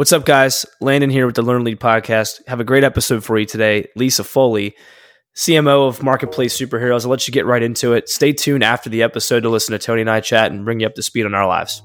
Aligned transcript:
What's 0.00 0.14
up, 0.14 0.24
guys? 0.24 0.64
Landon 0.80 1.10
here 1.10 1.26
with 1.26 1.34
the 1.34 1.42
Learn 1.42 1.62
Lead 1.62 1.78
podcast. 1.78 2.40
Have 2.48 2.58
a 2.58 2.64
great 2.64 2.84
episode 2.84 3.22
for 3.22 3.38
you 3.38 3.44
today. 3.44 3.86
Lisa 3.96 4.24
Foley, 4.24 4.74
CMO 5.36 5.88
of 5.88 6.02
Marketplace 6.02 6.58
Superheroes. 6.58 7.04
I'll 7.04 7.10
let 7.10 7.28
you 7.28 7.34
get 7.34 7.44
right 7.44 7.62
into 7.62 7.92
it. 7.92 8.08
Stay 8.08 8.32
tuned 8.32 8.64
after 8.64 8.88
the 8.88 9.02
episode 9.02 9.40
to 9.40 9.50
listen 9.50 9.72
to 9.72 9.78
Tony 9.78 10.00
and 10.00 10.08
I 10.08 10.20
chat 10.20 10.52
and 10.52 10.64
bring 10.64 10.80
you 10.80 10.86
up 10.86 10.94
to 10.94 11.02
speed 11.02 11.26
on 11.26 11.34
our 11.34 11.46
lives. 11.46 11.82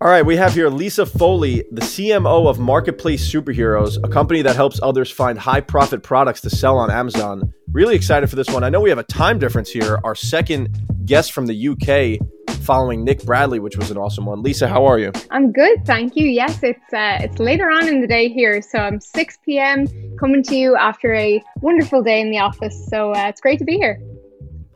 All 0.00 0.10
right, 0.10 0.26
we 0.26 0.36
have 0.36 0.54
here 0.54 0.68
Lisa 0.68 1.06
Foley, 1.06 1.64
the 1.70 1.80
CMO 1.80 2.48
of 2.48 2.58
Marketplace 2.58 3.32
Superheroes, 3.32 3.96
a 4.02 4.08
company 4.08 4.42
that 4.42 4.56
helps 4.56 4.80
others 4.82 5.10
find 5.10 5.38
high 5.38 5.60
profit 5.60 6.02
products 6.02 6.40
to 6.42 6.50
sell 6.50 6.78
on 6.78 6.90
Amazon. 6.90 7.54
Really 7.70 7.94
excited 7.94 8.28
for 8.28 8.34
this 8.34 8.48
one. 8.48 8.64
I 8.64 8.70
know 8.70 8.80
we 8.80 8.90
have 8.90 8.98
a 8.98 9.04
time 9.04 9.38
difference 9.38 9.70
here. 9.70 10.00
Our 10.02 10.16
second 10.16 10.76
guest 11.06 11.32
from 11.32 11.46
the 11.46 11.68
UK 11.68 12.26
following 12.64 13.04
Nick 13.04 13.24
Bradley, 13.24 13.60
which 13.60 13.76
was 13.76 13.90
an 13.92 13.96
awesome 13.96 14.26
one. 14.26 14.42
Lisa, 14.42 14.66
how 14.66 14.84
are 14.84 14.98
you? 14.98 15.12
I'm 15.30 15.52
good, 15.52 15.86
thank 15.86 16.16
you. 16.16 16.26
Yes, 16.26 16.62
it's 16.62 16.92
uh, 16.92 17.18
it's 17.20 17.38
later 17.38 17.70
on 17.70 17.86
in 17.86 18.00
the 18.00 18.08
day 18.08 18.28
here, 18.28 18.62
so 18.62 18.78
I'm 18.78 19.00
6 19.00 19.38
p.m. 19.44 19.86
coming 20.18 20.42
to 20.42 20.56
you 20.56 20.76
after 20.76 21.14
a 21.14 21.42
wonderful 21.60 22.02
day 22.02 22.20
in 22.20 22.30
the 22.30 22.38
office. 22.38 22.74
So 22.88 23.12
uh, 23.12 23.28
it's 23.28 23.40
great 23.40 23.60
to 23.60 23.64
be 23.64 23.76
here. 23.76 24.00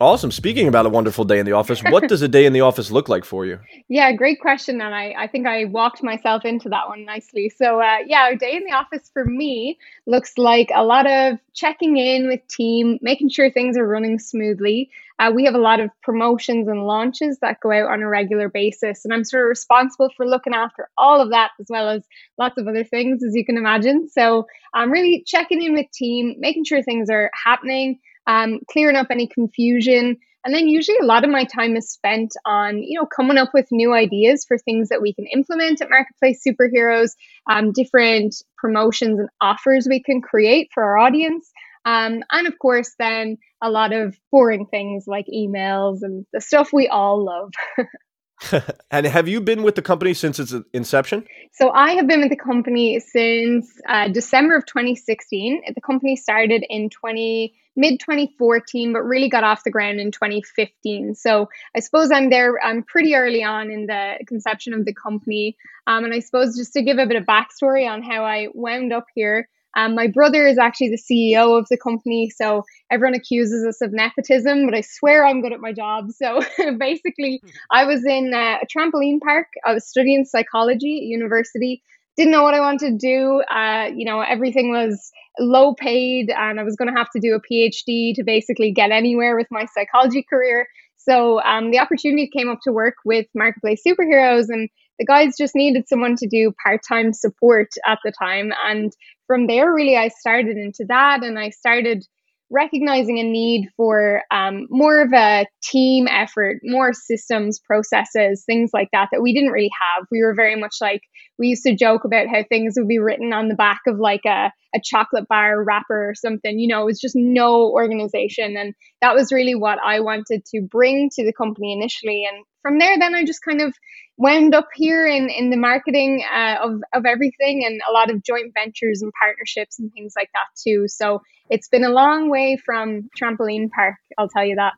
Awesome. 0.01 0.31
Speaking 0.31 0.69
about 0.69 0.85
a 0.85 0.89
wonderful 0.89 1.25
day 1.25 1.39
in 1.39 1.45
the 1.45 1.51
office, 1.51 1.83
what 1.83 2.07
does 2.07 2.21
a 2.21 2.29
day 2.29 2.45
in 2.45 2.53
the 2.53 2.61
office 2.61 2.89
look 2.89 3.09
like 3.09 3.25
for 3.25 3.45
you? 3.45 3.59
Yeah, 3.91 4.11
great 4.11 4.39
question. 4.39 4.81
And 4.81 4.93
I, 4.93 5.15
I 5.17 5.25
think 5.25 5.47
I 5.47 5.65
walked 5.65 6.03
myself 6.03 6.45
into 6.45 6.69
that 6.69 6.87
one 6.87 7.05
nicely. 7.05 7.49
So, 7.49 7.81
uh, 7.81 7.97
yeah, 8.05 8.29
a 8.29 8.35
day 8.35 8.55
in 8.55 8.63
the 8.63 8.73
office 8.73 9.09
for 9.11 9.25
me 9.25 9.79
looks 10.05 10.37
like 10.37 10.69
a 10.75 10.83
lot 10.83 11.09
of 11.09 11.39
checking 11.55 11.97
in 11.97 12.27
with 12.27 12.47
team, 12.47 12.99
making 13.01 13.29
sure 13.29 13.49
things 13.49 13.77
are 13.77 13.87
running 13.87 14.19
smoothly. 14.19 14.91
Uh, 15.17 15.31
we 15.33 15.43
have 15.45 15.55
a 15.55 15.59
lot 15.59 15.79
of 15.79 15.89
promotions 16.03 16.67
and 16.67 16.85
launches 16.85 17.39
that 17.39 17.59
go 17.61 17.71
out 17.71 17.91
on 17.91 18.03
a 18.03 18.07
regular 18.07 18.47
basis. 18.47 19.05
And 19.05 19.13
I'm 19.13 19.23
sort 19.23 19.41
of 19.45 19.49
responsible 19.49 20.11
for 20.15 20.27
looking 20.27 20.53
after 20.53 20.87
all 20.95 21.19
of 21.19 21.31
that 21.31 21.49
as 21.59 21.65
well 21.67 21.89
as 21.89 22.03
lots 22.37 22.59
of 22.59 22.67
other 22.67 22.83
things, 22.83 23.23
as 23.23 23.35
you 23.35 23.43
can 23.43 23.57
imagine. 23.57 24.07
So, 24.07 24.45
I'm 24.71 24.91
really 24.91 25.23
checking 25.25 25.63
in 25.63 25.73
with 25.73 25.89
team, 25.91 26.35
making 26.37 26.65
sure 26.65 26.83
things 26.83 27.09
are 27.09 27.31
happening 27.33 27.99
um, 28.29 28.59
clearing 28.71 28.95
up 28.95 29.07
any 29.09 29.27
confusion. 29.27 30.17
And 30.45 30.55
then 30.55 30.69
usually 30.69 30.99
a 31.01 31.05
lot 31.05 31.25
of 31.25 31.31
my 31.31 31.43
time 31.43 31.75
is 31.75 31.91
spent 31.91 32.31
on, 32.45 32.81
you 32.81 32.97
know, 32.97 33.05
coming 33.05 33.37
up 33.37 33.49
with 33.53 33.67
new 33.71 33.93
ideas 33.93 34.45
for 34.47 34.57
things 34.57 34.87
that 34.89 35.01
we 35.01 35.13
can 35.13 35.25
implement 35.25 35.81
at 35.81 35.89
Marketplace 35.89 36.41
Superheroes, 36.47 37.11
um, 37.49 37.73
different 37.73 38.35
promotions 38.57 39.19
and 39.19 39.29
offers 39.41 39.87
we 39.89 40.01
can 40.01 40.21
create 40.21 40.69
for 40.73 40.83
our 40.83 40.97
audience. 40.97 41.51
Um, 41.85 42.23
and 42.31 42.47
of 42.47 42.57
course, 42.59 42.93
then 42.99 43.37
a 43.61 43.69
lot 43.69 43.93
of 43.93 44.17
boring 44.31 44.67
things 44.67 45.05
like 45.07 45.25
emails 45.33 45.99
and 46.03 46.25
the 46.31 46.39
stuff 46.39 46.69
we 46.71 46.87
all 46.87 47.25
love. 47.25 47.51
and 48.91 49.05
have 49.05 49.27
you 49.27 49.41
been 49.41 49.63
with 49.63 49.75
the 49.75 49.81
company 49.81 50.13
since 50.13 50.39
its 50.39 50.53
inception? 50.73 51.25
So 51.51 51.71
I 51.71 51.91
have 51.91 52.07
been 52.07 52.21
with 52.21 52.29
the 52.29 52.37
company 52.37 52.99
since 52.99 53.79
uh, 53.87 54.07
December 54.07 54.55
of 54.55 54.65
2016. 54.65 55.61
The 55.73 55.81
company 55.81 56.15
started 56.15 56.65
in 56.69 56.89
20 56.89 57.53
mid 57.75 57.99
2014, 57.99 58.93
but 58.93 59.01
really 59.01 59.29
got 59.29 59.43
off 59.43 59.63
the 59.63 59.71
ground 59.71 59.99
in 59.99 60.11
2015. 60.11 61.15
So 61.15 61.49
I 61.75 61.79
suppose 61.79 62.11
I'm 62.11 62.29
there. 62.29 62.63
I'm 62.63 62.83
pretty 62.83 63.15
early 63.15 63.43
on 63.43 63.71
in 63.71 63.87
the 63.87 64.15
conception 64.27 64.73
of 64.73 64.85
the 64.85 64.93
company. 64.93 65.55
Um, 65.87 66.03
and 66.03 66.13
I 66.13 66.19
suppose 66.19 66.55
just 66.55 66.73
to 66.73 66.81
give 66.81 66.97
a 66.97 67.05
bit 67.05 67.17
of 67.17 67.25
backstory 67.25 67.89
on 67.89 68.03
how 68.03 68.23
I 68.23 68.47
wound 68.53 68.93
up 68.93 69.05
here. 69.15 69.49
Um, 69.75 69.95
my 69.95 70.07
brother 70.07 70.47
is 70.47 70.57
actually 70.57 70.89
the 70.89 70.97
CEO 70.97 71.57
of 71.57 71.67
the 71.69 71.77
company, 71.77 72.29
so 72.29 72.63
everyone 72.91 73.15
accuses 73.15 73.65
us 73.65 73.81
of 73.81 73.91
nepotism, 73.93 74.65
but 74.65 74.75
I 74.75 74.81
swear 74.81 75.25
I'm 75.25 75.41
good 75.41 75.53
at 75.53 75.59
my 75.59 75.73
job. 75.73 76.11
So 76.11 76.41
basically, 76.77 77.41
I 77.71 77.85
was 77.85 78.05
in 78.05 78.33
uh, 78.33 78.57
a 78.61 78.65
trampoline 78.65 79.19
park. 79.21 79.47
I 79.65 79.73
was 79.73 79.87
studying 79.87 80.25
psychology 80.25 80.97
at 80.97 81.03
university. 81.03 81.81
Didn't 82.17 82.31
know 82.31 82.43
what 82.43 82.53
I 82.53 82.59
wanted 82.59 82.99
to 82.99 83.07
do. 83.07 83.41
Uh, 83.43 83.89
you 83.95 84.05
know, 84.05 84.21
everything 84.21 84.71
was 84.71 85.11
low 85.39 85.73
paid, 85.75 86.29
and 86.31 86.59
I 86.59 86.63
was 86.63 86.75
going 86.75 86.91
to 86.93 86.97
have 86.97 87.09
to 87.11 87.19
do 87.19 87.35
a 87.35 87.41
PhD 87.41 88.13
to 88.15 88.23
basically 88.23 88.71
get 88.71 88.91
anywhere 88.91 89.37
with 89.37 89.47
my 89.51 89.65
psychology 89.65 90.25
career. 90.27 90.67
So 90.97 91.41
um, 91.41 91.71
the 91.71 91.79
opportunity 91.79 92.29
came 92.29 92.49
up 92.49 92.59
to 92.63 92.71
work 92.71 92.95
with 93.05 93.25
Marketplace 93.33 93.81
Superheroes, 93.87 94.45
and 94.49 94.69
the 94.99 95.05
guys 95.05 95.37
just 95.37 95.55
needed 95.55 95.87
someone 95.87 96.15
to 96.17 96.27
do 96.27 96.53
part 96.63 96.81
time 96.87 97.13
support 97.13 97.69
at 97.87 97.99
the 98.03 98.11
time. 98.11 98.51
And 98.65 98.93
from 99.27 99.47
there, 99.47 99.73
really, 99.73 99.97
I 99.97 100.09
started 100.09 100.57
into 100.57 100.85
that 100.89 101.23
and 101.23 101.39
I 101.39 101.49
started 101.49 102.05
recognizing 102.51 103.19
a 103.19 103.23
need 103.23 103.69
for 103.77 104.23
um, 104.31 104.65
more 104.69 105.01
of 105.01 105.13
a 105.13 105.45
team 105.61 106.07
effort, 106.07 106.59
more 106.63 106.93
systems, 106.93 107.59
processes, 107.59 108.43
things 108.43 108.71
like 108.73 108.89
that, 108.91 109.09
that 109.11 109.21
we 109.21 109.33
didn't 109.33 109.51
really 109.51 109.69
have. 109.79 110.07
We 110.11 110.23
were 110.23 110.33
very 110.33 110.55
much 110.55 110.77
like, 110.81 111.01
we 111.37 111.49
used 111.49 111.63
to 111.63 111.75
joke 111.75 112.05
about 112.05 112.27
how 112.27 112.43
things 112.43 112.73
would 112.75 112.87
be 112.87 112.97
written 112.97 113.33
on 113.33 113.49
the 113.49 113.55
back 113.55 113.81
of 113.87 113.99
like 113.99 114.25
a, 114.25 114.51
a 114.75 114.79
chocolate 114.83 115.27
bar 115.27 115.63
wrapper 115.63 116.09
or 116.09 116.15
something. 116.15 116.57
You 116.57 116.67
know, 116.67 116.81
it 116.81 116.85
was 116.85 116.99
just 116.99 117.15
no 117.15 117.69
organization. 117.69 118.57
And 118.57 118.73
that 119.01 119.13
was 119.13 119.31
really 119.31 119.55
what 119.55 119.77
I 119.85 119.99
wanted 119.99 120.43
to 120.45 120.61
bring 120.61 121.09
to 121.13 121.23
the 121.23 121.33
company 121.33 121.71
initially. 121.71 122.27
And 122.29 122.43
from 122.61 122.79
there, 122.79 122.97
then 122.97 123.15
I 123.15 123.23
just 123.23 123.43
kind 123.43 123.61
of 123.61 123.73
wound 124.17 124.53
up 124.53 124.67
here 124.75 125.07
in, 125.07 125.29
in 125.29 125.49
the 125.49 125.57
marketing 125.57 126.23
uh, 126.31 126.57
of, 126.61 126.81
of 126.93 127.05
everything 127.05 127.65
and 127.65 127.81
a 127.89 127.93
lot 127.93 128.11
of 128.11 128.21
joint 128.21 128.53
ventures 128.53 129.01
and 129.01 129.11
partnerships 129.19 129.79
and 129.79 129.91
things 129.93 130.13
like 130.15 130.29
that 130.33 130.47
too. 130.61 130.87
So 130.87 131.21
it's 131.49 131.69
been 131.69 131.85
a 131.85 131.89
long 131.89 132.29
way 132.29 132.57
from 132.63 133.09
trampoline 133.19 133.69
park, 133.71 133.95
I'll 134.17 134.27
tell 134.27 134.45
you 134.45 134.55
that. 134.55 134.73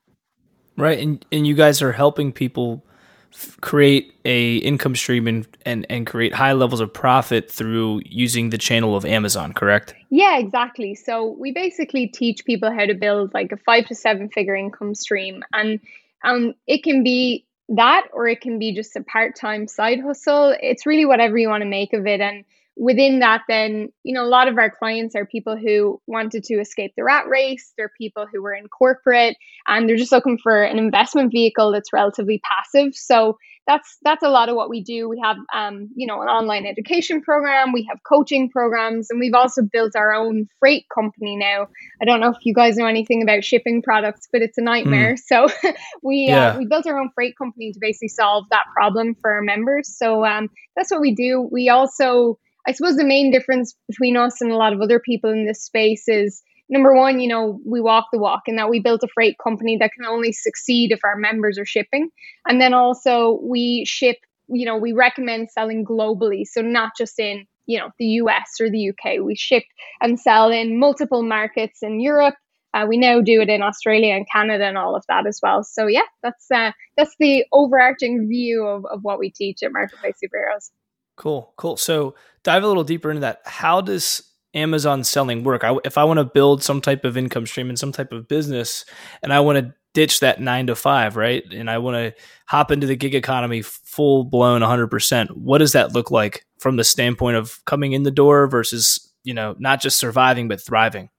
Right. 0.78 1.00
And, 1.00 1.26
and 1.32 1.46
you 1.48 1.56
guys 1.56 1.82
are 1.82 1.92
helping 1.92 2.32
people 2.32 2.86
f- 3.34 3.58
create 3.62 4.14
a 4.26 4.58
income 4.58 4.96
stream 4.96 5.28
and, 5.28 5.48
and, 5.66 5.88
and 5.90 6.06
create 6.06 6.36
high 6.36 6.54
levels 6.54 6.80
of 6.80 6.94
profit 6.94 7.52
through 7.52 8.02
using 8.06 8.52
the 8.52 8.60
channel 8.60 8.96
of 8.96 9.06
Amazon, 9.06 9.54
correct? 9.54 9.96
Yeah, 10.12 10.38
exactly. 10.38 10.94
So 10.94 11.36
we 11.40 11.52
basically 11.52 12.08
teach 12.08 12.46
people 12.46 12.72
how 12.72 12.86
to 12.86 12.94
build 12.94 13.34
like 13.34 13.52
a 13.52 13.58
five 13.58 13.88
to 13.88 13.96
seven 13.96 14.30
figure 14.30 14.56
income 14.56 14.94
stream. 14.94 15.44
And 15.52 15.80
um, 16.24 16.54
it 16.68 16.84
can 16.84 17.04
be 17.04 17.46
that 17.76 18.08
or 18.14 18.28
it 18.28 18.42
can 18.42 18.60
be 18.60 18.74
just 18.74 18.96
a 18.96 19.04
part-time 19.04 19.68
side 19.68 20.00
hustle. 20.02 20.56
It's 20.62 20.86
really 20.86 21.06
whatever 21.06 21.38
you 21.38 21.50
want 21.50 21.64
to 21.64 21.70
make 21.70 21.94
of 21.94 22.06
it. 22.06 22.22
And 22.22 22.44
within 22.78 23.20
that 23.20 23.42
then 23.50 23.90
you 24.04 24.14
know 24.14 24.24
a 24.24 24.28
lot 24.28 24.48
of 24.48 24.58
our 24.58 24.72
clients 24.72 25.14
are 25.14 25.26
people 25.26 25.58
who 25.58 26.02
wanted 26.08 26.44
to 26.44 26.56
escape 26.56 26.94
the 26.96 27.04
rat 27.04 27.28
race. 27.28 27.74
They're 27.78 27.92
people 27.98 28.26
who 28.32 28.42
were 28.42 28.54
in 28.54 28.68
corporate 28.70 29.36
and 29.68 29.88
they're 29.88 29.98
just 29.98 30.12
looking 30.12 30.38
for 30.38 30.64
an 30.64 30.78
investment 30.78 31.32
vehicle 31.32 31.72
that's 31.72 31.94
relatively 31.94 32.42
passive. 32.44 32.96
So 32.96 33.38
that's 33.68 33.98
that's 34.04 34.24
a 34.24 34.30
lot 34.30 34.50
of 34.50 34.56
what 34.56 34.70
we 34.70 34.84
do. 34.84 35.08
We 35.08 35.22
have 35.24 35.38
um, 35.54 35.90
you 35.96 36.08
know 36.08 36.22
an 36.22 36.28
online 36.28 36.66
education 36.66 37.22
program, 37.22 37.72
we 37.72 37.88
have 37.90 38.00
coaching 38.04 38.50
programs, 38.50 39.10
and 39.10 39.20
we've 39.20 39.34
also 39.34 39.62
built 39.62 39.96
our 39.96 40.14
own 40.14 40.48
freight 40.60 40.86
company 40.94 41.36
now. 41.36 41.68
I 42.02 42.06
don't 42.06 42.20
know 42.20 42.30
if 42.30 42.38
you 42.44 42.54
guys 42.54 42.78
know 42.78 42.88
anything 42.88 43.22
about 43.22 43.44
shipping 43.44 43.82
products, 43.82 44.28
but 44.32 44.42
it's 44.42 44.58
a 44.58 44.62
nightmare. 44.62 45.14
Mm. 45.14 45.20
So 45.20 45.48
we 46.04 46.30
uh, 46.30 46.36
yeah. 46.36 46.48
uh, 46.50 46.58
we 46.58 46.66
built 46.66 46.88
our 46.88 47.00
own 47.00 47.12
freight 47.14 47.38
company 47.38 47.72
to 47.72 47.80
basically 47.80 48.10
solve 48.10 48.46
that 48.50 48.66
problem 48.76 49.16
for 49.22 49.32
our 49.32 49.42
members. 49.42 49.96
So 49.96 50.26
um, 50.26 50.50
that's 50.76 50.92
what 50.92 51.02
we 51.02 51.14
do. 51.14 51.48
We 51.52 51.70
also 51.70 52.40
I 52.68 52.74
suppose 52.74 52.96
the 52.96 53.04
main 53.04 53.32
difference 53.32 53.76
between 53.88 54.18
us 54.18 54.42
and 54.42 54.52
a 54.52 54.58
lot 54.58 54.74
of 54.74 54.82
other 54.82 55.00
people 55.00 55.32
in 55.32 55.46
this 55.46 55.64
space 55.64 56.08
is 56.08 56.44
number 56.72 56.96
one, 56.96 57.20
you 57.20 57.28
know, 57.28 57.60
we 57.66 57.82
walk 57.82 58.08
the 58.12 58.18
walk 58.18 58.44
and 58.48 58.58
that 58.58 58.70
we 58.70 58.80
built 58.80 59.04
a 59.04 59.08
freight 59.14 59.36
company 59.44 59.78
that 59.78 59.92
can 59.92 60.06
only 60.06 60.32
succeed 60.32 60.92
if 60.92 61.02
our 61.04 61.18
members 61.18 61.60
are 61.60 61.66
shipping. 61.66 62.10
And 62.48 62.60
then 62.60 62.74
also 62.74 63.40
we 63.44 63.86
ship, 63.86 64.18
you 64.48 64.66
know, 64.66 64.78
we 64.78 64.94
recommend 64.94 65.52
selling 65.52 65.86
globally. 65.86 66.46
So 66.46 66.62
not 66.62 66.94
just 66.98 67.20
in, 67.20 67.46
you 67.68 67.78
know, 67.78 67.90
the 68.00 68.06
US 68.06 68.60
or 68.60 68.70
the 68.70 68.90
UK. 68.90 69.22
We 69.22 69.36
ship 69.36 69.64
and 70.02 70.20
sell 70.20 70.50
in 70.50 70.80
multiple 70.80 71.24
markets 71.24 71.80
in 71.84 72.00
Europe. 72.00 72.36
Uh, 72.74 72.86
we 72.88 72.98
now 72.98 73.20
do 73.20 73.42
it 73.42 73.50
in 73.50 73.62
Australia 73.62 74.16
and 74.16 74.26
Canada 74.32 74.64
and 74.64 74.78
all 74.78 74.96
of 74.96 75.04
that 75.10 75.28
as 75.28 75.42
well. 75.44 75.64
So 75.64 75.88
yeah, 75.88 76.08
that's 76.24 76.50
uh, 76.50 76.72
that's 76.96 77.14
the 77.20 77.44
overarching 77.52 78.30
view 78.30 78.66
of, 78.66 78.86
of 78.86 79.02
what 79.02 79.20
we 79.20 79.30
teach 79.30 79.62
at 79.62 79.74
Marketplace 79.74 80.16
Superheroes. 80.24 80.70
Cool, 81.18 81.54
cool. 81.58 81.76
So 81.76 82.16
dive 82.44 82.64
a 82.64 82.68
little 82.68 82.86
deeper 82.86 83.12
into 83.12 83.20
that. 83.22 83.42
How 83.46 83.82
does 83.82 84.31
Amazon 84.54 85.04
selling 85.04 85.44
work. 85.44 85.64
I, 85.64 85.76
if 85.86 85.98
I 85.98 86.04
want 86.04 86.18
to 86.18 86.26
build 86.26 86.64
some 86.64 86.82
type 86.82 87.06
of 87.06 87.18
income 87.18 87.46
stream 87.46 87.70
and 87.70 87.80
some 87.80 87.92
type 87.92 88.12
of 88.12 88.28
business, 88.28 88.86
and 89.24 89.32
I 89.32 89.40
want 89.40 89.60
to 89.60 89.74
ditch 89.94 90.22
that 90.22 90.40
nine 90.42 90.68
to 90.68 90.76
five, 90.76 91.16
right? 91.16 91.44
And 91.52 91.70
I 91.70 91.78
want 91.78 91.96
to 91.96 92.22
hop 92.48 92.72
into 92.72 92.88
the 92.88 92.96
gig 92.96 93.16
economy 93.16 93.62
full 93.62 94.24
blown 94.24 94.62
100%. 94.62 95.32
What 95.32 95.60
does 95.60 95.74
that 95.74 95.94
look 95.94 96.12
like 96.12 96.46
from 96.60 96.78
the 96.78 96.84
standpoint 96.84 97.38
of 97.38 97.64
coming 97.66 97.94
in 97.94 98.04
the 98.04 98.12
door 98.12 98.48
versus, 98.48 99.14
you 99.24 99.34
know, 99.34 99.56
not 99.60 99.82
just 99.82 99.98
surviving, 99.98 100.48
but 100.48 100.62
thriving? 100.62 101.10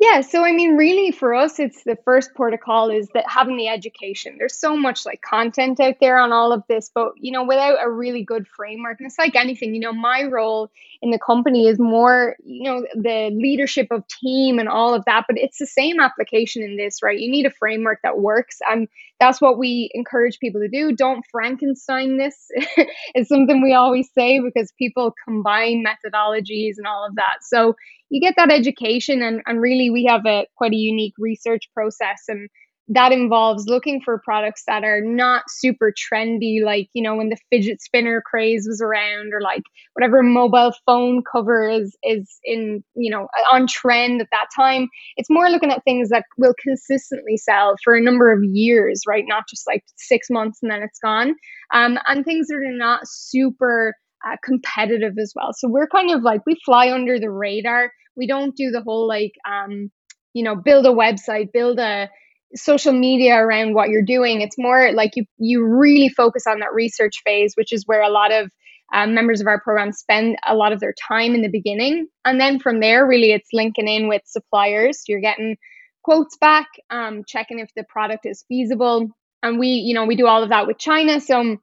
Yeah, 0.00 0.20
so 0.20 0.44
I 0.44 0.52
mean, 0.52 0.76
really, 0.76 1.10
for 1.10 1.34
us, 1.34 1.58
it's 1.58 1.82
the 1.82 1.96
first 2.04 2.32
protocol 2.36 2.88
is 2.88 3.08
that 3.14 3.24
having 3.28 3.56
the 3.56 3.66
education. 3.66 4.36
There's 4.38 4.56
so 4.56 4.76
much 4.76 5.04
like 5.04 5.20
content 5.22 5.80
out 5.80 5.96
there 6.00 6.18
on 6.18 6.30
all 6.30 6.52
of 6.52 6.62
this, 6.68 6.88
but 6.94 7.14
you 7.16 7.32
know, 7.32 7.42
without 7.44 7.78
a 7.82 7.90
really 7.90 8.22
good 8.22 8.46
framework, 8.46 9.00
and 9.00 9.08
it's 9.08 9.18
like 9.18 9.34
anything, 9.34 9.74
you 9.74 9.80
know, 9.80 9.92
my 9.92 10.22
role 10.22 10.70
in 11.02 11.10
the 11.10 11.18
company 11.18 11.66
is 11.66 11.80
more, 11.80 12.36
you 12.44 12.62
know, 12.70 12.86
the 12.94 13.30
leadership 13.34 13.88
of 13.90 14.04
team 14.06 14.60
and 14.60 14.68
all 14.68 14.94
of 14.94 15.04
that, 15.06 15.24
but 15.26 15.36
it's 15.36 15.58
the 15.58 15.66
same 15.66 15.98
application 15.98 16.62
in 16.62 16.76
this, 16.76 17.02
right? 17.02 17.18
You 17.18 17.28
need 17.28 17.46
a 17.46 17.50
framework 17.50 17.98
that 18.04 18.20
works, 18.20 18.58
and 18.70 18.86
that's 19.18 19.40
what 19.40 19.58
we 19.58 19.90
encourage 19.94 20.38
people 20.38 20.60
to 20.60 20.68
do. 20.68 20.94
Don't 20.94 21.24
Frankenstein 21.32 22.18
this. 22.18 22.36
it's 23.16 23.28
something 23.28 23.62
we 23.62 23.74
always 23.74 24.08
say 24.16 24.38
because 24.38 24.72
people 24.78 25.12
combine 25.24 25.84
methodologies 25.84 26.74
and 26.76 26.86
all 26.86 27.04
of 27.04 27.16
that. 27.16 27.38
So 27.42 27.74
you 28.10 28.20
get 28.20 28.34
that 28.36 28.50
education 28.50 29.22
and, 29.22 29.42
and 29.46 29.60
really 29.60 29.90
we 29.90 30.04
have 30.04 30.26
a 30.26 30.46
quite 30.56 30.72
a 30.72 30.76
unique 30.76 31.14
research 31.18 31.68
process 31.74 32.24
and 32.28 32.48
that 32.90 33.12
involves 33.12 33.66
looking 33.66 34.00
for 34.00 34.20
products 34.24 34.62
that 34.66 34.82
are 34.82 35.02
not 35.02 35.44
super 35.48 35.92
trendy 35.92 36.62
like 36.64 36.88
you 36.94 37.02
know 37.02 37.16
when 37.16 37.28
the 37.28 37.36
fidget 37.50 37.82
spinner 37.82 38.22
craze 38.24 38.66
was 38.66 38.80
around 38.80 39.32
or 39.34 39.40
like 39.40 39.62
whatever 39.92 40.22
mobile 40.22 40.72
phone 40.86 41.22
cover 41.30 41.68
is 41.68 41.96
is 42.02 42.38
in 42.44 42.82
you 42.94 43.10
know 43.10 43.28
on 43.52 43.66
trend 43.66 44.20
at 44.20 44.28
that 44.32 44.46
time. 44.56 44.88
It's 45.16 45.30
more 45.30 45.50
looking 45.50 45.70
at 45.70 45.84
things 45.84 46.08
that 46.08 46.24
will 46.38 46.54
consistently 46.62 47.36
sell 47.36 47.74
for 47.84 47.94
a 47.94 48.00
number 48.00 48.32
of 48.32 48.42
years 48.42 49.02
right? 49.06 49.24
Not 49.26 49.44
just 49.48 49.66
like 49.66 49.84
six 49.96 50.28
months 50.30 50.60
and 50.62 50.70
then 50.70 50.82
it's 50.82 50.98
gone. 50.98 51.34
Um, 51.74 51.98
and 52.06 52.24
things 52.24 52.46
that 52.48 52.56
are 52.56 52.72
not 52.72 53.02
super 53.04 53.94
uh, 54.26 54.36
competitive 54.44 55.14
as 55.18 55.32
well. 55.34 55.52
So 55.52 55.68
we're 55.68 55.88
kind 55.88 56.10
of 56.10 56.22
like 56.22 56.42
we 56.46 56.56
fly 56.64 56.90
under 56.92 57.18
the 57.18 57.30
radar. 57.30 57.92
We 58.16 58.26
don't 58.26 58.56
do 58.56 58.70
the 58.70 58.82
whole 58.82 59.06
like 59.06 59.32
um, 59.48 59.90
you 60.34 60.42
know 60.42 60.56
build 60.56 60.86
a 60.86 60.90
website, 60.90 61.52
build 61.52 61.78
a 61.78 62.08
social 62.54 62.92
media 62.92 63.36
around 63.36 63.74
what 63.74 63.90
you're 63.90 64.02
doing. 64.02 64.40
It's 64.40 64.58
more 64.58 64.92
like 64.92 65.12
you 65.16 65.24
you 65.38 65.64
really 65.64 66.08
focus 66.08 66.44
on 66.46 66.60
that 66.60 66.74
research 66.74 67.22
phase, 67.24 67.54
which 67.54 67.72
is 67.72 67.86
where 67.86 68.02
a 68.02 68.10
lot 68.10 68.32
of 68.32 68.50
um, 68.92 69.14
members 69.14 69.40
of 69.40 69.46
our 69.46 69.60
program 69.60 69.92
spend 69.92 70.36
a 70.46 70.54
lot 70.54 70.72
of 70.72 70.80
their 70.80 70.94
time 71.08 71.34
in 71.34 71.42
the 71.42 71.50
beginning, 71.50 72.08
and 72.24 72.40
then 72.40 72.58
from 72.58 72.80
there, 72.80 73.06
really, 73.06 73.32
it's 73.32 73.50
linking 73.52 73.88
in 73.88 74.08
with 74.08 74.22
suppliers. 74.24 75.02
You're 75.06 75.20
getting 75.20 75.56
quotes 76.02 76.36
back, 76.38 76.68
um, 76.90 77.22
checking 77.26 77.58
if 77.58 77.68
the 77.76 77.84
product 77.84 78.24
is 78.24 78.44
feasible, 78.48 79.10
and 79.42 79.58
we 79.58 79.68
you 79.68 79.94
know 79.94 80.06
we 80.06 80.16
do 80.16 80.26
all 80.26 80.42
of 80.42 80.48
that 80.48 80.66
with 80.66 80.78
China. 80.78 81.20
So 81.20 81.58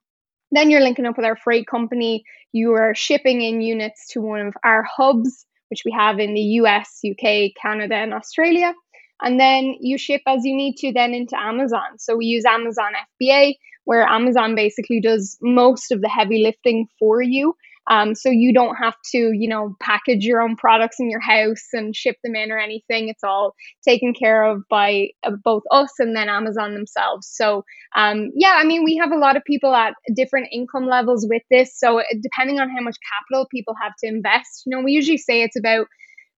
then 0.52 0.70
you're 0.70 0.82
linking 0.82 1.06
up 1.06 1.18
with 1.18 1.26
our 1.26 1.36
freight 1.36 1.68
company. 1.68 2.24
You 2.52 2.74
are 2.74 2.96
shipping 2.96 3.42
in 3.42 3.62
units 3.62 4.08
to 4.10 4.22
one 4.22 4.42
of 4.42 4.54
our 4.64 4.84
hubs, 4.84 5.46
which 5.70 5.82
we 5.86 5.92
have 5.92 6.20
in 6.20 6.34
the 6.34 6.42
US, 6.42 7.02
UK, 7.08 7.52
Canada, 7.62 7.96
and 7.96 8.14
Australia. 8.14 8.74
And 9.22 9.40
then 9.40 9.76
you 9.80 9.98
ship 9.98 10.22
as 10.28 10.44
you 10.44 10.56
need 10.56 10.76
to 10.78 10.92
then 10.92 11.14
into 11.14 11.40
Amazon. 11.40 11.98
So 11.98 12.16
we 12.18 12.26
use 12.26 12.46
Amazon 12.46 12.92
FBA, 13.22 13.56
where 13.86 14.04
Amazon 14.04 14.56
basically 14.56 15.00
does 15.00 15.38
most 15.42 15.92
of 15.92 16.02
the 16.02 16.10
heavy 16.10 16.44
lifting 16.44 16.88
for 17.00 17.22
you. 17.22 17.56
Um, 17.90 18.16
so 18.16 18.30
you 18.30 18.54
don't 18.54 18.76
have 18.76 18.96
to, 19.12 19.32
you 19.34 19.48
know, 19.48 19.76
package 19.82 20.26
your 20.26 20.42
own 20.42 20.56
products 20.56 20.98
in 21.00 21.10
your 21.10 21.20
house 21.20 21.64
and 21.74 21.96
ship 21.96 22.18
them 22.24 22.36
in 22.36 22.52
or 22.52 22.58
anything. 22.58 23.10
It's 23.10 23.24
all 23.24 23.54
taken 23.88 24.14
care 24.14 24.44
of 24.44 24.64
by 24.70 25.10
uh, 25.24 25.32
both 25.44 25.64
us 25.72 25.92
and 26.00 26.16
then 26.16 26.30
Amazon 26.30 26.74
themselves. 26.74 27.28
So 27.28 27.64
um, 27.96 28.32
yeah, 28.36 28.58
I 28.60 28.66
mean, 28.66 28.84
we 28.84 28.98
have 28.98 29.12
a 29.12 29.18
lot 29.18 29.38
of 29.38 29.44
people 29.46 29.74
at 29.74 29.94
different 30.16 30.48
income 30.52 30.88
levels 30.88 31.26
with 31.30 31.44
this. 31.50 31.78
So 31.78 32.02
depending 32.22 32.60
on 32.60 32.70
how 32.70 32.82
much 32.82 32.96
capital 33.14 33.48
people 33.52 33.76
have 33.82 33.94
to 34.04 34.08
invest, 34.08 34.64
you 34.66 34.76
know, 34.76 34.84
we 34.84 34.92
usually 34.92 35.18
say 35.18 35.42
it's 35.42 35.58
about 35.58 35.88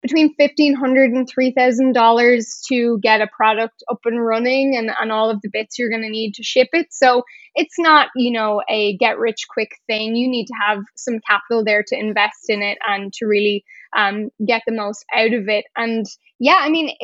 between 0.01 0.33
fifteen 0.35 0.73
hundred 0.73 1.11
and 1.11 1.27
three 1.27 1.51
thousand 1.51 1.93
dollars 1.93 2.61
to 2.69 2.99
get 3.01 3.21
a 3.21 3.27
product 3.27 3.83
up 3.91 3.99
and 4.05 4.23
running 4.23 4.75
and, 4.75 4.91
and 4.99 5.11
all 5.11 5.29
of 5.29 5.41
the 5.41 5.49
bits 5.51 5.79
you're 5.79 5.89
going 5.89 6.03
to 6.03 6.09
need 6.09 6.33
to 6.35 6.43
ship 6.43 6.69
it. 6.73 6.87
So 6.91 7.23
it's 7.55 7.79
not 7.79 8.09
you 8.15 8.31
know 8.31 8.61
a 8.69 8.97
get 8.97 9.19
rich 9.19 9.45
quick 9.49 9.71
thing. 9.87 10.15
You 10.15 10.29
need 10.29 10.45
to 10.47 10.55
have 10.65 10.79
some 10.95 11.19
capital 11.27 11.63
there 11.63 11.83
to 11.87 11.99
invest 11.99 12.45
in 12.49 12.61
it 12.61 12.77
and 12.87 13.11
to 13.13 13.25
really 13.25 13.63
um, 13.97 14.29
get 14.45 14.63
the 14.67 14.73
most 14.73 15.05
out 15.15 15.33
of 15.33 15.47
it. 15.49 15.65
And 15.75 16.05
yeah 16.39 16.57
i 16.59 16.69
mean 16.69 16.95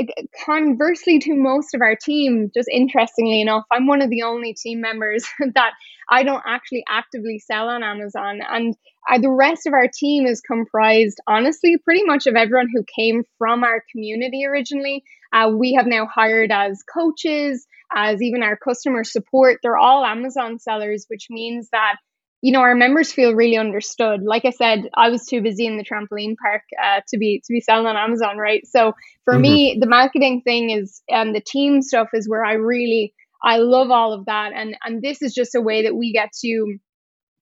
conversely 0.46 1.20
to 1.20 1.34
most 1.36 1.74
of 1.74 1.82
our 1.82 1.96
team 1.96 2.52
just 2.54 2.70
interestingly 2.72 3.42
enough 3.42 3.64
i'm 3.72 3.88
one 3.88 4.02
of 4.02 4.10
the 4.10 4.22
only 4.24 4.54
team 4.54 4.82
members 4.82 5.26
that 5.56 5.72
i 6.10 6.24
don't 6.24 6.44
actually 6.48 6.84
actively 6.90 7.40
sell 7.40 7.68
on 7.68 7.84
amazon. 7.84 8.40
And 8.48 8.76
uh, 9.10 9.20
the 9.20 9.30
rest 9.30 9.68
of 9.68 9.74
our 9.74 9.88
team 9.94 10.26
is 10.26 10.42
comprised, 10.42 11.20
honestly, 11.28 11.78
pretty 11.84 12.04
much 12.04 12.28
of 12.28 12.36
everyone 12.36 12.68
who 12.74 12.84
came 12.84 13.24
from 13.38 13.64
our 13.64 13.84
community 13.92 14.46
originally. 14.46 15.04
Uh, 15.34 15.50
we 15.54 15.74
have 15.74 15.88
now 15.88 16.06
hired 16.06 16.52
as 16.52 16.84
coaches, 16.84 17.66
as 17.94 18.22
even 18.22 18.44
our 18.44 18.58
customer 18.58 19.04
support. 19.04 19.60
They're 19.62 19.78
all 19.78 20.06
Amazon 20.06 20.60
sellers, 20.60 21.06
which 21.10 21.28
means 21.30 21.70
that 21.72 21.96
you 22.42 22.52
know 22.52 22.62
our 22.62 22.76
members 22.76 23.12
feel 23.12 23.34
really 23.34 23.58
understood. 23.58 24.22
Like 24.24 24.46
I 24.46 24.52
said, 24.52 24.90
I 24.96 25.10
was 25.10 25.26
too 25.26 25.42
busy 25.42 25.66
in 25.66 25.78
the 25.78 25.86
trampoline 25.86 26.36
park 26.42 26.64
uh, 26.82 27.02
to 27.10 27.18
be 27.18 27.42
to 27.46 27.54
be 27.54 27.62
selling 27.62 27.88
on 27.88 27.98
Amazon, 27.98 28.38
right? 28.38 28.66
So 28.68 28.94
for 29.26 29.34
mm-hmm. 29.34 29.42
me, 29.42 29.78
the 29.80 29.88
marketing 29.88 30.42
thing 30.44 30.70
is 30.70 31.02
and 31.10 31.36
the 31.36 31.42
team 31.42 31.82
stuff 31.82 32.10
is 32.14 32.30
where 32.30 32.44
I 32.44 32.54
really 32.54 33.14
I 33.44 33.58
love 33.58 33.92
all 33.92 34.14
of 34.14 34.26
that, 34.26 34.52
and 34.56 34.78
and 34.84 35.02
this 35.02 35.22
is 35.22 35.34
just 35.34 35.56
a 35.56 35.62
way 35.62 35.84
that 35.84 35.96
we 35.96 36.14
get 36.14 36.30
to 36.42 36.78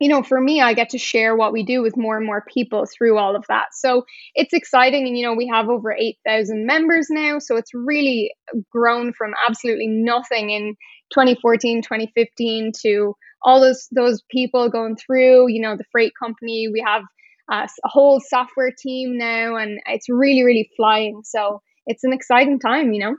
you 0.01 0.07
know, 0.07 0.23
for 0.23 0.41
me, 0.41 0.61
I 0.61 0.73
get 0.73 0.89
to 0.89 0.97
share 0.97 1.35
what 1.35 1.53
we 1.53 1.61
do 1.61 1.83
with 1.83 1.95
more 1.95 2.17
and 2.17 2.25
more 2.25 2.43
people 2.51 2.87
through 2.87 3.19
all 3.19 3.35
of 3.35 3.45
that. 3.49 3.67
So 3.71 4.03
it's 4.33 4.51
exciting. 4.51 5.05
And, 5.05 5.15
you 5.15 5.23
know, 5.23 5.35
we 5.35 5.45
have 5.45 5.69
over 5.69 5.93
8,000 5.93 6.65
members 6.65 7.05
now. 7.11 7.37
So 7.37 7.55
it's 7.55 7.71
really 7.75 8.33
grown 8.71 9.13
from 9.13 9.35
absolutely 9.47 9.85
nothing 9.85 10.49
in 10.49 10.75
2014, 11.13 11.83
2015 11.83 12.71
to 12.81 13.15
all 13.43 13.61
those, 13.61 13.87
those 13.91 14.23
people 14.31 14.71
going 14.71 14.95
through, 14.95 15.51
you 15.51 15.61
know, 15.61 15.77
the 15.77 15.85
freight 15.91 16.13
company. 16.19 16.67
We 16.67 16.83
have 16.83 17.03
uh, 17.51 17.67
a 17.85 17.87
whole 17.87 18.19
software 18.19 18.71
team 18.75 19.19
now, 19.19 19.55
and 19.55 19.79
it's 19.85 20.09
really, 20.09 20.43
really 20.43 20.67
flying. 20.75 21.21
So 21.23 21.61
it's 21.85 22.03
an 22.03 22.11
exciting 22.11 22.57
time, 22.57 22.91
you 22.91 23.01
know? 23.01 23.17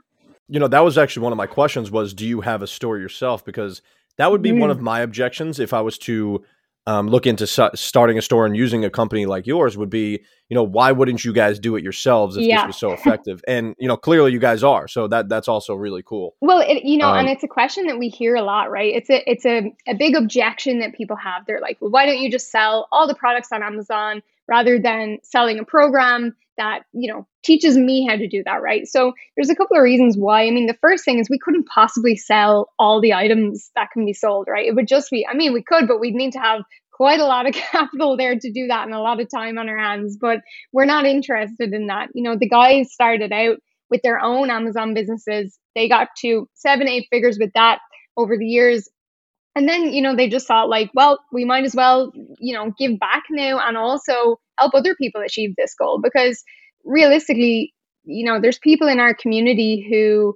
You 0.49 0.59
know, 0.59 0.67
that 0.67 0.83
was 0.83 0.97
actually 0.97 1.23
one 1.23 1.31
of 1.31 1.37
my 1.37 1.47
questions 1.47 1.89
was, 1.91 2.13
do 2.13 2.27
you 2.27 2.41
have 2.41 2.61
a 2.61 2.67
store 2.67 2.97
yourself? 2.97 3.45
Because 3.45 3.81
that 4.17 4.31
would 4.31 4.41
be 4.41 4.51
mm. 4.51 4.59
one 4.59 4.69
of 4.69 4.81
my 4.81 4.99
objections 4.99 5.61
if 5.61 5.71
I 5.71 5.79
was 5.79 5.97
to 5.99 6.43
um, 6.85 7.07
look 7.07 7.25
into 7.25 7.47
su- 7.47 7.69
starting 7.75 8.17
a 8.17 8.21
store 8.21 8.45
and 8.45 8.57
using 8.57 8.83
a 8.83 8.89
company 8.89 9.25
like 9.25 9.47
yours 9.47 9.77
would 9.77 9.89
be, 9.89 10.23
you 10.49 10.55
know, 10.55 10.63
why 10.63 10.91
wouldn't 10.91 11.23
you 11.23 11.31
guys 11.31 11.57
do 11.59 11.75
it 11.75 11.83
yourselves 11.83 12.35
if 12.35 12.43
yeah. 12.43 12.61
this 12.61 12.67
was 12.67 12.77
so 12.77 12.91
effective? 12.91 13.41
and 13.47 13.75
you 13.79 13.87
know, 13.87 13.95
clearly 13.95 14.31
you 14.31 14.39
guys 14.39 14.63
are, 14.63 14.87
so 14.87 15.07
that 15.07 15.29
that's 15.29 15.47
also 15.47 15.73
really 15.73 16.03
cool. 16.03 16.35
Well, 16.41 16.59
it, 16.59 16.83
you 16.83 16.97
know, 16.97 17.09
um, 17.09 17.19
and 17.19 17.29
it's 17.29 17.43
a 17.43 17.47
question 17.47 17.87
that 17.87 17.97
we 17.97 18.09
hear 18.09 18.35
a 18.35 18.43
lot, 18.43 18.69
right? 18.69 18.93
It's 18.93 19.09
a 19.09 19.29
it's 19.29 19.45
a, 19.45 19.73
a 19.87 19.95
big 19.95 20.15
objection 20.15 20.79
that 20.79 20.93
people 20.93 21.15
have. 21.15 21.45
They're 21.45 21.61
like, 21.61 21.77
well, 21.79 21.91
why 21.91 22.05
don't 22.05 22.19
you 22.19 22.29
just 22.29 22.51
sell 22.51 22.87
all 22.91 23.07
the 23.07 23.15
products 23.15 23.51
on 23.51 23.63
Amazon 23.63 24.21
rather 24.47 24.77
than 24.77 25.19
selling 25.23 25.59
a 25.59 25.63
program 25.63 26.35
that 26.57 26.83
you 26.93 27.11
know 27.11 27.27
teaches 27.43 27.77
me 27.77 28.05
how 28.07 28.15
to 28.15 28.27
do 28.27 28.43
that 28.45 28.61
right? 28.61 28.87
So 28.87 29.13
there's 29.35 29.49
a 29.49 29.55
couple 29.55 29.77
of 29.77 29.83
reasons 29.83 30.17
why. 30.17 30.43
I 30.43 30.51
mean 30.51 30.67
the 30.67 30.77
first 30.81 31.05
thing 31.05 31.19
is 31.19 31.29
we 31.29 31.39
couldn't 31.39 31.67
possibly 31.67 32.15
sell 32.15 32.69
all 32.79 33.01
the 33.01 33.13
items 33.13 33.71
that 33.75 33.89
can 33.91 34.05
be 34.05 34.13
sold 34.13 34.47
right? 34.49 34.67
It 34.67 34.75
would 34.75 34.87
just 34.87 35.09
be 35.09 35.25
i 35.27 35.33
mean 35.35 35.53
we 35.53 35.63
could 35.63 35.87
but 35.87 35.99
we'd 35.99 36.15
need 36.15 36.33
to 36.33 36.39
have 36.39 36.61
quite 36.91 37.19
a 37.19 37.25
lot 37.25 37.47
of 37.47 37.53
capital 37.71 38.15
there 38.17 38.37
to 38.37 38.51
do 38.51 38.67
that 38.67 38.85
and 38.85 38.93
a 38.93 38.99
lot 38.99 39.19
of 39.19 39.27
time 39.29 39.57
on 39.57 39.67
our 39.69 39.77
hands 39.77 40.17
but 40.19 40.39
we're 40.71 40.85
not 40.85 41.05
interested 41.05 41.73
in 41.73 41.87
that. 41.87 42.09
You 42.13 42.23
know 42.23 42.37
the 42.37 42.49
guys 42.49 42.93
started 42.93 43.31
out 43.31 43.57
with 43.89 44.01
their 44.03 44.19
own 44.19 44.49
amazon 44.49 44.93
businesses. 44.93 45.57
They 45.75 45.89
got 45.89 46.09
to 46.19 46.47
seven 46.53 46.87
eight 46.87 47.07
figures 47.11 47.37
with 47.39 47.51
that 47.53 47.79
over 48.17 48.37
the 48.37 48.45
years. 48.45 48.89
And 49.55 49.67
then 49.67 49.93
you 49.93 50.01
know 50.01 50.15
they 50.15 50.29
just 50.29 50.47
thought 50.47 50.69
like 50.69 50.89
well 50.93 51.19
we 51.31 51.45
might 51.45 51.63
as 51.63 51.75
well 51.75 52.11
you 52.39 52.55
know 52.55 52.71
give 52.77 52.99
back 52.99 53.23
now 53.29 53.59
and 53.59 53.77
also 53.77 54.39
help 54.57 54.73
other 54.73 54.95
people 54.95 55.21
achieve 55.21 55.53
this 55.57 55.73
goal 55.77 55.99
because 56.01 56.43
realistically 56.85 57.73
you 58.05 58.25
know 58.25 58.39
there's 58.39 58.59
people 58.59 58.87
in 58.87 58.99
our 58.99 59.13
community 59.13 59.85
who 59.89 60.35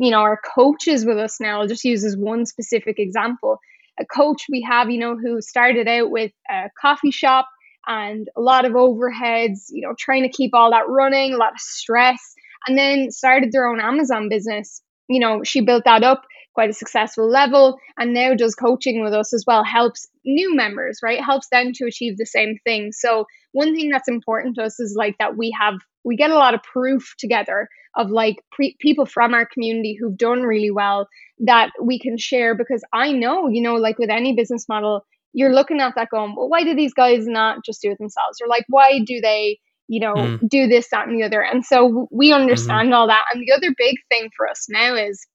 you 0.00 0.10
know 0.10 0.20
are 0.20 0.40
coaches 0.54 1.04
with 1.04 1.18
us 1.18 1.40
now. 1.40 1.60
I'll 1.60 1.68
just 1.68 1.84
use 1.84 2.04
as 2.04 2.16
one 2.16 2.46
specific 2.46 2.98
example. 2.98 3.58
A 4.00 4.04
coach 4.06 4.46
we 4.50 4.62
have 4.62 4.90
you 4.90 4.98
know 4.98 5.16
who 5.16 5.40
started 5.40 5.86
out 5.88 6.10
with 6.10 6.32
a 6.50 6.70
coffee 6.80 7.10
shop 7.10 7.46
and 7.86 8.28
a 8.36 8.40
lot 8.40 8.64
of 8.64 8.72
overheads 8.72 9.66
you 9.70 9.82
know 9.82 9.94
trying 9.98 10.22
to 10.22 10.28
keep 10.28 10.52
all 10.54 10.70
that 10.70 10.88
running 10.88 11.34
a 11.34 11.36
lot 11.36 11.52
of 11.52 11.60
stress 11.60 12.34
and 12.66 12.78
then 12.78 13.10
started 13.10 13.52
their 13.52 13.66
own 13.66 13.80
amazon 13.80 14.28
business 14.28 14.80
you 15.08 15.20
know 15.20 15.42
she 15.44 15.60
built 15.60 15.84
that 15.84 16.02
up 16.02 16.22
quite 16.54 16.70
a 16.70 16.74
successful 16.74 17.28
level 17.28 17.78
and 17.98 18.14
now 18.14 18.32
does 18.34 18.54
coaching 18.54 19.02
with 19.02 19.12
us 19.12 19.32
as 19.34 19.44
well 19.46 19.64
helps 19.64 20.06
new 20.24 20.54
members 20.54 21.00
right? 21.02 21.20
Helps 21.22 21.48
them 21.48 21.72
to 21.74 21.86
achieve 21.86 22.16
the 22.16 22.26
same 22.26 22.56
thing. 22.64 22.92
So 22.92 23.26
one 23.52 23.74
thing 23.74 23.90
that's 23.90 24.08
important 24.08 24.56
to 24.56 24.62
us 24.62 24.78
is 24.80 24.94
like 24.96 25.16
that 25.18 25.36
we 25.36 25.54
have 25.60 25.74
we 26.04 26.16
get 26.16 26.30
a 26.30 26.34
lot 26.34 26.54
of 26.54 26.62
proof 26.62 27.14
together 27.18 27.68
of 27.96 28.10
like 28.10 28.36
pre- 28.50 28.76
people 28.80 29.06
from 29.06 29.34
our 29.34 29.46
community 29.46 29.96
who've 29.98 30.16
done 30.16 30.42
really 30.42 30.70
well 30.70 31.08
that 31.40 31.70
we 31.80 31.98
can 31.98 32.16
share 32.18 32.54
because 32.54 32.82
i 32.92 33.12
know 33.12 33.48
you 33.48 33.62
know 33.62 33.74
like 33.76 33.98
with 33.98 34.10
any 34.10 34.34
business 34.34 34.68
model 34.68 35.04
you're 35.32 35.54
looking 35.54 35.80
at 35.80 35.94
that 35.96 36.08
going 36.10 36.34
well 36.36 36.48
why 36.48 36.64
do 36.64 36.74
these 36.74 36.94
guys 36.94 37.26
not 37.26 37.64
just 37.64 37.82
do 37.82 37.90
it 37.90 37.98
themselves? 37.98 38.38
Or 38.42 38.48
like 38.48 38.64
why 38.68 39.00
do 39.04 39.20
they 39.20 39.58
you 39.88 40.00
know, 40.00 40.14
mm. 40.14 40.48
do 40.48 40.66
this, 40.66 40.88
that, 40.90 41.08
and 41.08 41.18
the 41.18 41.24
other. 41.24 41.42
And 41.42 41.64
so 41.64 42.08
we 42.10 42.30
mm-hmm. 42.30 42.40
understand 42.40 42.86
mm-hmm. 42.86 42.94
all 42.94 43.06
that. 43.08 43.24
And 43.32 43.42
the 43.42 43.52
other 43.52 43.74
big 43.76 43.96
thing 44.10 44.30
for 44.36 44.48
us 44.48 44.66
now 44.68 44.94
is, 44.94 45.26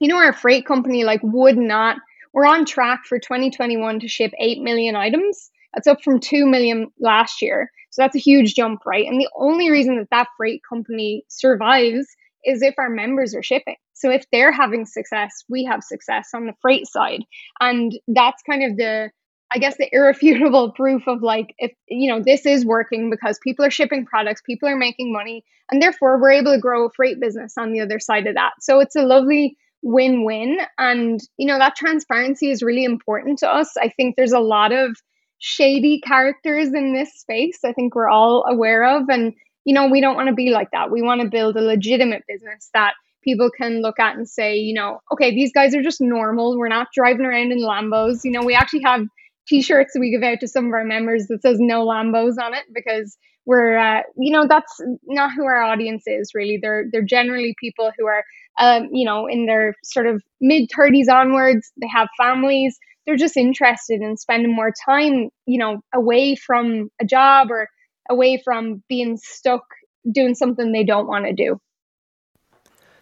you 0.00 0.08
know, 0.08 0.16
our 0.16 0.32
freight 0.32 0.66
company 0.66 1.04
like 1.04 1.20
would 1.22 1.56
not, 1.56 1.98
we're 2.32 2.46
on 2.46 2.64
track 2.64 3.04
for 3.08 3.18
2021 3.18 4.00
to 4.00 4.08
ship 4.08 4.32
8 4.38 4.60
million 4.62 4.96
items. 4.96 5.50
That's 5.72 5.86
up 5.86 6.02
from 6.02 6.20
2 6.20 6.46
million 6.46 6.88
last 7.00 7.40
year. 7.40 7.70
So 7.90 8.02
that's 8.02 8.16
a 8.16 8.20
huge 8.20 8.54
jump, 8.54 8.80
right? 8.84 9.06
And 9.06 9.20
the 9.20 9.30
only 9.36 9.70
reason 9.70 9.98
that 9.98 10.10
that 10.10 10.28
freight 10.36 10.62
company 10.68 11.24
survives 11.28 12.06
is 12.44 12.60
if 12.60 12.74
our 12.78 12.90
members 12.90 13.34
are 13.34 13.42
shipping. 13.42 13.76
So 13.94 14.10
if 14.10 14.24
they're 14.32 14.52
having 14.52 14.84
success, 14.84 15.44
we 15.48 15.64
have 15.64 15.82
success 15.82 16.30
on 16.34 16.46
the 16.46 16.54
freight 16.60 16.86
side. 16.86 17.22
And 17.60 17.92
that's 18.08 18.42
kind 18.42 18.64
of 18.64 18.76
the 18.76 19.10
I 19.50 19.58
guess 19.58 19.76
the 19.76 19.88
irrefutable 19.92 20.72
proof 20.76 21.06
of 21.06 21.22
like 21.22 21.54
if 21.58 21.72
you 21.88 22.10
know 22.10 22.22
this 22.22 22.46
is 22.46 22.64
working 22.64 23.10
because 23.10 23.38
people 23.42 23.64
are 23.64 23.70
shipping 23.70 24.04
products, 24.06 24.42
people 24.42 24.68
are 24.68 24.76
making 24.76 25.12
money, 25.12 25.44
and 25.70 25.80
therefore 25.80 26.20
we're 26.20 26.32
able 26.32 26.52
to 26.52 26.60
grow 26.60 26.86
a 26.86 26.90
freight 26.90 27.20
business 27.20 27.56
on 27.58 27.72
the 27.72 27.80
other 27.80 27.98
side 27.98 28.26
of 28.26 28.34
that. 28.34 28.52
So 28.60 28.80
it's 28.80 28.96
a 28.96 29.02
lovely 29.02 29.56
win-win 29.86 30.56
and 30.78 31.20
you 31.36 31.46
know 31.46 31.58
that 31.58 31.76
transparency 31.76 32.50
is 32.50 32.62
really 32.62 32.84
important 32.84 33.38
to 33.40 33.48
us. 33.48 33.76
I 33.76 33.90
think 33.90 34.16
there's 34.16 34.32
a 34.32 34.40
lot 34.40 34.72
of 34.72 34.96
shady 35.38 36.00
characters 36.00 36.68
in 36.68 36.94
this 36.94 37.12
space. 37.12 37.58
I 37.64 37.72
think 37.72 37.94
we're 37.94 38.08
all 38.08 38.46
aware 38.48 38.84
of 38.84 39.10
and 39.10 39.34
you 39.64 39.74
know 39.74 39.88
we 39.88 40.00
don't 40.00 40.16
want 40.16 40.28
to 40.28 40.34
be 40.34 40.50
like 40.50 40.70
that. 40.72 40.90
We 40.90 41.02
want 41.02 41.20
to 41.20 41.28
build 41.28 41.56
a 41.56 41.60
legitimate 41.60 42.24
business 42.26 42.70
that 42.72 42.94
people 43.22 43.50
can 43.50 43.80
look 43.80 43.98
at 43.98 44.16
and 44.16 44.28
say, 44.28 44.56
you 44.56 44.74
know, 44.74 45.00
okay, 45.12 45.30
these 45.30 45.52
guys 45.52 45.74
are 45.74 45.82
just 45.82 46.00
normal. 46.00 46.58
We're 46.58 46.68
not 46.68 46.88
driving 46.94 47.26
around 47.26 47.52
in 47.52 47.58
Lambos. 47.58 48.20
You 48.22 48.30
know, 48.30 48.42
we 48.42 48.54
actually 48.54 48.82
have 48.84 49.06
t-shirts 49.46 49.96
we 49.98 50.10
give 50.10 50.22
out 50.22 50.40
to 50.40 50.48
some 50.48 50.66
of 50.66 50.72
our 50.72 50.84
members 50.84 51.26
that 51.26 51.42
says 51.42 51.58
no 51.60 51.86
lambos 51.86 52.36
on 52.40 52.54
it 52.54 52.64
because 52.72 53.16
we're 53.46 53.76
uh, 53.76 54.02
you 54.16 54.32
know 54.32 54.46
that's 54.48 54.80
not 55.06 55.32
who 55.34 55.44
our 55.44 55.62
audience 55.62 56.04
is 56.06 56.30
really. 56.34 56.58
They're 56.60 56.86
they're 56.90 57.02
generally 57.02 57.54
people 57.58 57.90
who 57.98 58.06
are 58.06 58.24
um, 58.58 58.88
you 58.92 59.04
know 59.04 59.26
in 59.26 59.46
their 59.46 59.74
sort 59.82 60.06
of 60.06 60.22
mid 60.40 60.70
30s 60.70 61.08
onwards. 61.10 61.70
They 61.80 61.88
have 61.88 62.08
families. 62.18 62.78
They're 63.06 63.16
just 63.16 63.36
interested 63.36 64.00
in 64.00 64.16
spending 64.16 64.54
more 64.54 64.72
time 64.86 65.28
you 65.46 65.58
know 65.58 65.80
away 65.94 66.36
from 66.36 66.90
a 67.00 67.04
job 67.04 67.50
or 67.50 67.68
away 68.08 68.40
from 68.42 68.82
being 68.88 69.18
stuck 69.18 69.64
doing 70.10 70.34
something 70.34 70.72
they 70.72 70.84
don't 70.84 71.06
want 71.06 71.26
to 71.26 71.32
do. 71.32 71.58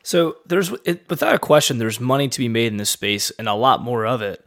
So 0.05 0.37
there's 0.47 0.73
it, 0.85 1.09
without 1.09 1.37
a 1.37 1.39
question 1.39 1.79
there's 1.79 2.01
money 2.01 2.29
to 2.29 2.39
be 2.39 2.49
made 2.49 2.73
in 2.73 2.79
this 2.79 2.91
space 2.91 3.31
and 3.39 3.49
a 3.49 3.55
lot 3.55 3.81
more 3.81 4.05
of 4.05 4.23
it 4.23 4.45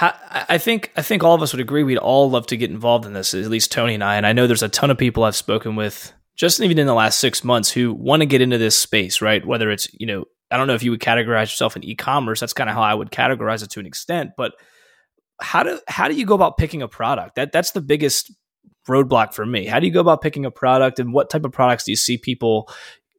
I 0.00 0.58
think 0.58 0.92
I 0.96 1.02
think 1.02 1.22
all 1.22 1.34
of 1.34 1.42
us 1.42 1.52
would 1.52 1.60
agree 1.60 1.84
we'd 1.84 1.98
all 1.98 2.28
love 2.28 2.46
to 2.48 2.56
get 2.56 2.70
involved 2.70 3.06
in 3.06 3.12
this, 3.12 3.32
at 3.32 3.44
least 3.46 3.70
Tony 3.70 3.94
and 3.94 4.02
I. 4.02 4.16
And 4.16 4.26
I 4.26 4.32
know 4.32 4.46
there's 4.46 4.62
a 4.62 4.68
ton 4.68 4.90
of 4.90 4.98
people 4.98 5.22
I've 5.22 5.36
spoken 5.36 5.76
with 5.76 6.12
just 6.36 6.60
even 6.60 6.78
in 6.78 6.86
the 6.86 6.94
last 6.94 7.20
six 7.20 7.44
months 7.44 7.70
who 7.70 7.92
want 7.92 8.20
to 8.20 8.26
get 8.26 8.40
into 8.40 8.58
this 8.58 8.78
space, 8.78 9.22
right? 9.22 9.46
Whether 9.46 9.70
it's, 9.70 9.88
you 9.94 10.06
know, 10.06 10.24
I 10.50 10.56
don't 10.56 10.66
know 10.66 10.74
if 10.74 10.82
you 10.82 10.90
would 10.90 11.00
categorize 11.00 11.44
yourself 11.44 11.76
in 11.76 11.84
e-commerce. 11.84 12.40
That's 12.40 12.52
kind 12.52 12.68
of 12.68 12.74
how 12.74 12.82
I 12.82 12.94
would 12.94 13.10
categorize 13.10 13.62
it 13.62 13.70
to 13.70 13.80
an 13.80 13.86
extent. 13.86 14.32
But 14.36 14.52
how 15.40 15.62
do 15.62 15.80
how 15.88 16.08
do 16.08 16.14
you 16.14 16.26
go 16.26 16.34
about 16.34 16.56
picking 16.56 16.82
a 16.82 16.88
product? 16.88 17.36
That 17.36 17.52
that's 17.52 17.72
the 17.72 17.80
biggest 17.80 18.32
roadblock 18.88 19.32
for 19.32 19.46
me. 19.46 19.66
How 19.66 19.80
do 19.80 19.86
you 19.86 19.92
go 19.92 20.00
about 20.00 20.22
picking 20.22 20.44
a 20.44 20.50
product 20.50 20.98
and 20.98 21.12
what 21.12 21.30
type 21.30 21.44
of 21.44 21.52
products 21.52 21.84
do 21.84 21.92
you 21.92 21.96
see 21.96 22.18
people 22.18 22.70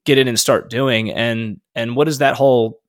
get 0.06 0.18
in 0.18 0.28
and 0.28 0.40
start 0.40 0.70
doing? 0.70 1.12
And 1.12 1.60
and 1.74 1.96
what 1.96 2.06
does 2.06 2.20
that 2.20 2.36
whole 2.36 2.80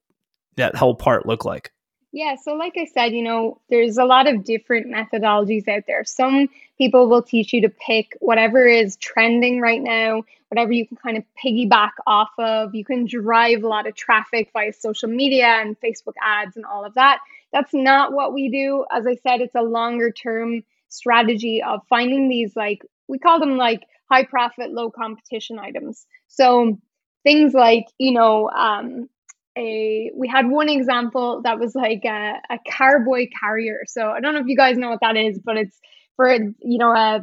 that 0.56 0.74
whole 0.74 0.94
part 0.94 1.26
look 1.26 1.44
like? 1.44 1.72
Yeah, 2.16 2.36
so 2.36 2.54
like 2.54 2.78
I 2.78 2.86
said, 2.86 3.12
you 3.12 3.22
know, 3.22 3.60
there's 3.68 3.98
a 3.98 4.06
lot 4.06 4.26
of 4.26 4.42
different 4.42 4.86
methodologies 4.86 5.68
out 5.68 5.82
there. 5.86 6.02
Some 6.02 6.48
people 6.78 7.10
will 7.10 7.20
teach 7.20 7.52
you 7.52 7.60
to 7.60 7.68
pick 7.68 8.16
whatever 8.20 8.66
is 8.66 8.96
trending 8.96 9.60
right 9.60 9.82
now, 9.82 10.22
whatever 10.48 10.72
you 10.72 10.86
can 10.86 10.96
kind 10.96 11.18
of 11.18 11.24
piggyback 11.44 11.90
off 12.06 12.30
of. 12.38 12.74
You 12.74 12.86
can 12.86 13.04
drive 13.04 13.64
a 13.64 13.68
lot 13.68 13.86
of 13.86 13.94
traffic 13.96 14.48
via 14.54 14.72
social 14.72 15.10
media 15.10 15.44
and 15.44 15.78
Facebook 15.78 16.14
ads 16.24 16.56
and 16.56 16.64
all 16.64 16.86
of 16.86 16.94
that. 16.94 17.18
That's 17.52 17.74
not 17.74 18.14
what 18.14 18.32
we 18.32 18.48
do. 18.48 18.86
As 18.90 19.06
I 19.06 19.16
said, 19.16 19.42
it's 19.42 19.54
a 19.54 19.60
longer 19.60 20.10
term 20.10 20.64
strategy 20.88 21.62
of 21.62 21.82
finding 21.90 22.30
these 22.30 22.56
like 22.56 22.82
we 23.08 23.18
call 23.18 23.40
them 23.40 23.58
like 23.58 23.82
high 24.10 24.24
profit, 24.24 24.72
low 24.72 24.90
competition 24.90 25.58
items. 25.58 26.06
So 26.28 26.78
things 27.24 27.52
like, 27.52 27.88
you 27.98 28.12
know, 28.12 28.48
um, 28.48 29.10
a 29.56 30.10
we 30.14 30.28
had 30.28 30.48
one 30.48 30.68
example 30.68 31.40
that 31.44 31.58
was 31.58 31.74
like 31.74 32.02
a, 32.04 32.34
a 32.50 32.58
carboy 32.70 33.28
carrier. 33.40 33.80
So 33.86 34.08
I 34.10 34.20
don't 34.20 34.34
know 34.34 34.40
if 34.40 34.46
you 34.46 34.56
guys 34.56 34.76
know 34.76 34.90
what 34.90 35.00
that 35.02 35.16
is, 35.16 35.40
but 35.44 35.56
it's 35.56 35.78
for 36.16 36.32
you 36.34 36.78
know 36.78 36.92
a, 36.92 37.20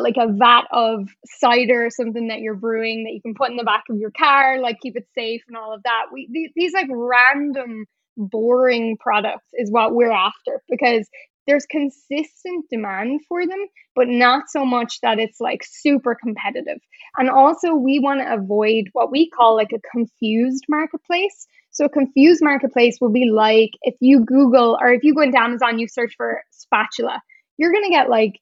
like 0.00 0.16
a 0.18 0.32
vat 0.32 0.64
of 0.72 1.08
cider 1.24 1.86
or 1.86 1.90
something 1.90 2.28
that 2.28 2.40
you're 2.40 2.54
brewing 2.54 3.04
that 3.04 3.12
you 3.12 3.22
can 3.22 3.34
put 3.34 3.50
in 3.50 3.56
the 3.56 3.64
back 3.64 3.84
of 3.90 3.98
your 3.98 4.10
car, 4.10 4.60
like 4.60 4.80
keep 4.80 4.96
it 4.96 5.06
safe 5.14 5.42
and 5.48 5.56
all 5.56 5.74
of 5.74 5.82
that. 5.84 6.06
We 6.12 6.26
th- 6.26 6.52
these 6.56 6.72
like 6.72 6.88
random 6.90 7.86
boring 8.16 8.96
products 8.98 9.46
is 9.54 9.70
what 9.70 9.94
we're 9.94 10.10
after 10.10 10.62
because 10.68 11.08
there's 11.46 11.66
consistent 11.66 12.64
demand 12.70 13.20
for 13.28 13.46
them, 13.46 13.66
but 13.94 14.08
not 14.08 14.44
so 14.48 14.64
much 14.64 14.98
that 15.02 15.18
it's 15.18 15.40
like 15.40 15.62
super 15.64 16.16
competitive. 16.20 16.78
And 17.16 17.30
also, 17.30 17.74
we 17.74 18.00
want 18.00 18.20
to 18.20 18.34
avoid 18.34 18.86
what 18.92 19.12
we 19.12 19.30
call 19.30 19.54
like 19.54 19.70
a 19.72 19.80
confused 19.92 20.64
marketplace. 20.68 21.46
So 21.76 21.84
a 21.84 21.90
confused 21.90 22.42
marketplace 22.42 22.96
will 23.02 23.12
be 23.12 23.30
like 23.30 23.68
if 23.82 23.96
you 24.00 24.24
Google 24.24 24.78
or 24.80 24.94
if 24.94 25.04
you 25.04 25.14
go 25.14 25.20
into 25.20 25.38
Amazon, 25.38 25.78
you 25.78 25.88
search 25.88 26.14
for 26.16 26.40
spatula, 26.50 27.20
you're 27.58 27.70
going 27.70 27.84
to 27.84 27.90
get 27.90 28.08
like 28.08 28.40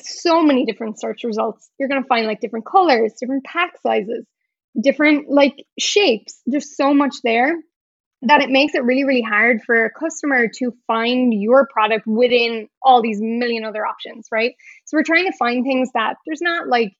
so 0.00 0.42
many 0.42 0.66
different 0.66 0.98
search 0.98 1.22
results. 1.22 1.70
You're 1.78 1.88
going 1.88 2.02
to 2.02 2.08
find 2.08 2.26
like 2.26 2.40
different 2.40 2.66
colors, 2.66 3.14
different 3.20 3.44
pack 3.44 3.74
sizes, 3.80 4.26
different 4.82 5.30
like 5.30 5.54
shapes. 5.78 6.42
There's 6.46 6.76
so 6.76 6.92
much 6.92 7.14
there 7.22 7.54
that 8.22 8.42
it 8.42 8.50
makes 8.50 8.74
it 8.74 8.82
really, 8.82 9.04
really 9.04 9.22
hard 9.22 9.62
for 9.64 9.84
a 9.84 9.90
customer 9.90 10.48
to 10.56 10.72
find 10.88 11.32
your 11.32 11.68
product 11.72 12.08
within 12.08 12.66
all 12.82 13.02
these 13.02 13.20
million 13.20 13.64
other 13.64 13.86
options, 13.86 14.26
right? 14.32 14.56
So 14.86 14.96
we're 14.96 15.04
trying 15.04 15.30
to 15.30 15.36
find 15.38 15.62
things 15.62 15.90
that 15.94 16.16
there's 16.26 16.42
not 16.42 16.66
like 16.66 16.92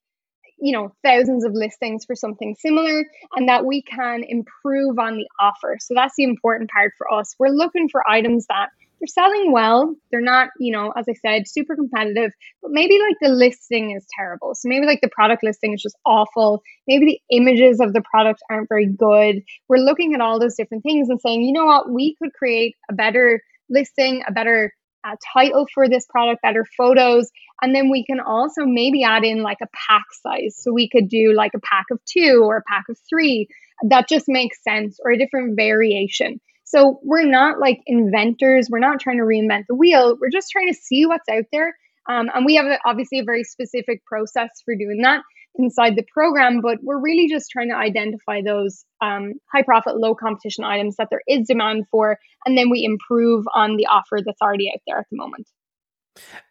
you 0.59 0.71
know 0.71 0.93
thousands 1.03 1.43
of 1.43 1.53
listings 1.53 2.05
for 2.05 2.15
something 2.15 2.55
similar 2.59 3.05
and 3.35 3.49
that 3.49 3.65
we 3.65 3.81
can 3.81 4.23
improve 4.27 4.99
on 4.99 5.17
the 5.17 5.27
offer. 5.39 5.77
So 5.79 5.93
that's 5.95 6.15
the 6.17 6.23
important 6.23 6.69
part 6.69 6.93
for 6.97 7.11
us. 7.11 7.35
We're 7.39 7.49
looking 7.49 7.89
for 7.89 8.07
items 8.09 8.45
that 8.47 8.69
they're 8.99 9.07
selling 9.07 9.51
well. 9.51 9.95
They're 10.11 10.21
not 10.21 10.49
you 10.59 10.71
know 10.71 10.93
as 10.95 11.05
i 11.09 11.13
said 11.13 11.47
super 11.47 11.75
competitive 11.75 12.31
but 12.61 12.71
maybe 12.71 12.99
like 12.99 13.15
the 13.21 13.29
listing 13.29 13.91
is 13.91 14.05
terrible. 14.17 14.55
So 14.55 14.69
maybe 14.69 14.85
like 14.85 15.01
the 15.01 15.09
product 15.09 15.43
listing 15.43 15.73
is 15.73 15.81
just 15.81 15.97
awful. 16.05 16.63
Maybe 16.87 17.05
the 17.05 17.35
images 17.35 17.79
of 17.79 17.93
the 17.93 18.03
product 18.09 18.41
aren't 18.49 18.69
very 18.69 18.87
good. 18.87 19.43
We're 19.67 19.77
looking 19.77 20.13
at 20.13 20.21
all 20.21 20.39
those 20.39 20.55
different 20.55 20.83
things 20.83 21.09
and 21.09 21.19
saying 21.19 21.43
you 21.43 21.53
know 21.53 21.65
what? 21.65 21.91
We 21.91 22.15
could 22.15 22.33
create 22.33 22.75
a 22.89 22.93
better 22.93 23.41
listing 23.69 24.23
a 24.27 24.31
better 24.31 24.71
uh, 25.05 25.15
title 25.33 25.67
for 25.73 25.87
this 25.87 26.05
product, 26.07 26.41
better 26.41 26.65
photos. 26.77 27.29
And 27.61 27.75
then 27.75 27.89
we 27.89 28.03
can 28.05 28.19
also 28.19 28.65
maybe 28.65 29.03
add 29.03 29.23
in 29.23 29.43
like 29.43 29.59
a 29.61 29.67
pack 29.73 30.03
size. 30.21 30.57
So 30.57 30.73
we 30.73 30.89
could 30.89 31.09
do 31.09 31.33
like 31.33 31.51
a 31.55 31.59
pack 31.59 31.85
of 31.91 31.99
two 32.05 32.41
or 32.43 32.57
a 32.57 32.63
pack 32.63 32.85
of 32.89 32.97
three. 33.09 33.47
That 33.89 34.09
just 34.09 34.25
makes 34.27 34.63
sense 34.63 34.99
or 35.03 35.11
a 35.11 35.17
different 35.17 35.55
variation. 35.55 36.39
So 36.63 36.99
we're 37.03 37.25
not 37.25 37.59
like 37.59 37.81
inventors. 37.85 38.69
We're 38.69 38.79
not 38.79 38.99
trying 38.99 39.17
to 39.17 39.23
reinvent 39.23 39.65
the 39.67 39.75
wheel. 39.75 40.17
We're 40.19 40.31
just 40.31 40.49
trying 40.49 40.73
to 40.73 40.79
see 40.79 41.05
what's 41.05 41.29
out 41.29 41.45
there. 41.51 41.75
Um, 42.09 42.29
and 42.33 42.45
we 42.45 42.55
have 42.55 42.65
a, 42.65 42.79
obviously 42.85 43.19
a 43.19 43.23
very 43.23 43.43
specific 43.43 44.03
process 44.05 44.49
for 44.63 44.75
doing 44.75 45.01
that 45.03 45.21
inside 45.57 45.95
the 45.95 46.05
program, 46.13 46.61
but 46.61 46.77
we're 46.81 46.99
really 46.99 47.27
just 47.27 47.49
trying 47.49 47.69
to 47.69 47.75
identify 47.75 48.41
those 48.41 48.85
um, 49.01 49.33
high 49.51 49.61
profit, 49.63 49.97
low 49.97 50.15
competition 50.15 50.63
items 50.63 50.95
that 50.97 51.07
there 51.09 51.21
is 51.27 51.47
demand 51.47 51.85
for, 51.89 52.17
and 52.45 52.57
then 52.57 52.69
we 52.69 52.83
improve 52.83 53.45
on 53.53 53.77
the 53.77 53.87
offer 53.87 54.19
that's 54.25 54.41
already 54.41 54.69
out 54.69 54.81
there 54.87 54.97
at 54.97 55.05
the 55.11 55.17
moment. 55.17 55.47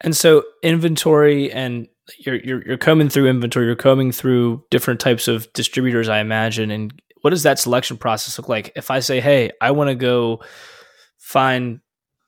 And 0.01 0.17
so, 0.17 0.45
inventory 0.63 1.51
and 1.53 1.89
you're, 2.19 2.37
you're 2.37 2.67
you're 2.67 2.77
combing 2.77 3.09
through 3.09 3.29
inventory. 3.29 3.67
You're 3.67 3.77
combing 3.77 4.13
through 4.13 4.65
different 4.71 5.01
types 5.01 5.29
of 5.29 5.51
distributors, 5.55 6.09
I 6.09 6.19
imagine. 6.21 6.71
And 6.71 6.93
what 7.23 7.31
does 7.31 7.45
that 7.45 7.59
selection 7.59 7.97
process 7.97 8.39
look 8.39 8.49
like? 8.49 8.73
If 8.77 8.91
I 8.91 9.01
say, 9.01 9.21
"Hey, 9.21 9.53
I 9.61 9.71
want 9.71 9.89
to 9.89 9.95
go 9.95 10.43
find," 11.19 11.81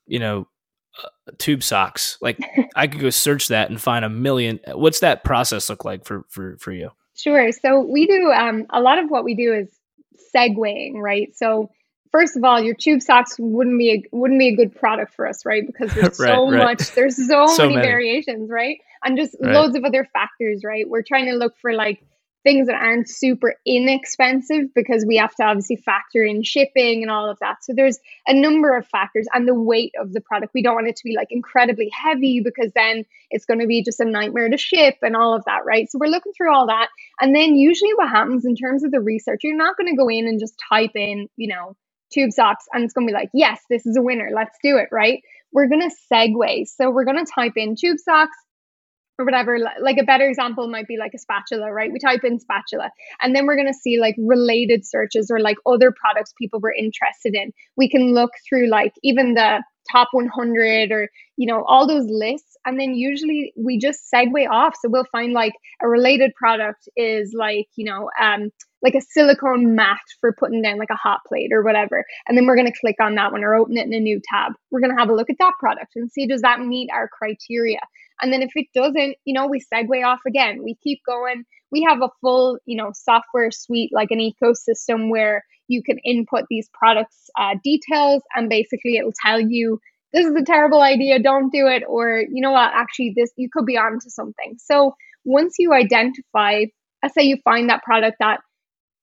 you 0.07 0.19
know, 0.19 0.47
tube 1.37 1.63
socks. 1.63 2.17
Like 2.21 2.39
I 2.75 2.87
could 2.87 3.01
go 3.01 3.09
search 3.09 3.49
that 3.49 3.69
and 3.69 3.81
find 3.81 4.05
a 4.05 4.09
million. 4.09 4.59
What's 4.73 4.99
that 5.01 5.23
process 5.23 5.69
look 5.69 5.85
like 5.85 6.05
for 6.05 6.25
for 6.29 6.57
for 6.57 6.71
you? 6.71 6.91
Sure. 7.15 7.51
So 7.51 7.79
we 7.81 8.05
do 8.05 8.31
um, 8.31 8.65
a 8.69 8.79
lot 8.79 8.99
of 8.99 9.09
what 9.09 9.23
we 9.23 9.35
do 9.35 9.53
is 9.53 9.69
segueing, 10.35 10.95
right? 10.95 11.35
So 11.35 11.71
first 12.11 12.37
of 12.37 12.43
all, 12.43 12.61
your 12.61 12.75
tube 12.75 13.01
socks 13.01 13.35
wouldn't 13.39 13.77
be 13.77 13.91
a, 13.91 14.03
wouldn't 14.15 14.39
be 14.39 14.49
a 14.49 14.55
good 14.55 14.75
product 14.75 15.13
for 15.15 15.27
us, 15.27 15.45
right? 15.45 15.65
Because 15.65 15.93
there's 15.93 16.19
right, 16.19 16.29
so 16.29 16.49
right. 16.51 16.63
much, 16.63 16.91
there's 16.93 17.15
so, 17.15 17.47
so 17.47 17.63
many, 17.63 17.75
many, 17.75 17.87
variations, 17.87 18.49
right? 18.49 18.79
And 19.03 19.17
just 19.17 19.35
right. 19.41 19.53
loads 19.53 19.75
of 19.75 19.83
other 19.83 20.07
factors, 20.13 20.61
right? 20.63 20.87
We're 20.87 21.03
trying 21.03 21.25
to 21.25 21.33
look 21.33 21.57
for 21.57 21.73
like 21.73 22.03
things 22.47 22.67
that 22.67 22.75
aren't 22.75 23.09
super 23.09 23.55
inexpensive 23.65 24.73
because 24.73 25.05
we 25.05 25.17
have 25.17 25.35
to 25.35 25.43
obviously 25.43 25.75
factor 25.75 26.23
in 26.23 26.43
shipping 26.43 27.01
and 27.01 27.11
all 27.11 27.29
of 27.29 27.37
that. 27.39 27.57
So 27.61 27.73
there's 27.75 27.99
a 28.25 28.33
number 28.33 28.77
of 28.77 28.87
factors 28.87 29.27
and 29.33 29.45
the 29.45 29.53
weight 29.53 29.91
of 29.99 30.13
the 30.13 30.21
product. 30.21 30.53
We 30.53 30.63
don't 30.63 30.75
want 30.75 30.87
it 30.87 30.95
to 30.95 31.03
be 31.03 31.13
like 31.17 31.27
incredibly 31.29 31.91
heavy 31.91 32.39
because 32.39 32.71
then 32.73 33.03
it's 33.31 33.43
going 33.43 33.59
to 33.59 33.67
be 33.67 33.83
just 33.83 33.99
a 33.99 34.05
nightmare 34.05 34.47
to 34.47 34.55
ship 34.55 34.95
and 35.01 35.13
all 35.13 35.35
of 35.35 35.43
that, 35.43 35.65
right? 35.65 35.91
So 35.91 35.99
we're 35.99 36.07
looking 36.07 36.31
through 36.37 36.55
all 36.55 36.67
that. 36.67 36.87
And 37.19 37.35
then 37.35 37.57
usually 37.57 37.93
what 37.95 38.07
happens 38.07 38.45
in 38.45 38.55
terms 38.55 38.85
of 38.85 38.91
the 38.91 39.01
research, 39.01 39.41
you're 39.43 39.57
not 39.57 39.75
going 39.75 39.93
to 39.93 39.97
go 39.97 40.07
in 40.07 40.25
and 40.25 40.39
just 40.39 40.55
type 40.69 40.91
in, 40.95 41.27
you 41.35 41.49
know, 41.49 41.75
tube 42.13 42.31
socks 42.31 42.63
and 42.71 42.85
it's 42.85 42.93
going 42.93 43.05
to 43.05 43.11
be 43.11 43.17
like, 43.17 43.29
yes, 43.33 43.59
this 43.69 43.85
is 43.85 43.97
a 43.97 44.01
winner. 44.01 44.29
Let's 44.33 44.57
do 44.63 44.77
it, 44.77 44.87
right? 44.89 45.21
We're 45.51 45.67
going 45.67 45.89
to 45.89 45.95
segue. 46.09 46.67
So 46.67 46.91
we're 46.91 47.03
going 47.03 47.25
to 47.25 47.29
type 47.29 47.57
in 47.57 47.75
tube 47.75 47.97
socks 47.99 48.37
or 49.19 49.25
whatever 49.25 49.57
like 49.81 49.97
a 49.97 50.03
better 50.03 50.27
example 50.27 50.67
might 50.69 50.87
be 50.87 50.97
like 50.97 51.13
a 51.15 51.19
spatula 51.19 51.71
right? 51.71 51.91
We 51.91 51.99
type 51.99 52.23
in 52.23 52.39
spatula 52.39 52.91
and 53.21 53.35
then 53.35 53.45
we're 53.45 53.55
going 53.55 53.67
to 53.67 53.73
see 53.73 53.99
like 53.99 54.15
related 54.17 54.85
searches 54.85 55.29
or 55.31 55.39
like 55.39 55.57
other 55.65 55.91
products 55.91 56.33
people 56.37 56.59
were 56.59 56.73
interested 56.73 57.35
in. 57.35 57.51
We 57.75 57.89
can 57.89 58.13
look 58.13 58.31
through 58.47 58.67
like 58.67 58.93
even 59.03 59.33
the 59.33 59.63
top 59.91 60.09
100 60.11 60.91
or 60.91 61.09
you 61.37 61.47
know 61.47 61.63
all 61.67 61.87
those 61.87 62.05
lists. 62.07 62.57
And 62.65 62.79
then 62.79 62.95
usually 62.95 63.53
we 63.55 63.77
just 63.77 64.01
segue 64.13 64.49
off. 64.49 64.75
So 64.81 64.89
we'll 64.89 65.05
find 65.11 65.33
like 65.33 65.53
a 65.81 65.87
related 65.87 66.33
product 66.35 66.89
is 66.95 67.33
like 67.37 67.67
you 67.75 67.85
know 67.85 68.09
um 68.21 68.51
like 68.83 68.95
a 68.95 69.01
silicone 69.01 69.75
mat 69.75 69.99
for 70.21 70.35
putting 70.37 70.61
down 70.61 70.77
like 70.77 70.91
a 70.91 70.95
hot 70.95 71.19
plate 71.27 71.51
or 71.51 71.63
whatever. 71.63 72.05
And 72.27 72.37
then 72.37 72.45
we're 72.45 72.55
going 72.55 72.71
to 72.71 72.79
click 72.79 72.97
on 73.01 73.15
that 73.15 73.31
one 73.31 73.43
or 73.43 73.55
open 73.55 73.77
it 73.77 73.87
in 73.87 73.93
a 73.93 73.99
new 73.99 74.21
tab. 74.31 74.53
We're 74.69 74.81
going 74.81 74.95
to 74.95 74.99
have 74.99 75.09
a 75.09 75.15
look 75.15 75.29
at 75.29 75.37
that 75.39 75.53
product 75.59 75.93
and 75.95 76.11
see 76.11 76.27
does 76.27 76.41
that 76.41 76.59
meet 76.59 76.89
our 76.93 77.07
criteria? 77.07 77.79
And 78.21 78.31
then 78.31 78.41
if 78.41 78.51
it 78.55 78.67
doesn't, 78.73 79.15
you 79.25 79.33
know, 79.33 79.47
we 79.47 79.61
segue 79.73 80.05
off 80.05 80.19
again. 80.27 80.63
We 80.63 80.75
keep 80.83 80.99
going. 81.07 81.43
We 81.71 81.85
have 81.87 82.01
a 82.01 82.09
full, 82.21 82.57
you 82.65 82.77
know, 82.77 82.91
software 82.93 83.51
suite, 83.51 83.91
like 83.93 84.09
an 84.11 84.19
ecosystem 84.19 85.09
where 85.09 85.43
you 85.67 85.83
can 85.83 85.97
input 85.99 86.45
these 86.49 86.69
products 86.73 87.29
uh, 87.37 87.55
details 87.63 88.21
and 88.35 88.49
basically 88.49 88.97
it'll 88.97 89.13
tell 89.25 89.39
you 89.39 89.79
this 90.13 90.25
is 90.25 90.35
a 90.35 90.43
terrible 90.43 90.81
idea, 90.81 91.19
don't 91.19 91.51
do 91.51 91.67
it. 91.67 91.83
Or, 91.87 92.19
you 92.19 92.41
know 92.41 92.51
what, 92.51 92.71
actually, 92.73 93.13
this, 93.15 93.31
you 93.35 93.49
could 93.51 93.65
be 93.65 93.77
onto 93.77 94.09
something. 94.09 94.55
So 94.57 94.95
once 95.25 95.55
you 95.59 95.73
identify, 95.73 96.65
let's 97.03 97.13
say 97.13 97.23
you 97.23 97.37
find 97.43 97.69
that 97.69 97.83
product 97.83 98.17
that 98.19 98.39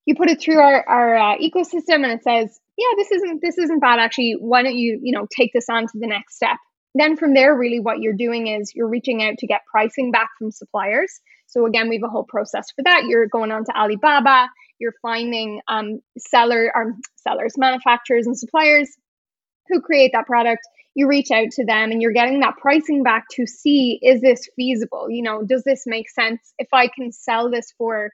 you 0.07 0.15
put 0.15 0.31
it 0.31 0.41
through 0.41 0.59
our, 0.59 0.87
our 0.89 1.17
uh, 1.17 1.37
ecosystem 1.39 2.05
and 2.05 2.13
it 2.13 2.23
says, 2.23 2.59
yeah, 2.79 2.89
this 2.97 3.11
isn't, 3.13 3.41
this 3.43 3.59
isn't 3.59 3.81
bad. 3.81 3.99
Actually, 3.99 4.37
why 4.41 4.63
don't 4.63 4.77
you, 4.77 4.99
you 5.03 5.13
know, 5.13 5.27
take 5.31 5.53
this 5.53 5.69
on 5.69 5.83
to 5.83 5.99
the 5.99 6.07
next 6.07 6.37
step? 6.37 6.57
then 6.95 7.17
from 7.17 7.35
there, 7.35 7.57
really 7.57 7.81
what 7.81 7.99
you're 8.01 8.15
doing 8.15 8.47
is 8.47 8.73
you're 8.75 8.89
reaching 8.89 9.23
out 9.23 9.39
to 9.39 9.47
get 9.47 9.63
pricing 9.71 10.13
back 10.13 10.29
from 10.39 10.51
suppliers. 10.51 11.21
So 11.55 11.67
again, 11.67 11.89
we 11.89 11.97
have 11.97 12.03
a 12.03 12.11
whole 12.11 12.25
process 12.25 12.67
for 12.75 12.83
that. 12.83 13.05
You're 13.05 13.29
going 13.29 13.53
on 13.53 13.65
to 13.65 13.79
Alibaba, 13.79 14.49
you're 14.81 14.95
finding 15.01 15.61
um, 15.69 16.01
seller 16.19 16.77
um, 16.77 17.01
sellers, 17.15 17.57
manufacturers, 17.57 18.27
and 18.27 18.37
suppliers 18.37 18.91
who 19.69 19.81
create 19.81 20.11
that 20.15 20.27
product. 20.27 20.63
You 20.97 21.07
reach 21.07 21.31
out 21.31 21.51
to 21.53 21.65
them 21.65 21.93
and 21.93 22.03
you're 22.03 22.13
getting 22.13 22.41
that 22.41 22.57
pricing 22.57 23.05
back 23.05 23.27
to 23.33 23.47
see 23.47 24.01
is 24.03 24.21
this 24.21 24.49
feasible? 24.57 25.09
You 25.09 25.23
know, 25.23 25.45
does 25.45 25.63
this 25.63 25.85
make 25.87 26.11
sense? 26.11 26.41
If 26.59 26.69
I 26.73 26.89
can 26.89 27.13
sell 27.13 27.51
this 27.51 27.73
for 27.79 28.11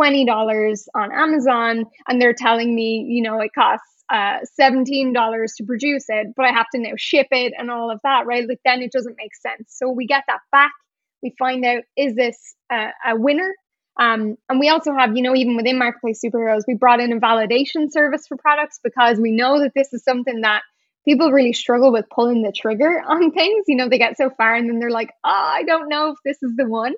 $20 0.00 0.78
on 0.94 1.12
Amazon 1.12 1.84
and 2.08 2.20
they're 2.20 2.32
telling 2.32 2.74
me, 2.74 3.04
you 3.06 3.22
know, 3.22 3.38
it 3.40 3.50
costs 3.54 3.84
uh, 4.10 4.38
$17 4.58 5.12
to 5.56 5.64
produce 5.64 6.06
it, 6.08 6.28
but 6.34 6.46
I 6.46 6.52
have 6.52 6.66
to 6.74 6.80
now 6.80 6.92
ship 6.96 7.28
it 7.30 7.52
and 7.56 7.70
all 7.70 7.90
of 7.90 8.00
that, 8.02 8.24
right? 8.26 8.48
Like 8.48 8.60
then 8.64 8.80
it 8.80 8.92
doesn't 8.92 9.16
make 9.18 9.34
sense. 9.36 9.68
So 9.68 9.90
we 9.90 10.06
get 10.06 10.24
that 10.26 10.40
back. 10.50 10.72
We 11.22 11.34
find 11.38 11.64
out 11.64 11.84
is 11.96 12.14
this 12.14 12.36
a, 12.70 12.90
a 13.06 13.16
winner? 13.16 13.54
Um, 13.98 14.36
and 14.48 14.60
we 14.60 14.68
also 14.68 14.92
have, 14.92 15.16
you 15.16 15.22
know, 15.22 15.34
even 15.34 15.56
within 15.56 15.78
Marketplace 15.78 16.20
Superheroes, 16.24 16.62
we 16.68 16.74
brought 16.74 17.00
in 17.00 17.12
a 17.12 17.20
validation 17.20 17.90
service 17.90 18.26
for 18.28 18.36
products 18.36 18.78
because 18.82 19.18
we 19.18 19.32
know 19.32 19.58
that 19.60 19.72
this 19.74 19.92
is 19.92 20.04
something 20.04 20.42
that 20.42 20.62
people 21.04 21.32
really 21.32 21.52
struggle 21.52 21.90
with 21.90 22.04
pulling 22.08 22.42
the 22.42 22.52
trigger 22.52 23.02
on 23.08 23.32
things. 23.32 23.64
You 23.66 23.76
know, 23.76 23.88
they 23.88 23.98
get 23.98 24.16
so 24.16 24.30
far 24.30 24.54
and 24.54 24.68
then 24.68 24.78
they're 24.78 24.90
like, 24.90 25.10
oh, 25.24 25.30
I 25.30 25.64
don't 25.64 25.88
know 25.88 26.10
if 26.10 26.18
this 26.24 26.42
is 26.42 26.54
the 26.56 26.68
one. 26.68 26.94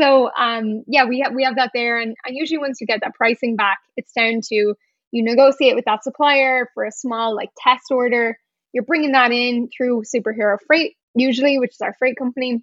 So 0.00 0.30
um, 0.36 0.84
yeah, 0.86 1.04
we 1.04 1.20
have 1.20 1.34
we 1.34 1.44
have 1.44 1.56
that 1.56 1.70
there, 1.74 1.98
and, 1.98 2.16
and 2.24 2.36
usually 2.36 2.58
once 2.58 2.80
you 2.80 2.86
get 2.86 3.00
that 3.02 3.14
pricing 3.14 3.56
back, 3.56 3.78
it's 3.96 4.12
down 4.12 4.40
to 4.48 4.74
you 5.10 5.22
negotiate 5.22 5.74
with 5.74 5.84
that 5.84 6.02
supplier 6.02 6.68
for 6.74 6.84
a 6.84 6.92
small 6.92 7.36
like 7.36 7.50
test 7.58 7.90
order. 7.90 8.38
You're 8.72 8.84
bringing 8.84 9.12
that 9.12 9.32
in 9.32 9.68
through 9.76 10.04
Superhero 10.04 10.56
Freight, 10.66 10.96
usually, 11.14 11.58
which 11.58 11.72
is 11.72 11.80
our 11.82 11.94
freight 11.98 12.16
company. 12.16 12.62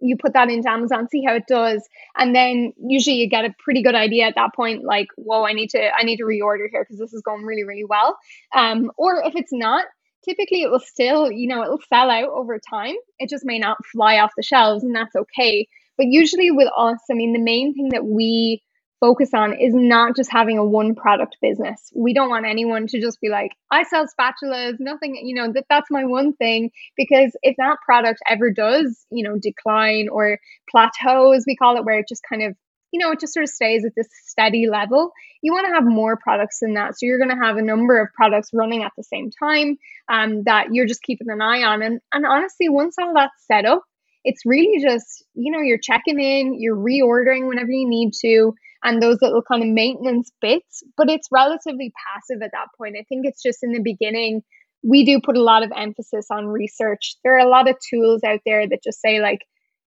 You 0.00 0.16
put 0.16 0.34
that 0.34 0.50
into 0.50 0.70
Amazon, 0.70 1.08
see 1.08 1.24
how 1.24 1.34
it 1.34 1.44
does, 1.48 1.86
and 2.16 2.34
then 2.34 2.72
usually 2.78 3.16
you 3.16 3.28
get 3.28 3.44
a 3.44 3.54
pretty 3.58 3.82
good 3.82 3.94
idea 3.94 4.26
at 4.26 4.34
that 4.36 4.54
point. 4.54 4.84
Like, 4.84 5.08
whoa, 5.16 5.44
I 5.44 5.52
need 5.52 5.70
to, 5.70 5.90
I 5.94 6.04
need 6.04 6.18
to 6.18 6.24
reorder 6.24 6.66
here 6.70 6.84
because 6.84 6.98
this 6.98 7.12
is 7.12 7.22
going 7.22 7.42
really, 7.44 7.64
really 7.64 7.84
well. 7.84 8.16
Um, 8.54 8.90
or 8.96 9.22
if 9.24 9.34
it's 9.36 9.52
not, 9.52 9.86
typically 10.24 10.62
it 10.62 10.70
will 10.70 10.80
still, 10.80 11.30
you 11.30 11.48
know, 11.48 11.62
it'll 11.62 11.80
sell 11.88 12.10
out 12.10 12.28
over 12.30 12.58
time. 12.58 12.94
It 13.18 13.30
just 13.30 13.44
may 13.44 13.58
not 13.58 13.78
fly 13.86 14.18
off 14.18 14.32
the 14.36 14.42
shelves, 14.42 14.84
and 14.84 14.94
that's 14.94 15.16
okay. 15.16 15.66
But 15.96 16.06
usually 16.06 16.50
with 16.50 16.68
us, 16.76 16.98
I 17.10 17.14
mean, 17.14 17.32
the 17.32 17.40
main 17.40 17.74
thing 17.74 17.88
that 17.90 18.04
we 18.04 18.62
focus 19.00 19.30
on 19.34 19.52
is 19.52 19.74
not 19.74 20.16
just 20.16 20.30
having 20.30 20.58
a 20.58 20.64
one 20.64 20.94
product 20.94 21.36
business. 21.40 21.92
We 21.94 22.14
don't 22.14 22.30
want 22.30 22.46
anyone 22.46 22.86
to 22.88 23.00
just 23.00 23.20
be 23.20 23.28
like, 23.28 23.52
I 23.70 23.84
sell 23.84 24.06
spatulas, 24.06 24.76
nothing, 24.78 25.16
you 25.22 25.34
know, 25.34 25.52
that 25.52 25.66
that's 25.68 25.90
my 25.90 26.04
one 26.04 26.34
thing 26.34 26.70
because 26.96 27.36
if 27.42 27.56
that 27.58 27.78
product 27.84 28.20
ever 28.28 28.50
does, 28.50 29.04
you 29.10 29.28
know, 29.28 29.38
decline 29.38 30.08
or 30.10 30.38
plateau 30.70 31.32
as 31.32 31.44
we 31.46 31.56
call 31.56 31.76
it 31.76 31.84
where 31.84 31.98
it 31.98 32.06
just 32.08 32.22
kind 32.28 32.42
of 32.42 32.54
you 32.90 33.00
know, 33.00 33.12
it 33.12 33.20
just 33.20 33.34
sort 33.34 33.44
of 33.44 33.50
stays 33.50 33.84
at 33.84 33.92
this 33.94 34.08
steady 34.26 34.66
level. 34.66 35.12
You 35.42 35.52
want 35.52 35.66
to 35.66 35.74
have 35.74 35.84
more 35.84 36.16
products 36.16 36.60
than 36.60 36.74
that. 36.74 36.94
So 36.94 37.04
you're 37.04 37.18
going 37.18 37.30
to 37.30 37.44
have 37.44 37.58
a 37.58 37.62
number 37.62 38.00
of 38.00 38.08
products 38.14 38.50
running 38.52 38.82
at 38.82 38.92
the 38.96 39.02
same 39.02 39.30
time 39.30 39.76
um, 40.08 40.44
that 40.44 40.68
you're 40.72 40.86
just 40.86 41.02
keeping 41.02 41.28
an 41.28 41.42
eye 41.42 41.64
on. 41.64 41.82
And, 41.82 42.00
and 42.12 42.24
honestly, 42.24 42.68
once 42.68 42.96
all 42.98 43.12
that's 43.14 43.46
set 43.46 43.66
up, 43.66 43.82
it's 44.24 44.44
really 44.44 44.82
just, 44.82 45.24
you 45.34 45.52
know, 45.52 45.60
you're 45.60 45.78
checking 45.78 46.18
in, 46.18 46.58
you're 46.58 46.76
reordering 46.76 47.46
whenever 47.48 47.70
you 47.70 47.88
need 47.88 48.12
to 48.22 48.54
and 48.84 49.02
those 49.02 49.18
little 49.20 49.42
kind 49.42 49.62
of 49.62 49.68
maintenance 49.68 50.30
bits, 50.40 50.82
but 50.96 51.10
it's 51.10 51.28
relatively 51.32 51.92
passive 52.06 52.42
at 52.42 52.52
that 52.52 52.68
point. 52.76 52.96
I 52.98 53.04
think 53.08 53.26
it's 53.26 53.42
just 53.42 53.62
in 53.62 53.72
the 53.72 53.82
beginning, 53.82 54.42
we 54.82 55.04
do 55.04 55.20
put 55.20 55.36
a 55.36 55.42
lot 55.42 55.62
of 55.62 55.72
emphasis 55.76 56.26
on 56.30 56.46
research. 56.46 57.16
There 57.24 57.34
are 57.34 57.46
a 57.46 57.48
lot 57.48 57.68
of 57.68 57.76
tools 57.90 58.22
out 58.24 58.40
there 58.46 58.68
that 58.68 58.82
just 58.84 59.00
say, 59.00 59.20
like, 59.20 59.40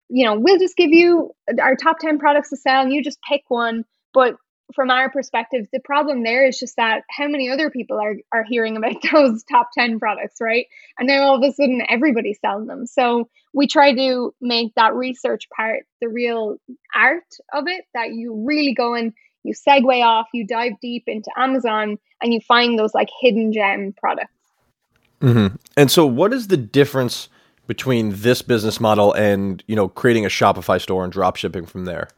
you 0.09 0.25
know, 0.25 0.37
we'll 0.37 0.59
just 0.59 0.75
give 0.75 0.91
you 0.91 1.31
our 1.61 1.75
top 1.75 1.99
10 1.99 2.19
products 2.19 2.49
to 2.49 2.57
sell 2.57 2.81
and 2.81 2.91
you 2.91 3.01
just 3.01 3.19
pick 3.29 3.43
one. 3.47 3.83
But 4.13 4.35
from 4.73 4.89
our 4.89 5.09
perspective, 5.09 5.67
the 5.71 5.79
problem 5.79 6.23
there 6.23 6.45
is 6.45 6.59
just 6.59 6.75
that 6.77 7.03
how 7.09 7.27
many 7.27 7.49
other 7.49 7.69
people 7.69 7.99
are, 7.99 8.15
are 8.31 8.43
hearing 8.43 8.77
about 8.77 8.95
those 9.11 9.43
top 9.43 9.69
10 9.77 9.99
products, 9.99 10.37
right? 10.39 10.67
And 10.97 11.07
now 11.07 11.23
all 11.23 11.35
of 11.35 11.43
a 11.43 11.53
sudden 11.53 11.83
everybody's 11.89 12.39
selling 12.39 12.67
them. 12.67 12.85
So 12.85 13.29
we 13.53 13.67
try 13.67 13.93
to 13.93 14.33
make 14.41 14.73
that 14.75 14.93
research 14.93 15.49
part 15.55 15.85
the 15.99 16.09
real 16.09 16.57
art 16.95 17.23
of 17.53 17.67
it 17.67 17.85
that 17.93 18.13
you 18.13 18.43
really 18.45 18.73
go 18.73 18.93
and 18.93 19.13
you 19.43 19.53
segue 19.53 20.05
off, 20.05 20.27
you 20.33 20.45
dive 20.45 20.73
deep 20.81 21.03
into 21.07 21.31
Amazon 21.35 21.97
and 22.21 22.33
you 22.33 22.39
find 22.41 22.77
those 22.77 22.93
like 22.93 23.09
hidden 23.21 23.51
gem 23.51 23.93
products. 23.97 24.31
Mm-hmm. 25.21 25.55
And 25.77 25.91
so, 25.91 26.05
what 26.05 26.33
is 26.33 26.47
the 26.47 26.57
difference 26.57 27.29
between 27.67 28.11
this 28.15 28.41
business 28.41 28.79
model 28.79 29.13
and 29.13 29.63
you 29.67 29.75
know 29.75 29.87
creating 29.87 30.25
a 30.25 30.29
Shopify 30.29 30.81
store 30.81 31.03
and 31.03 31.13
drop 31.13 31.35
shipping 31.35 31.65
from 31.65 31.85
there? 31.85 32.09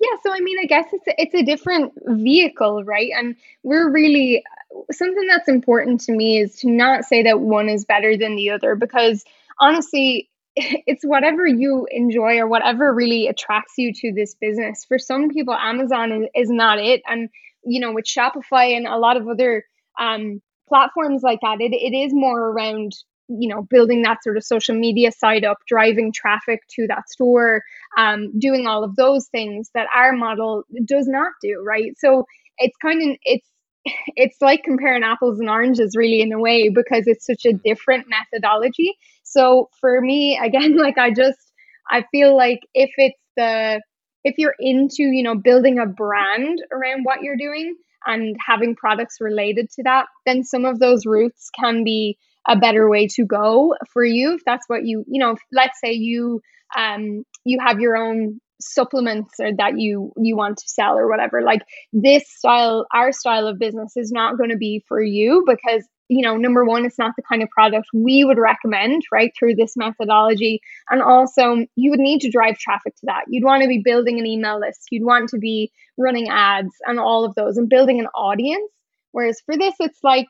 Yeah, 0.00 0.16
so 0.22 0.32
I 0.32 0.40
mean, 0.40 0.58
I 0.60 0.66
guess 0.66 0.86
it's 0.92 1.06
a, 1.06 1.20
it's 1.20 1.34
a 1.34 1.42
different 1.42 1.92
vehicle, 2.06 2.84
right? 2.84 3.10
And 3.14 3.36
we're 3.62 3.90
really 3.90 4.42
something 4.90 5.26
that's 5.26 5.48
important 5.48 6.00
to 6.02 6.12
me 6.12 6.38
is 6.38 6.56
to 6.56 6.70
not 6.70 7.04
say 7.04 7.22
that 7.24 7.40
one 7.40 7.68
is 7.68 7.84
better 7.84 8.16
than 8.16 8.34
the 8.36 8.50
other 8.50 8.76
because 8.76 9.24
honestly, 9.60 10.30
it's 10.56 11.04
whatever 11.04 11.46
you 11.46 11.86
enjoy 11.90 12.38
or 12.38 12.46
whatever 12.46 12.94
really 12.94 13.28
attracts 13.28 13.74
you 13.76 13.92
to 13.92 14.12
this 14.12 14.34
business. 14.34 14.84
For 14.86 14.98
some 14.98 15.28
people, 15.28 15.54
Amazon 15.54 16.12
is, 16.12 16.28
is 16.34 16.50
not 16.50 16.78
it, 16.78 17.02
and 17.06 17.28
you 17.64 17.78
know, 17.78 17.92
with 17.92 18.06
Shopify 18.06 18.74
and 18.74 18.86
a 18.86 18.96
lot 18.96 19.18
of 19.18 19.28
other 19.28 19.64
um, 19.98 20.40
platforms 20.66 21.22
like 21.22 21.40
that, 21.42 21.60
it, 21.60 21.74
it 21.74 21.94
is 21.94 22.14
more 22.14 22.40
around 22.40 22.94
you 23.38 23.48
know 23.48 23.62
building 23.62 24.02
that 24.02 24.22
sort 24.22 24.36
of 24.36 24.44
social 24.44 24.74
media 24.74 25.12
side 25.12 25.44
up 25.44 25.58
driving 25.68 26.12
traffic 26.12 26.60
to 26.68 26.86
that 26.88 27.08
store 27.08 27.62
um, 27.96 28.30
doing 28.38 28.66
all 28.66 28.84
of 28.84 28.96
those 28.96 29.28
things 29.28 29.70
that 29.74 29.86
our 29.94 30.12
model 30.12 30.64
does 30.84 31.06
not 31.06 31.32
do 31.42 31.62
right? 31.64 31.92
So 31.98 32.24
it's 32.58 32.76
kind 32.82 33.02
of 33.02 33.16
it's 33.24 33.46
it's 34.16 34.36
like 34.40 34.62
comparing 34.64 35.02
apples 35.04 35.40
and 35.40 35.48
oranges 35.50 35.96
really 35.96 36.20
in 36.20 36.32
a 36.32 36.38
way 36.38 36.68
because 36.68 37.04
it's 37.06 37.26
such 37.26 37.44
a 37.46 37.52
different 37.52 38.06
methodology. 38.08 38.94
So 39.24 39.68
for 39.80 40.00
me 40.00 40.38
again 40.42 40.76
like 40.76 40.98
i 40.98 41.10
just 41.10 41.52
i 41.90 42.04
feel 42.10 42.36
like 42.36 42.60
if 42.74 42.90
it's 42.96 43.18
the 43.36 43.80
if 44.24 44.34
you're 44.38 44.54
into 44.58 45.04
you 45.04 45.22
know 45.22 45.34
building 45.34 45.78
a 45.78 45.86
brand 45.86 46.62
around 46.72 47.04
what 47.04 47.22
you're 47.22 47.36
doing 47.36 47.74
and 48.06 48.36
having 48.44 48.74
products 48.74 49.16
related 49.20 49.70
to 49.70 49.82
that 49.82 50.06
then 50.26 50.42
some 50.42 50.64
of 50.64 50.78
those 50.78 51.06
routes 51.06 51.50
can 51.58 51.84
be 51.84 52.18
a 52.48 52.56
better 52.56 52.88
way 52.88 53.06
to 53.06 53.24
go 53.24 53.74
for 53.92 54.04
you 54.04 54.34
if 54.34 54.40
that's 54.44 54.64
what 54.68 54.84
you 54.84 55.04
you 55.08 55.20
know 55.20 55.36
let's 55.52 55.78
say 55.80 55.92
you 55.92 56.40
um 56.76 57.24
you 57.44 57.58
have 57.60 57.80
your 57.80 57.96
own 57.96 58.40
supplements 58.60 59.34
or 59.40 59.50
that 59.56 59.78
you 59.78 60.12
you 60.16 60.36
want 60.36 60.58
to 60.58 60.68
sell 60.68 60.96
or 60.98 61.08
whatever 61.08 61.42
like 61.42 61.62
this 61.92 62.24
style 62.28 62.86
our 62.92 63.12
style 63.12 63.46
of 63.46 63.58
business 63.58 63.96
is 63.96 64.12
not 64.12 64.36
going 64.36 64.50
to 64.50 64.56
be 64.56 64.84
for 64.86 65.02
you 65.02 65.44
because 65.46 65.84
you 66.10 66.22
know 66.22 66.36
number 66.36 66.64
one 66.64 66.84
it's 66.84 66.98
not 66.98 67.12
the 67.16 67.22
kind 67.22 67.42
of 67.42 67.48
product 67.50 67.86
we 67.94 68.24
would 68.24 68.36
recommend 68.36 69.02
right 69.12 69.32
through 69.38 69.54
this 69.54 69.76
methodology. 69.76 70.60
And 70.90 71.00
also 71.00 71.64
you 71.76 71.90
would 71.90 72.00
need 72.00 72.20
to 72.22 72.30
drive 72.30 72.58
traffic 72.58 72.94
to 72.96 73.06
that. 73.06 73.24
You'd 73.28 73.44
want 73.44 73.62
to 73.62 73.68
be 73.68 73.80
building 73.82 74.18
an 74.18 74.26
email 74.26 74.58
list. 74.58 74.88
You'd 74.90 75.06
want 75.06 75.28
to 75.30 75.38
be 75.38 75.70
running 75.96 76.28
ads 76.28 76.74
and 76.86 76.98
all 76.98 77.24
of 77.24 77.34
those 77.36 77.56
and 77.56 77.68
building 77.68 78.00
an 78.00 78.06
audience. 78.08 78.70
Whereas 79.12 79.40
for 79.46 79.56
this 79.56 79.74
it's 79.78 80.00
like 80.02 80.26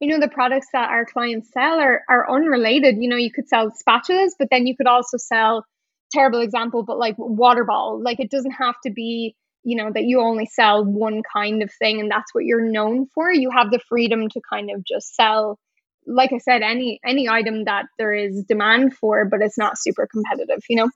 you 0.00 0.08
know 0.08 0.20
the 0.20 0.28
products 0.28 0.68
that 0.72 0.90
our 0.90 1.04
clients 1.06 1.50
sell 1.52 1.78
are, 1.80 2.02
are 2.08 2.30
unrelated. 2.30 2.96
You 2.98 3.08
know 3.08 3.16
you 3.16 3.32
could 3.32 3.48
sell 3.48 3.70
spatulas 3.70 4.30
but 4.38 4.48
then 4.50 4.66
you 4.66 4.76
could 4.76 4.86
also 4.86 5.16
sell 5.16 5.64
terrible 6.12 6.40
example 6.40 6.84
but 6.84 6.98
like 6.98 7.16
water 7.18 7.64
ball 7.64 8.00
like 8.02 8.20
it 8.20 8.30
doesn't 8.30 8.52
have 8.52 8.76
to 8.84 8.90
be 8.92 9.34
you 9.64 9.76
know 9.76 9.90
that 9.92 10.04
you 10.04 10.20
only 10.20 10.46
sell 10.46 10.84
one 10.84 11.22
kind 11.32 11.62
of 11.62 11.70
thing 11.80 11.98
and 12.00 12.10
that's 12.10 12.32
what 12.32 12.44
you're 12.44 12.70
known 12.70 13.06
for. 13.14 13.32
You 13.32 13.50
have 13.50 13.70
the 13.70 13.80
freedom 13.88 14.28
to 14.28 14.40
kind 14.48 14.70
of 14.70 14.84
just 14.84 15.14
sell 15.14 15.58
like 16.06 16.32
i 16.32 16.38
said 16.38 16.62
any 16.62 17.00
any 17.04 17.28
item 17.28 17.64
that 17.64 17.86
there 17.98 18.12
is 18.12 18.44
demand 18.48 18.96
for 18.96 19.24
but 19.24 19.42
it's 19.42 19.58
not 19.58 19.76
super 19.76 20.06
competitive 20.06 20.62
you 20.68 20.76
know 20.76 20.88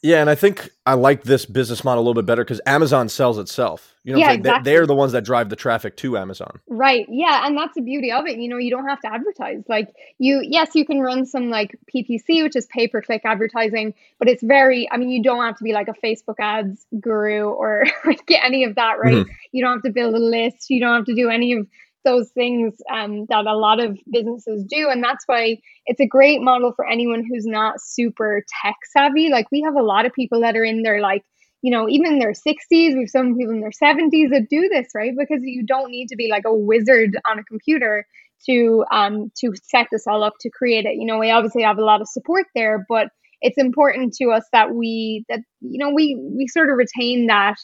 yeah, 0.00 0.20
and 0.20 0.30
I 0.30 0.36
think 0.36 0.70
I 0.86 0.94
like 0.94 1.24
this 1.24 1.44
business 1.44 1.82
model 1.82 2.02
a 2.02 2.04
little 2.04 2.14
bit 2.14 2.26
better 2.26 2.44
because 2.44 2.60
Amazon 2.66 3.08
sells 3.08 3.36
itself. 3.36 3.96
You 4.04 4.12
know, 4.12 4.20
yeah, 4.20 4.30
exactly. 4.32 4.70
they, 4.70 4.76
are 4.76 4.86
the 4.86 4.94
ones 4.94 5.10
that 5.12 5.24
drive 5.24 5.48
the 5.48 5.56
traffic 5.56 5.96
to 5.98 6.16
Amazon. 6.16 6.60
Right. 6.68 7.04
Yeah, 7.10 7.44
and 7.44 7.56
that's 7.58 7.74
the 7.74 7.82
beauty 7.82 8.12
of 8.12 8.26
it. 8.26 8.38
You 8.38 8.48
know, 8.48 8.58
you 8.58 8.70
don't 8.70 8.88
have 8.88 9.00
to 9.00 9.12
advertise. 9.12 9.64
Like 9.68 9.92
you, 10.18 10.40
yes, 10.42 10.70
you 10.74 10.86
can 10.86 11.00
run 11.00 11.26
some 11.26 11.50
like 11.50 11.76
PPC, 11.92 12.44
which 12.44 12.54
is 12.54 12.66
pay 12.66 12.86
per 12.86 13.02
click 13.02 13.22
advertising, 13.24 13.92
but 14.20 14.28
it's 14.28 14.42
very. 14.42 14.88
I 14.92 14.98
mean, 14.98 15.10
you 15.10 15.22
don't 15.22 15.42
have 15.42 15.58
to 15.58 15.64
be 15.64 15.72
like 15.72 15.88
a 15.88 15.94
Facebook 15.94 16.36
ads 16.38 16.86
guru 17.00 17.48
or 17.48 17.84
like 18.06 18.24
get 18.26 18.44
any 18.44 18.62
of 18.62 18.76
that. 18.76 19.00
Right. 19.00 19.14
Mm-hmm. 19.14 19.32
You 19.50 19.64
don't 19.64 19.72
have 19.74 19.82
to 19.82 19.90
build 19.90 20.14
a 20.14 20.18
list. 20.18 20.70
You 20.70 20.80
don't 20.80 20.94
have 20.94 21.06
to 21.06 21.14
do 21.14 21.28
any 21.28 21.54
of 21.54 21.66
those 22.04 22.30
things 22.30 22.74
um, 22.92 23.26
that 23.28 23.46
a 23.46 23.56
lot 23.56 23.80
of 23.80 23.98
businesses 24.10 24.64
do. 24.68 24.88
And 24.88 25.02
that's 25.02 25.24
why 25.26 25.58
it's 25.86 26.00
a 26.00 26.06
great 26.06 26.40
model 26.40 26.72
for 26.74 26.86
anyone 26.86 27.24
who's 27.28 27.46
not 27.46 27.80
super 27.80 28.44
tech 28.62 28.76
savvy. 28.92 29.28
Like 29.30 29.46
we 29.50 29.62
have 29.62 29.76
a 29.76 29.82
lot 29.82 30.06
of 30.06 30.12
people 30.12 30.40
that 30.40 30.56
are 30.56 30.64
in 30.64 30.82
their 30.82 31.00
like, 31.00 31.22
you 31.62 31.72
know, 31.72 31.88
even 31.88 32.18
their 32.18 32.32
60s, 32.32 32.60
we 32.70 33.00
have 33.00 33.10
some 33.10 33.36
people 33.36 33.52
in 33.52 33.60
their 33.60 33.70
70s 33.70 34.30
that 34.30 34.48
do 34.48 34.68
this, 34.68 34.88
right? 34.94 35.12
Because 35.16 35.40
you 35.42 35.64
don't 35.66 35.90
need 35.90 36.08
to 36.08 36.16
be 36.16 36.28
like 36.30 36.44
a 36.46 36.54
wizard 36.54 37.18
on 37.26 37.38
a 37.38 37.44
computer 37.44 38.06
to 38.46 38.84
um 38.92 39.32
to 39.36 39.52
set 39.64 39.88
this 39.90 40.06
all 40.06 40.22
up 40.22 40.34
to 40.40 40.50
create 40.50 40.84
it. 40.86 40.94
You 40.94 41.06
know, 41.06 41.18
we 41.18 41.30
obviously 41.30 41.62
have 41.62 41.78
a 41.78 41.84
lot 41.84 42.00
of 42.00 42.08
support 42.08 42.46
there, 42.54 42.86
but 42.88 43.08
it's 43.40 43.58
important 43.58 44.14
to 44.14 44.30
us 44.30 44.44
that 44.52 44.74
we 44.74 45.24
that 45.28 45.40
you 45.60 45.78
know 45.78 45.90
we 45.92 46.16
we 46.36 46.46
sort 46.46 46.70
of 46.70 46.76
retain 46.76 47.26
that 47.26 47.56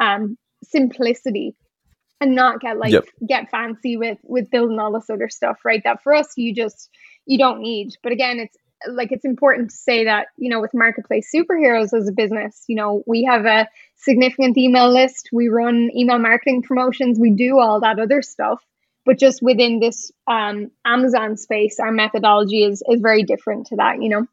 um 0.00 0.36
simplicity 0.64 1.54
and 2.22 2.36
not 2.36 2.60
get 2.60 2.78
like 2.78 2.92
yep. 2.92 3.04
get 3.26 3.50
fancy 3.50 3.96
with 3.96 4.18
with 4.22 4.50
building 4.50 4.78
all 4.78 4.92
this 4.92 5.10
other 5.10 5.28
stuff 5.28 5.58
right? 5.64 5.82
That 5.84 6.02
for 6.02 6.14
us 6.14 6.28
you 6.36 6.54
just 6.54 6.88
you 7.26 7.36
don't 7.36 7.60
need. 7.60 7.96
But 8.02 8.12
again 8.12 8.38
it's 8.38 8.56
like 8.88 9.12
it's 9.12 9.24
important 9.24 9.70
to 9.70 9.76
say 9.76 10.04
that 10.04 10.28
you 10.36 10.48
know 10.48 10.60
with 10.60 10.72
marketplace 10.72 11.30
superheroes 11.34 11.92
as 11.92 12.08
a 12.08 12.12
business 12.12 12.64
you 12.66 12.74
know 12.74 13.02
we 13.06 13.22
have 13.24 13.44
a 13.44 13.68
significant 13.96 14.56
email 14.56 14.90
list. 14.90 15.28
We 15.32 15.48
run 15.48 15.90
email 15.96 16.18
marketing 16.18 16.62
promotions. 16.62 17.18
We 17.18 17.30
do 17.30 17.58
all 17.58 17.80
that 17.80 17.98
other 17.98 18.22
stuff. 18.22 18.64
But 19.04 19.18
just 19.18 19.42
within 19.42 19.80
this 19.80 20.12
um, 20.28 20.70
amazon 20.86 21.36
space 21.36 21.80
our 21.80 21.90
methodology 21.90 22.62
is 22.62 22.82
is 22.88 23.00
very 23.00 23.24
different 23.24 23.66
to 23.66 23.76
that 23.76 24.00
you 24.00 24.08
know? 24.08 24.26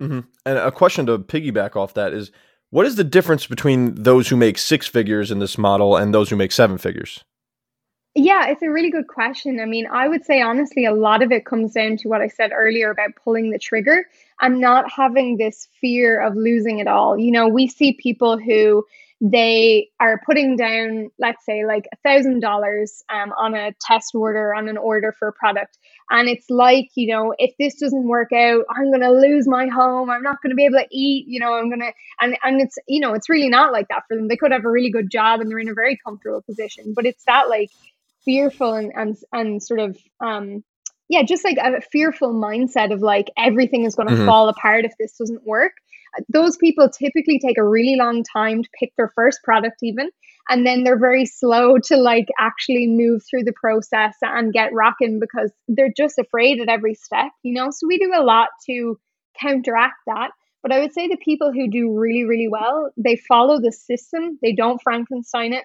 Mm-hmm. 0.00 0.20
and 0.44 0.58
a 0.58 0.72
question 0.72 1.06
to 1.06 1.20
piggyback 1.20 1.76
off 1.76 1.94
that 1.94 2.12
is 2.12 2.32
what 2.72 2.86
is 2.86 2.96
the 2.96 3.04
difference 3.04 3.46
between 3.46 3.94
those 3.96 4.28
who 4.28 4.36
make 4.36 4.56
six 4.56 4.86
figures 4.86 5.30
in 5.30 5.40
this 5.40 5.58
model 5.58 5.94
and 5.94 6.14
those 6.14 6.30
who 6.30 6.36
make 6.36 6.50
seven 6.50 6.78
figures? 6.78 7.22
Yeah, 8.14 8.46
it's 8.46 8.62
a 8.62 8.70
really 8.70 8.90
good 8.90 9.08
question. 9.08 9.60
I 9.60 9.66
mean, 9.66 9.86
I 9.92 10.08
would 10.08 10.24
say 10.24 10.40
honestly, 10.40 10.86
a 10.86 10.94
lot 10.94 11.22
of 11.22 11.30
it 11.30 11.44
comes 11.44 11.74
down 11.74 11.98
to 11.98 12.08
what 12.08 12.22
I 12.22 12.28
said 12.28 12.50
earlier 12.54 12.90
about 12.90 13.10
pulling 13.22 13.50
the 13.50 13.58
trigger 13.58 14.06
and 14.40 14.58
not 14.58 14.90
having 14.90 15.36
this 15.36 15.68
fear 15.82 16.18
of 16.18 16.34
losing 16.34 16.78
it 16.78 16.86
all. 16.86 17.18
You 17.18 17.30
know, 17.30 17.46
we 17.46 17.68
see 17.68 17.92
people 17.92 18.38
who 18.38 18.86
they 19.20 19.90
are 20.00 20.22
putting 20.24 20.56
down, 20.56 21.10
let's 21.18 21.44
say, 21.44 21.66
like 21.66 21.86
a 21.92 21.96
thousand 21.96 22.40
dollars 22.40 23.04
um, 23.12 23.32
on 23.38 23.54
a 23.54 23.72
test 23.82 24.14
order, 24.14 24.54
on 24.54 24.68
an 24.68 24.78
order 24.78 25.12
for 25.12 25.28
a 25.28 25.32
product. 25.32 25.76
And 26.10 26.28
it's 26.28 26.48
like, 26.50 26.90
you 26.94 27.14
know, 27.14 27.34
if 27.38 27.54
this 27.58 27.76
doesn't 27.76 28.06
work 28.06 28.32
out, 28.32 28.64
I'm 28.70 28.90
going 28.90 29.00
to 29.00 29.12
lose 29.12 29.48
my 29.48 29.66
home. 29.66 30.10
I'm 30.10 30.22
not 30.22 30.42
going 30.42 30.50
to 30.50 30.56
be 30.56 30.64
able 30.64 30.78
to 30.78 30.86
eat, 30.90 31.26
you 31.28 31.40
know, 31.40 31.54
I'm 31.54 31.68
going 31.68 31.80
to, 31.80 31.92
and, 32.20 32.36
and 32.42 32.60
it's, 32.60 32.76
you 32.86 33.00
know, 33.00 33.14
it's 33.14 33.28
really 33.28 33.48
not 33.48 33.72
like 33.72 33.88
that 33.88 34.02
for 34.08 34.16
them. 34.16 34.28
They 34.28 34.36
could 34.36 34.52
have 34.52 34.64
a 34.64 34.70
really 34.70 34.90
good 34.90 35.10
job 35.10 35.40
and 35.40 35.50
they're 35.50 35.58
in 35.58 35.68
a 35.68 35.74
very 35.74 35.98
comfortable 36.04 36.42
position, 36.42 36.92
but 36.94 37.06
it's 37.06 37.24
that 37.24 37.48
like 37.48 37.70
fearful 38.24 38.74
and, 38.74 38.92
and, 38.94 39.16
and 39.32 39.62
sort 39.62 39.80
of, 39.80 39.98
um, 40.20 40.64
yeah, 41.08 41.22
just 41.22 41.44
like 41.44 41.58
a 41.58 41.80
fearful 41.80 42.32
mindset 42.32 42.92
of 42.92 43.00
like 43.00 43.30
everything 43.36 43.84
is 43.84 43.94
going 43.94 44.08
to 44.08 44.14
mm-hmm. 44.14 44.26
fall 44.26 44.48
apart 44.48 44.84
if 44.84 44.92
this 44.98 45.16
doesn't 45.16 45.46
work 45.46 45.72
those 46.28 46.56
people 46.56 46.88
typically 46.88 47.38
take 47.38 47.58
a 47.58 47.66
really 47.66 47.96
long 47.96 48.22
time 48.22 48.62
to 48.62 48.68
pick 48.78 48.92
their 48.96 49.10
first 49.14 49.40
product 49.42 49.76
even 49.82 50.10
and 50.48 50.66
then 50.66 50.82
they're 50.84 50.98
very 50.98 51.24
slow 51.24 51.78
to 51.78 51.96
like 51.96 52.26
actually 52.38 52.86
move 52.86 53.22
through 53.28 53.44
the 53.44 53.52
process 53.52 54.14
and 54.22 54.52
get 54.52 54.72
rocking 54.72 55.20
because 55.20 55.52
they're 55.68 55.92
just 55.96 56.18
afraid 56.18 56.60
at 56.60 56.68
every 56.68 56.94
step 56.94 57.30
you 57.42 57.54
know? 57.54 57.70
So 57.70 57.86
we 57.86 57.98
do 57.98 58.12
a 58.14 58.22
lot 58.22 58.48
to 58.66 58.98
counteract 59.40 59.96
that. 60.06 60.30
But 60.62 60.72
i 60.72 60.80
would 60.80 60.92
say 60.92 61.08
the 61.08 61.16
people 61.16 61.52
who 61.52 61.68
do 61.70 61.98
really 61.98 62.24
really 62.24 62.48
well 62.48 62.90
they 62.96 63.16
follow 63.16 63.60
the 63.60 63.72
system. 63.72 64.38
They 64.42 64.52
don't 64.52 64.80
frankenstein 64.82 65.52
it. 65.52 65.64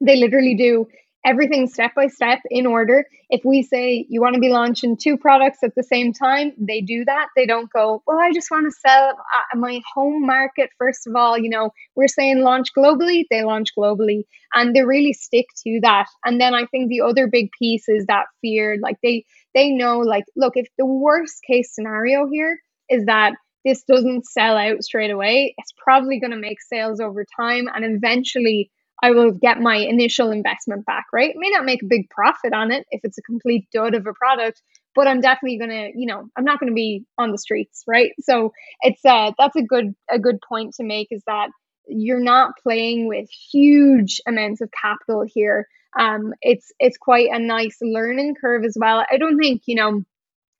They 0.00 0.16
literally 0.16 0.54
do 0.54 0.86
everything 1.24 1.66
step 1.68 1.92
by 1.94 2.06
step 2.06 2.40
in 2.50 2.66
order. 2.66 3.04
If 3.28 3.42
we 3.44 3.62
say 3.62 4.06
you 4.08 4.20
want 4.20 4.34
to 4.34 4.40
be 4.40 4.48
launching 4.48 4.96
two 4.96 5.16
products 5.16 5.58
at 5.62 5.74
the 5.74 5.82
same 5.82 6.12
time, 6.12 6.52
they 6.58 6.80
do 6.80 7.04
that. 7.04 7.28
They 7.36 7.46
don't 7.46 7.70
go, 7.72 8.02
well, 8.06 8.18
I 8.18 8.32
just 8.32 8.50
want 8.50 8.66
to 8.66 8.78
sell 8.88 9.10
uh, 9.10 9.56
my 9.58 9.80
home 9.94 10.26
market 10.26 10.70
first 10.78 11.06
of 11.06 11.14
all. 11.14 11.38
You 11.38 11.50
know, 11.50 11.70
we're 11.94 12.08
saying 12.08 12.40
launch 12.40 12.68
globally, 12.76 13.24
they 13.30 13.42
launch 13.42 13.68
globally, 13.78 14.24
and 14.54 14.74
they 14.74 14.82
really 14.82 15.12
stick 15.12 15.46
to 15.66 15.80
that. 15.82 16.06
And 16.24 16.40
then 16.40 16.54
I 16.54 16.66
think 16.66 16.88
the 16.88 17.02
other 17.02 17.26
big 17.26 17.50
piece 17.58 17.88
is 17.88 18.06
that 18.06 18.26
fear. 18.40 18.78
Like 18.80 18.96
they 19.02 19.24
they 19.54 19.70
know, 19.70 19.98
like, 19.98 20.24
look, 20.36 20.56
if 20.56 20.68
the 20.78 20.86
worst 20.86 21.42
case 21.46 21.74
scenario 21.74 22.26
here 22.30 22.58
is 22.88 23.06
that 23.06 23.34
this 23.64 23.82
doesn't 23.84 24.24
sell 24.26 24.56
out 24.56 24.82
straight 24.82 25.10
away, 25.10 25.54
it's 25.58 25.72
probably 25.76 26.18
going 26.18 26.30
to 26.30 26.36
make 26.36 26.62
sales 26.62 27.00
over 27.00 27.24
time 27.38 27.66
and 27.74 27.84
eventually 27.84 28.70
I 29.02 29.12
will 29.12 29.32
get 29.32 29.60
my 29.60 29.76
initial 29.76 30.30
investment 30.30 30.84
back, 30.86 31.06
right? 31.12 31.32
may 31.36 31.50
not 31.50 31.64
make 31.64 31.82
a 31.82 31.86
big 31.86 32.08
profit 32.10 32.52
on 32.52 32.70
it 32.70 32.86
if 32.90 33.00
it's 33.04 33.18
a 33.18 33.22
complete 33.22 33.66
dud 33.72 33.94
of 33.94 34.06
a 34.06 34.12
product, 34.14 34.62
but 34.94 35.06
I'm 35.06 35.20
definitely 35.20 35.58
going 35.58 35.70
to, 35.70 35.90
you 35.98 36.06
know, 36.06 36.28
I'm 36.36 36.44
not 36.44 36.60
going 36.60 36.70
to 36.70 36.74
be 36.74 37.04
on 37.18 37.30
the 37.32 37.38
streets, 37.38 37.82
right? 37.86 38.12
So 38.20 38.52
it's 38.82 39.04
uh 39.04 39.32
that's 39.38 39.56
a 39.56 39.62
good 39.62 39.94
a 40.10 40.18
good 40.18 40.38
point 40.46 40.74
to 40.74 40.84
make 40.84 41.08
is 41.10 41.22
that 41.26 41.50
you're 41.88 42.20
not 42.20 42.52
playing 42.62 43.08
with 43.08 43.28
huge 43.52 44.20
amounts 44.26 44.60
of 44.60 44.70
capital 44.70 45.24
here. 45.26 45.66
Um 45.98 46.34
it's 46.42 46.72
it's 46.78 46.98
quite 46.98 47.30
a 47.32 47.38
nice 47.38 47.78
learning 47.80 48.36
curve 48.40 48.64
as 48.64 48.76
well. 48.78 49.04
I 49.10 49.16
don't 49.16 49.38
think, 49.38 49.62
you 49.66 49.76
know, 49.76 50.04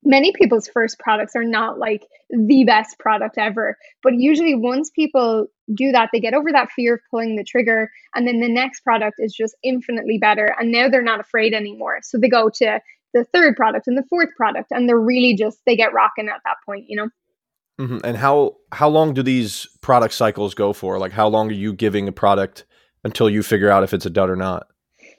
many 0.03 0.31
people's 0.33 0.67
first 0.67 0.97
products 0.99 1.35
are 1.35 1.43
not 1.43 1.77
like 1.77 2.05
the 2.29 2.63
best 2.63 2.97
product 2.99 3.37
ever 3.37 3.77
but 4.01 4.13
usually 4.15 4.55
once 4.55 4.89
people 4.89 5.47
do 5.73 5.91
that 5.91 6.09
they 6.11 6.19
get 6.19 6.33
over 6.33 6.51
that 6.51 6.71
fear 6.71 6.95
of 6.95 6.99
pulling 7.09 7.35
the 7.35 7.43
trigger 7.43 7.91
and 8.15 8.27
then 8.27 8.39
the 8.39 8.49
next 8.49 8.81
product 8.81 9.15
is 9.19 9.33
just 9.33 9.55
infinitely 9.63 10.17
better 10.17 10.55
and 10.59 10.71
now 10.71 10.89
they're 10.89 11.01
not 11.01 11.19
afraid 11.19 11.53
anymore. 11.53 11.99
So 12.03 12.17
they 12.17 12.29
go 12.29 12.49
to 12.55 12.79
the 13.13 13.25
third 13.25 13.55
product 13.55 13.87
and 13.87 13.97
the 13.97 14.05
fourth 14.09 14.29
product 14.35 14.71
and 14.71 14.87
they're 14.87 14.99
really 14.99 15.35
just 15.35 15.59
they 15.65 15.75
get 15.75 15.93
rocking 15.93 16.29
at 16.29 16.41
that 16.45 16.57
point 16.65 16.85
you 16.87 16.97
know? 16.97 17.09
Mm-hmm. 17.79 17.97
and 18.03 18.17
how 18.17 18.57
how 18.71 18.89
long 18.89 19.13
do 19.13 19.23
these 19.23 19.67
product 19.81 20.13
cycles 20.13 20.53
go 20.53 20.73
for? 20.73 20.99
Like 20.99 21.13
how 21.13 21.27
long 21.27 21.49
are 21.49 21.55
you 21.55 21.73
giving 21.73 22.07
a 22.07 22.11
product 22.11 22.65
until 23.03 23.29
you 23.29 23.41
figure 23.43 23.69
out 23.69 23.83
if 23.83 23.93
it's 23.93 24.05
a 24.05 24.09
dud 24.09 24.29
or 24.29 24.35
not 24.35 24.67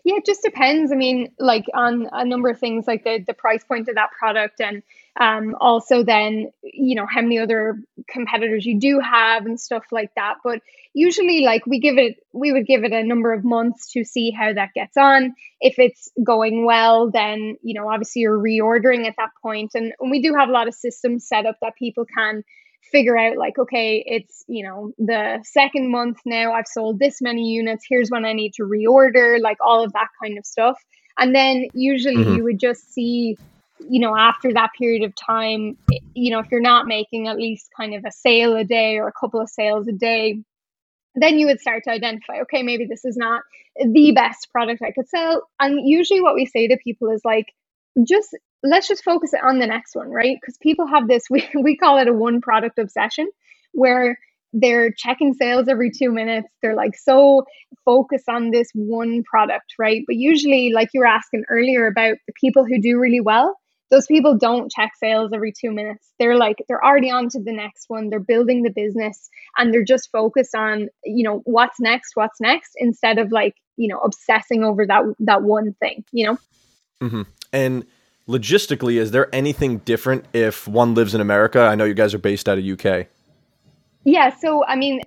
yeah, 0.05 0.17
it 0.17 0.27
just 0.27 0.43
depends. 0.43 0.91
I 0.91 0.97
mean, 0.97 1.33
like 1.38 1.65
on 1.75 2.09
a 2.11 2.25
number 2.25 2.49
of 2.49 2.59
things, 2.59 2.87
like 2.88 3.05
the 3.05 3.23
the 3.25 3.35
price 3.35 3.62
point 3.62 3.88
of 3.88 3.95
that 3.95 4.11
product, 4.19 4.61
and 4.61 4.83
um, 5.21 5.55
also 5.61 6.03
then 6.03 6.51
you 6.62 6.97
know 6.97 7.07
how 7.07 7.23
many 7.23 7.38
other 7.38 7.79
competitors 8.09 8.67
you 8.67 8.81
do 8.81 8.99
have 8.99 9.47
and 9.47 9.61
stuff 9.61 9.85
like 9.93 10.11
that. 10.17 10.37
But 10.43 10.61
usually, 10.93 11.43
like 11.43 11.67
we 11.67 11.79
give 11.79 11.99
it, 11.99 12.17
we 12.33 12.53
would 12.53 12.67
give 12.67 12.83
it 12.83 12.93
a 12.93 13.05
number 13.05 13.33
of 13.33 13.45
months 13.45 13.93
to 13.93 14.05
see 14.05 14.33
how 14.33 14.53
that 14.53 14.71
gets 14.75 14.97
on. 14.97 15.37
If 15.61 15.79
it's 15.79 16.11
going 16.25 16.65
well, 16.67 17.11
then 17.12 17.57
you 17.62 17.75
know 17.75 17.88
obviously 17.88 18.23
you're 18.23 18.38
reordering 18.38 19.07
at 19.07 19.15
that 19.19 19.31
point, 19.41 19.71
and, 19.75 19.93
and 20.01 20.11
we 20.11 20.21
do 20.21 20.35
have 20.35 20.49
a 20.49 20.53
lot 20.53 20.67
of 20.67 20.75
systems 20.75 21.29
set 21.29 21.47
up 21.47 21.59
that 21.62 21.77
people 21.77 22.07
can 22.07 22.43
figure 22.90 23.16
out 23.16 23.37
like 23.37 23.59
okay 23.59 24.03
it's 24.07 24.45
you 24.49 24.64
know 24.64 24.92
the 24.99 25.40
second 25.45 25.90
month 25.90 26.18
now 26.25 26.53
i've 26.53 26.66
sold 26.66 26.99
this 26.99 27.23
many 27.23 27.53
units 27.53 27.85
here's 27.88 28.11
when 28.11 28.25
i 28.25 28.33
need 28.33 28.53
to 28.53 28.64
reorder 28.64 29.40
like 29.40 29.59
all 29.64 29.85
of 29.85 29.92
that 29.92 30.09
kind 30.23 30.37
of 30.38 30.45
stuff 30.45 30.79
and 31.18 31.35
then 31.35 31.66
usually 31.75 32.16
mm-hmm. 32.16 32.37
you 32.37 32.45
would 32.45 32.59
just 32.59 32.92
see 32.92 33.37
you 33.88 34.01
know 34.01 34.16
after 34.16 34.53
that 34.53 34.71
period 34.77 35.03
of 35.03 35.14
time 35.14 35.77
you 36.14 36.31
know 36.31 36.38
if 36.38 36.47
you're 36.51 36.61
not 36.61 36.87
making 36.87 37.29
at 37.29 37.37
least 37.37 37.68
kind 37.77 37.95
of 37.95 38.05
a 38.05 38.12
sale 38.12 38.57
a 38.57 38.64
day 38.64 38.99
or 38.99 39.09
a 39.09 39.12
couple 39.12 39.40
of 39.40 39.49
sales 39.49 39.87
a 39.88 39.92
day 39.92 40.42
then 41.14 41.38
you 41.38 41.47
would 41.47 41.61
start 41.61 41.85
to 41.85 41.90
identify, 41.90 42.40
okay, 42.42 42.62
maybe 42.62 42.87
this 42.87 43.05
is 43.05 43.16
not 43.16 43.42
the 43.79 44.12
best 44.12 44.49
product 44.51 44.83
I 44.83 44.92
could 44.92 45.09
sell. 45.09 45.49
And 45.61 45.87
usually 45.87 46.21
what 46.21 46.35
we 46.35 46.47
say 46.47 46.68
to 46.68 46.77
people 46.83 47.11
is 47.11 47.23
like, 47.25 47.47
just 48.07 48.37
let's 48.63 48.89
just 48.89 49.05
focus 49.05 49.33
on 49.43 49.59
the 49.59 49.67
next 49.67 49.95
one, 49.95 50.11
right? 50.11 50.39
Because 50.41 50.57
people 50.59 50.87
have 50.87 51.09
this, 51.09 51.25
we, 51.31 51.49
we 51.55 51.77
call 51.77 51.99
it 51.99 52.09
a 52.09 52.13
one 52.13 52.41
product 52.41 52.79
obsession, 52.79 53.29
where 53.73 54.19
they're 54.53 54.93
checking 54.93 55.33
sales 55.35 55.69
every 55.69 55.91
two 55.91 56.13
minutes. 56.13 56.49
They're 56.61 56.75
like 56.77 56.97
so 56.97 57.45
focused 57.85 58.29
on 58.29 58.51
this 58.51 58.69
one 58.75 59.23
product, 59.25 59.75
right? 59.79 60.03
But 60.07 60.17
usually, 60.17 60.73
like 60.73 60.91
you 60.93 61.01
were 61.01 61.07
asking 61.07 61.45
earlier 61.49 61.87
about 61.87 62.17
the 62.27 62.35
people 62.39 62.65
who 62.65 62.81
do 62.81 62.99
really 62.99 63.21
well, 63.21 63.57
those 63.91 64.07
people 64.07 64.37
don't 64.39 64.71
check 64.71 64.93
sales 64.99 65.33
every 65.35 65.53
two 65.53 65.71
minutes. 65.71 66.13
They're 66.19 66.37
like, 66.37 66.57
they're 66.67 66.83
already 66.83 67.11
on 67.11 67.29
to 67.31 67.43
the 67.43 67.53
next 67.53 67.85
one. 67.89 68.09
They're 68.09 68.21
building 68.21 68.63
the 68.63 68.71
business 68.71 69.29
and 69.59 69.73
they're 69.73 69.85
just 69.85 70.11
focused 70.11 70.55
on, 70.55 70.89
you 71.05 71.23
know, 71.23 71.43
what's 71.45 71.79
next, 71.79 72.13
what's 72.15 72.41
next, 72.41 72.73
instead 72.77 73.19
of 73.19 73.31
like, 73.33 73.55
you 73.77 73.89
know, 73.89 73.99
obsessing 73.99 74.65
over 74.65 74.87
that 74.87 75.03
that 75.21 75.43
one 75.43 75.75
thing, 75.75 76.05
you 76.11 76.27
know? 76.27 76.39
Mm-hmm. 77.03 77.23
And 77.53 77.85
logistically, 78.29 78.95
is 78.95 79.11
there 79.11 79.29
anything 79.35 79.79
different 79.79 80.25
if 80.33 80.67
one 80.69 80.95
lives 80.95 81.15
in 81.15 81.21
America? 81.21 81.61
I 81.61 81.75
know 81.75 81.85
you 81.85 81.95
guys 81.95 82.15
are 82.15 82.19
based 82.19 82.49
out 82.49 82.59
of 82.59 82.65
UK. 82.65 83.09
Yeah, 84.05 84.35
so 84.37 84.65
I 84.65 84.77
mean, 84.77 85.01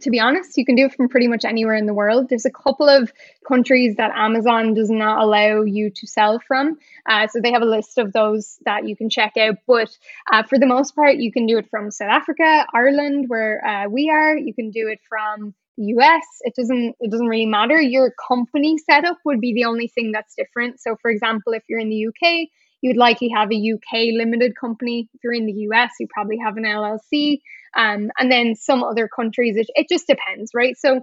to 0.00 0.10
be 0.10 0.20
honest, 0.20 0.56
you 0.56 0.64
can 0.64 0.74
do 0.74 0.86
it 0.86 0.94
from 0.94 1.08
pretty 1.08 1.28
much 1.28 1.44
anywhere 1.44 1.74
in 1.74 1.86
the 1.86 1.94
world. 1.94 2.28
There's 2.28 2.44
a 2.44 2.50
couple 2.50 2.88
of 2.88 3.12
countries 3.46 3.96
that 3.96 4.12
Amazon 4.14 4.74
does 4.74 4.90
not 4.90 5.22
allow 5.22 5.62
you 5.62 5.90
to 5.90 6.06
sell 6.06 6.38
from. 6.40 6.78
Uh, 7.06 7.26
so 7.28 7.40
they 7.40 7.52
have 7.52 7.62
a 7.62 7.66
list 7.66 7.98
of 7.98 8.12
those 8.12 8.58
that 8.64 8.86
you 8.86 8.96
can 8.96 9.08
check 9.08 9.36
out. 9.36 9.56
But 9.66 9.96
uh, 10.30 10.42
for 10.42 10.58
the 10.58 10.66
most 10.66 10.94
part, 10.94 11.16
you 11.16 11.32
can 11.32 11.46
do 11.46 11.58
it 11.58 11.68
from 11.70 11.90
South 11.90 12.10
Africa, 12.10 12.66
Ireland, 12.74 13.26
where 13.28 13.64
uh, 13.64 13.88
we 13.88 14.10
are. 14.10 14.36
You 14.36 14.52
can 14.52 14.70
do 14.70 14.88
it 14.88 15.00
from 15.08 15.54
US. 15.78 16.24
It 16.40 16.54
doesn't 16.54 16.96
it 17.00 17.10
doesn't 17.10 17.28
really 17.28 17.46
matter. 17.46 17.80
Your 17.80 18.12
company 18.28 18.78
setup 18.78 19.18
would 19.24 19.40
be 19.40 19.54
the 19.54 19.64
only 19.64 19.88
thing 19.88 20.12
that's 20.12 20.34
different. 20.34 20.80
So 20.80 20.96
for 21.00 21.10
example, 21.10 21.52
if 21.52 21.62
you're 21.68 21.80
in 21.80 21.88
the 21.88 22.06
UK, 22.08 22.48
you'd 22.80 22.96
likely 22.96 23.28
have 23.28 23.50
a 23.52 23.72
UK 23.72 24.14
limited 24.14 24.54
company. 24.60 25.08
If 25.14 25.20
you're 25.22 25.32
in 25.32 25.46
the 25.46 25.66
US, 25.70 25.92
you 26.00 26.06
probably 26.12 26.38
have 26.38 26.56
an 26.56 26.64
LLC. 26.64 27.40
Um, 27.76 28.10
and 28.18 28.30
then 28.32 28.54
some 28.56 28.82
other 28.82 29.08
countries, 29.08 29.56
it, 29.56 29.66
it 29.74 29.88
just 29.88 30.06
depends, 30.06 30.52
right? 30.54 30.76
So 30.76 31.02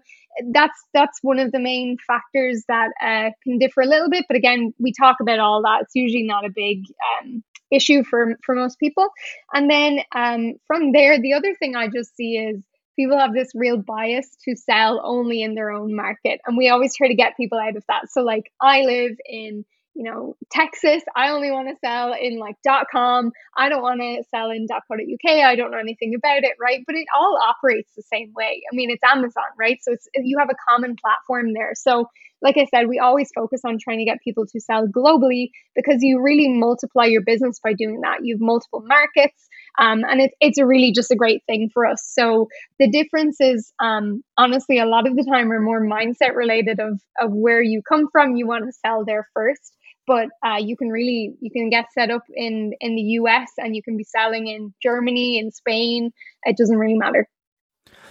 that's 0.52 0.78
that's 0.94 1.20
one 1.22 1.40
of 1.40 1.52
the 1.52 1.60
main 1.60 1.98
factors 2.06 2.64
that 2.68 2.90
uh, 3.02 3.32
can 3.44 3.58
differ 3.58 3.82
a 3.82 3.88
little 3.88 4.10
bit. 4.10 4.26
But 4.28 4.38
again, 4.38 4.74
we 4.80 4.92
talk 4.92 5.18
about 5.22 5.40
all 5.40 5.62
that. 5.62 5.84
It's 5.84 5.96
usually 5.96 6.24
not 6.24 6.46
a 6.46 6.50
big 6.50 6.80
um, 7.22 7.44
issue 7.72 8.04
for 8.04 8.36
for 8.44 8.56
most 8.56 8.80
people. 8.80 9.08
And 9.54 9.70
then 9.70 10.00
um, 10.14 10.56
from 10.68 10.92
there, 10.92 11.20
the 11.20 11.34
other 11.34 11.56
thing 11.56 11.76
I 11.76 11.88
just 11.88 12.16
see 12.16 12.38
is 12.38 12.62
people 12.96 13.18
have 13.18 13.34
this 13.34 13.52
real 13.56 13.78
bias 13.78 14.30
to 14.46 14.56
sell 14.56 15.02
only 15.04 15.42
in 15.42 15.56
their 15.56 15.72
own 15.72 15.96
market, 15.96 16.40
and 16.46 16.58
we 16.58 16.70
always 16.70 16.96
try 16.96 17.08
to 17.08 17.16
get 17.16 17.38
people 17.38 17.60
out 17.60 17.76
of 17.76 17.84
that. 17.88 18.12
So 18.12 18.22
like 18.22 18.52
I 18.62 18.82
live 18.82 19.18
in 19.26 19.66
you 19.96 20.04
know, 20.04 20.36
Texas, 20.52 21.02
I 21.16 21.30
only 21.30 21.52
want 21.52 21.70
to 21.70 21.76
sell 21.80 22.14
in 22.14 22.38
like 22.38 22.58
.com. 22.92 23.32
I 23.56 23.70
don't 23.70 23.82
want 23.82 24.02
to 24.02 24.24
sell 24.30 24.52
in 24.52 24.68
.co.uk. 24.68 25.32
I 25.32 25.56
don't 25.56 25.72
know 25.72 25.80
anything 25.80 26.14
about 26.14 26.44
it, 26.44 26.52
right? 26.60 26.84
But 26.86 26.98
it 26.98 27.08
all 27.18 27.40
operates 27.42 27.90
the 27.96 28.04
same 28.04 28.34
way. 28.36 28.62
I 28.72 28.76
mean, 28.76 28.92
it's 28.92 29.04
Amazon, 29.04 29.46
right? 29.58 29.78
So 29.82 29.94
it's 29.94 30.08
you 30.14 30.38
have 30.38 30.50
a 30.50 30.70
common 30.70 30.98
platform 31.02 31.54
there. 31.54 31.72
So, 31.76 32.10
like 32.42 32.58
I 32.58 32.66
said, 32.66 32.90
we 32.90 33.00
always 33.00 33.32
focus 33.34 33.62
on 33.66 33.78
trying 33.82 34.00
to 34.00 34.06
get 34.06 34.18
people 34.22 34.46
to 34.46 34.60
sell 34.60 34.86
globally 34.86 35.52
because 35.76 36.04
you 36.04 36.22
really 36.22 36.50
multiply 36.50 37.06
your 37.06 37.24
business 37.24 37.62
by 37.64 37.72
doing 37.72 38.02
that. 38.02 38.18
You 38.22 38.36
have 38.36 38.42
multiple 38.42 38.84
markets. 38.86 39.48
Um, 39.78 40.04
and 40.04 40.22
it's 40.22 40.36
it's 40.42 40.58
a 40.58 40.66
really 40.66 40.92
just 40.92 41.12
a 41.12 41.16
great 41.16 41.44
thing 41.46 41.70
for 41.74 41.86
us. 41.86 42.04
So 42.06 42.48
the 42.80 42.90
difference 42.90 43.38
is 43.40 43.72
um, 43.80 44.24
honestly 44.38 44.80
a 44.80 44.86
lot 44.86 45.08
of 45.08 45.16
the 45.16 45.24
time 45.24 45.52
are 45.52 45.62
more 45.62 45.82
mindset 45.82 46.36
related 46.36 46.80
of 46.80 47.00
of 47.20 47.32
where 47.32 47.62
you 47.62 47.82
come 47.82 48.08
from. 48.12 48.36
You 48.36 48.48
want 48.48 48.66
to 48.66 48.72
sell 48.72 49.04
there 49.06 49.28
first, 49.34 49.76
but 50.08 50.28
uh, 50.46 50.58
you 50.58 50.78
can 50.78 50.90
really 50.90 51.36
you 51.40 51.52
can 51.52 51.70
get 51.70 51.92
set 51.94 52.10
up 52.10 52.24
in 52.34 52.74
in 52.80 52.96
the 52.96 53.02
us 53.02 53.50
and 53.58 53.76
you 53.76 53.84
can 53.84 53.98
be 53.98 54.04
selling 54.04 54.48
in 54.48 54.74
germany 54.82 55.38
in 55.38 55.52
spain 55.52 56.12
it 56.44 56.58
doesn't 56.58 56.78
really 56.78 56.98
matter 56.98 57.28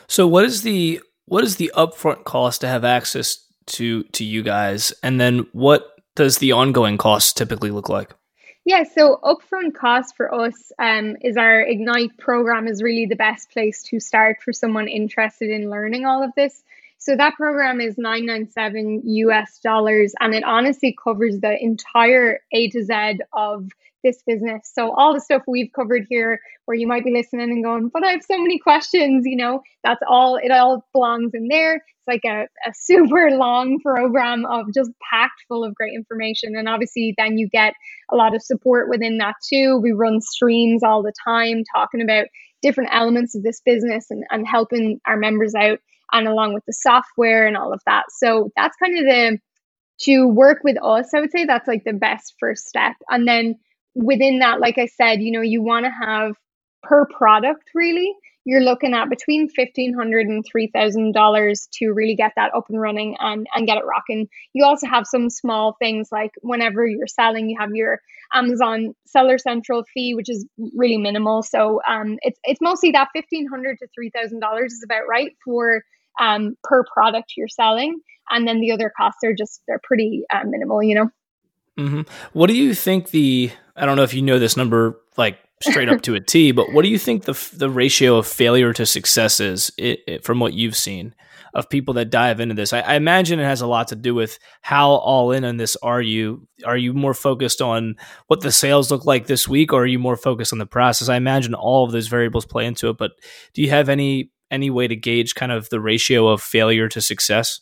so 0.07 0.27
what 0.27 0.45
is 0.45 0.63
the 0.63 1.01
what 1.27 1.45
is 1.45 1.57
the 1.57 1.71
upfront 1.77 2.25
cost 2.25 2.61
to 2.61 2.69
have 2.69 2.85
access 2.85 3.47
to 3.67 4.03
to 4.05 4.25
you 4.25 4.43
guys 4.43 4.93
and 5.03 5.21
then 5.21 5.47
what 5.53 5.93
does 6.17 6.39
the 6.39 6.53
ongoing 6.53 6.99
cost 6.99 7.37
typically 7.37 7.71
look 7.71 7.89
like 7.89 8.15
yeah, 8.65 8.85
so 8.85 9.21
upfront 9.23 9.75
cost 9.75 10.17
for 10.17 10.35
us 10.35 10.73
um, 10.79 11.17
is 11.21 11.37
our 11.37 11.61
Ignite 11.61 12.17
program 12.17 12.67
is 12.67 12.83
really 12.83 13.07
the 13.07 13.17
best 13.17 13.51
place 13.51 13.83
to 13.85 14.01
start 14.01 14.39
for 14.43 14.53
someone 14.53 14.89
interested 14.89 15.51
in 15.51 15.69
learning 15.69 16.07
all 16.07 16.23
of 16.23 16.31
this. 16.35 16.65
So 17.05 17.15
that 17.17 17.35
program 17.35 17.83
is 17.83 17.99
997 17.99 19.03
US 19.05 19.59
dollars 19.63 20.15
and 20.21 20.35
it 20.35 20.43
honestly 20.43 20.97
covers 21.05 21.39
the 21.39 21.55
entire 21.63 22.41
A 22.51 22.71
to 22.71 22.83
Z 22.83 23.19
of 23.35 23.69
this 24.03 24.23
business. 24.27 24.71
So 24.73 24.91
all 24.95 25.13
the 25.13 25.21
stuff 25.21 25.43
we've 25.47 25.71
covered 25.77 26.07
here 26.09 26.41
where 26.65 26.75
you 26.75 26.87
might 26.87 27.05
be 27.05 27.13
listening 27.13 27.51
and 27.51 27.63
going, 27.63 27.91
but 27.93 28.05
I 28.05 28.13
have 28.13 28.23
so 28.23 28.39
many 28.39 28.59
questions, 28.59 29.27
you 29.27 29.37
know, 29.37 29.61
that's 29.83 30.01
all 30.09 30.37
it 30.37 30.51
all 30.51 30.89
belongs 30.95 31.33
in 31.35 31.49
there. 31.49 31.75
It's 31.75 32.07
like 32.07 32.25
a, 32.25 32.47
a 32.67 32.73
super 32.75 33.33
long 33.33 33.81
program 33.81 34.47
of 34.47 34.73
just 34.73 34.91
packed 35.11 35.45
full 35.47 35.63
of 35.63 35.75
great 35.75 35.93
information. 35.93 36.57
And 36.57 36.71
obviously 36.71 37.13
then 37.19 37.37
you 37.37 37.51
get 37.51 37.75
a 38.11 38.17
lot 38.17 38.35
of 38.35 38.41
support 38.41 38.89
within 38.89 39.19
that 39.19 39.35
too. 39.47 39.79
We 39.83 39.93
run 39.93 40.23
streams 40.23 40.83
all 40.83 41.03
the 41.03 41.13
time 41.23 41.65
talking 41.77 42.01
about 42.01 42.29
different 42.63 42.89
elements 42.95 43.35
of 43.35 43.43
this 43.43 43.61
business 43.61 44.07
and, 44.09 44.25
and 44.31 44.49
helping 44.49 45.03
our 45.07 45.19
members 45.19 45.55
out 45.55 45.81
and 46.13 46.29
along 46.29 46.55
with 46.55 46.65
the 46.67 46.73
software 46.73 47.47
and 47.47 47.57
all 47.57 47.73
of 47.73 47.81
that. 47.87 48.05
So 48.11 48.51
that's 48.57 48.77
kind 48.77 48.99
of 48.99 49.05
the 49.05 49.39
to 50.03 50.27
work 50.27 50.59
with 50.65 50.77
us, 50.83 51.15
I 51.15 51.21
would 51.21 51.31
say 51.31 51.45
that's 51.45 51.69
like 51.69 51.85
the 51.85 51.93
best 51.93 52.35
first 52.41 52.67
step. 52.67 52.97
And 53.09 53.29
then 53.29 53.57
within 53.95 54.41
that, 54.41 54.61
like 54.61 54.77
I 54.77 54.87
said, 54.87 55.23
you 55.23 55.31
know, 55.31 55.41
you 55.41 55.63
want 55.63 55.87
to 55.87 56.07
have 56.07 56.33
per 56.83 57.07
product 57.07 57.71
really 57.75 58.13
you're 58.45 58.61
looking 58.61 58.93
at 58.93 59.09
between 59.09 59.49
$1500 59.49 60.21
and 60.21 60.45
$3000 60.45 61.69
to 61.73 61.93
really 61.93 62.15
get 62.15 62.33
that 62.37 62.55
up 62.55 62.65
and 62.69 62.81
running 62.81 63.17
and, 63.19 63.47
and 63.55 63.67
get 63.67 63.79
it 63.79 63.85
rocking 63.85 64.29
you 64.53 64.65
also 64.65 64.87
have 64.87 65.07
some 65.07 65.31
small 65.31 65.77
things 65.79 66.09
like 66.13 66.31
whenever 66.43 66.87
you're 66.87 67.07
selling 67.07 67.49
you 67.49 67.57
have 67.59 67.71
your 67.73 68.01
amazon 68.33 68.95
seller 69.07 69.39
central 69.39 69.85
fee 69.95 70.15
which 70.15 70.29
is 70.29 70.47
really 70.77 70.99
minimal 70.99 71.43
so 71.43 71.81
um, 71.89 72.19
it's, 72.23 72.39
it's 72.45 72.61
mostly 72.61 72.91
that 72.93 73.09
1500 73.15 73.79
to 73.79 73.87
$3000 73.99 74.67
is 74.67 74.83
about 74.85 75.09
right 75.09 75.33
for 75.45 75.83
um, 76.21 76.57
per 76.63 76.85
product 76.93 77.33
you're 77.37 77.49
selling 77.49 77.99
and 78.31 78.47
then 78.49 78.61
the 78.61 78.71
other 78.71 78.93
costs 78.97 79.23
are 79.25 79.35
just 79.35 79.63
they're 79.67 79.81
pretty 79.83 80.23
uh, 80.33 80.45
minimal 80.45 80.83
you 80.83 80.95
know 80.95 81.09
mm-hmm. 81.79 82.03
what 82.33 82.47
do 82.47 82.55
you 82.55 82.75
think 82.75 83.11
the 83.11 83.51
i 83.77 83.85
don't 83.87 83.97
know 83.97 84.03
if 84.03 84.15
you 84.15 84.23
know 84.23 84.39
this 84.39 84.57
number 84.57 85.01
like 85.17 85.39
straight 85.63 85.89
up 85.89 86.03
to 86.03 86.15
a 86.15 86.21
T. 86.21 86.53
But 86.53 86.73
what 86.73 86.83
do 86.83 86.89
you 86.89 86.99
think 86.99 87.25
the 87.25 87.51
the 87.55 87.71
ratio 87.71 88.17
of 88.17 88.27
failure 88.27 88.73
to 88.73 88.87
success 88.87 89.41
is 89.41 89.73
it, 89.77 90.01
it, 90.07 90.25
from 90.25 90.41
what 90.41 90.55
you've 90.55 90.77
seen 90.77 91.15
of 91.55 91.71
people 91.71 91.95
that 91.95 92.11
dive 92.11 92.41
into 92.41 92.55
this? 92.55 92.73
I, 92.73 92.81
I, 92.81 92.95
imagine 92.95 93.39
it 93.39 93.45
has 93.45 93.61
a 93.61 93.67
lot 93.67 93.89
to 93.89 93.97
do 93.97 94.15
with 94.15 94.39
how 94.63 94.91
all 94.91 95.31
in 95.33 95.45
on 95.45 95.57
this 95.57 95.77
are 95.83 96.03
you. 96.03 96.47
Are 96.65 96.77
you 96.77 96.93
more 96.93 97.15
focused 97.15 97.61
on 97.63 97.97
what 98.27 98.41
the 98.41 98.53
sales 98.53 98.91
look 98.91 99.05
like 99.05 99.27
this 99.27 99.49
week, 99.49 99.73
or 99.73 99.83
are 99.83 99.87
you 99.87 99.99
more 99.99 100.17
focused 100.17 100.53
on 100.53 100.59
the 100.59 100.67
process? 100.67 101.09
I 101.09 101.17
imagine 101.17 101.55
all 101.55 101.85
of 101.85 101.93
those 101.93 102.09
variables 102.09 102.47
play 102.47 102.67
into 102.67 102.89
it. 102.89 102.99
But 102.99 103.13
do 103.53 103.63
you 103.63 103.71
have 103.71 103.89
any 103.89 104.31
any 104.51 104.71
way 104.71 104.89
to 104.89 104.97
gauge 104.97 105.35
kind 105.35 105.53
of 105.53 105.69
the 105.71 105.81
ratio 105.81 106.29
of 106.29 106.43
failure 106.43 106.89
to 106.89 107.01
success? 107.01 107.61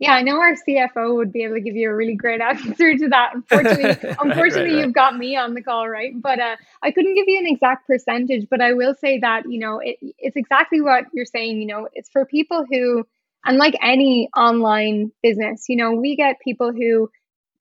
Yeah, 0.00 0.12
I 0.12 0.22
know 0.22 0.40
our 0.40 0.54
CFO 0.54 1.14
would 1.14 1.32
be 1.32 1.44
able 1.44 1.54
to 1.54 1.60
give 1.60 1.76
you 1.76 1.88
a 1.88 1.94
really 1.94 2.16
great 2.16 2.40
answer 2.42 2.96
to 2.96 3.08
that. 3.08 3.34
Unfortunately, 3.34 4.08
unfortunately, 4.20 4.70
right, 4.70 4.74
right, 4.74 4.84
you've 4.84 4.92
got 4.92 5.16
me 5.16 5.36
on 5.36 5.54
the 5.54 5.62
call, 5.62 5.88
right? 5.88 6.12
But 6.20 6.40
uh, 6.40 6.56
I 6.82 6.90
couldn't 6.90 7.14
give 7.14 7.28
you 7.28 7.38
an 7.38 7.46
exact 7.46 7.86
percentage, 7.86 8.48
but 8.50 8.60
I 8.60 8.72
will 8.72 8.94
say 8.94 9.18
that 9.20 9.44
you 9.48 9.58
know 9.58 9.78
it, 9.78 9.96
it's 10.18 10.36
exactly 10.36 10.80
what 10.80 11.04
you're 11.12 11.24
saying. 11.24 11.60
You 11.60 11.66
know, 11.66 11.88
it's 11.92 12.10
for 12.10 12.26
people 12.26 12.64
who, 12.68 13.06
unlike 13.44 13.76
any 13.80 14.28
online 14.36 15.12
business, 15.22 15.66
you 15.68 15.76
know, 15.76 15.92
we 15.92 16.16
get 16.16 16.40
people 16.40 16.72
who 16.72 17.08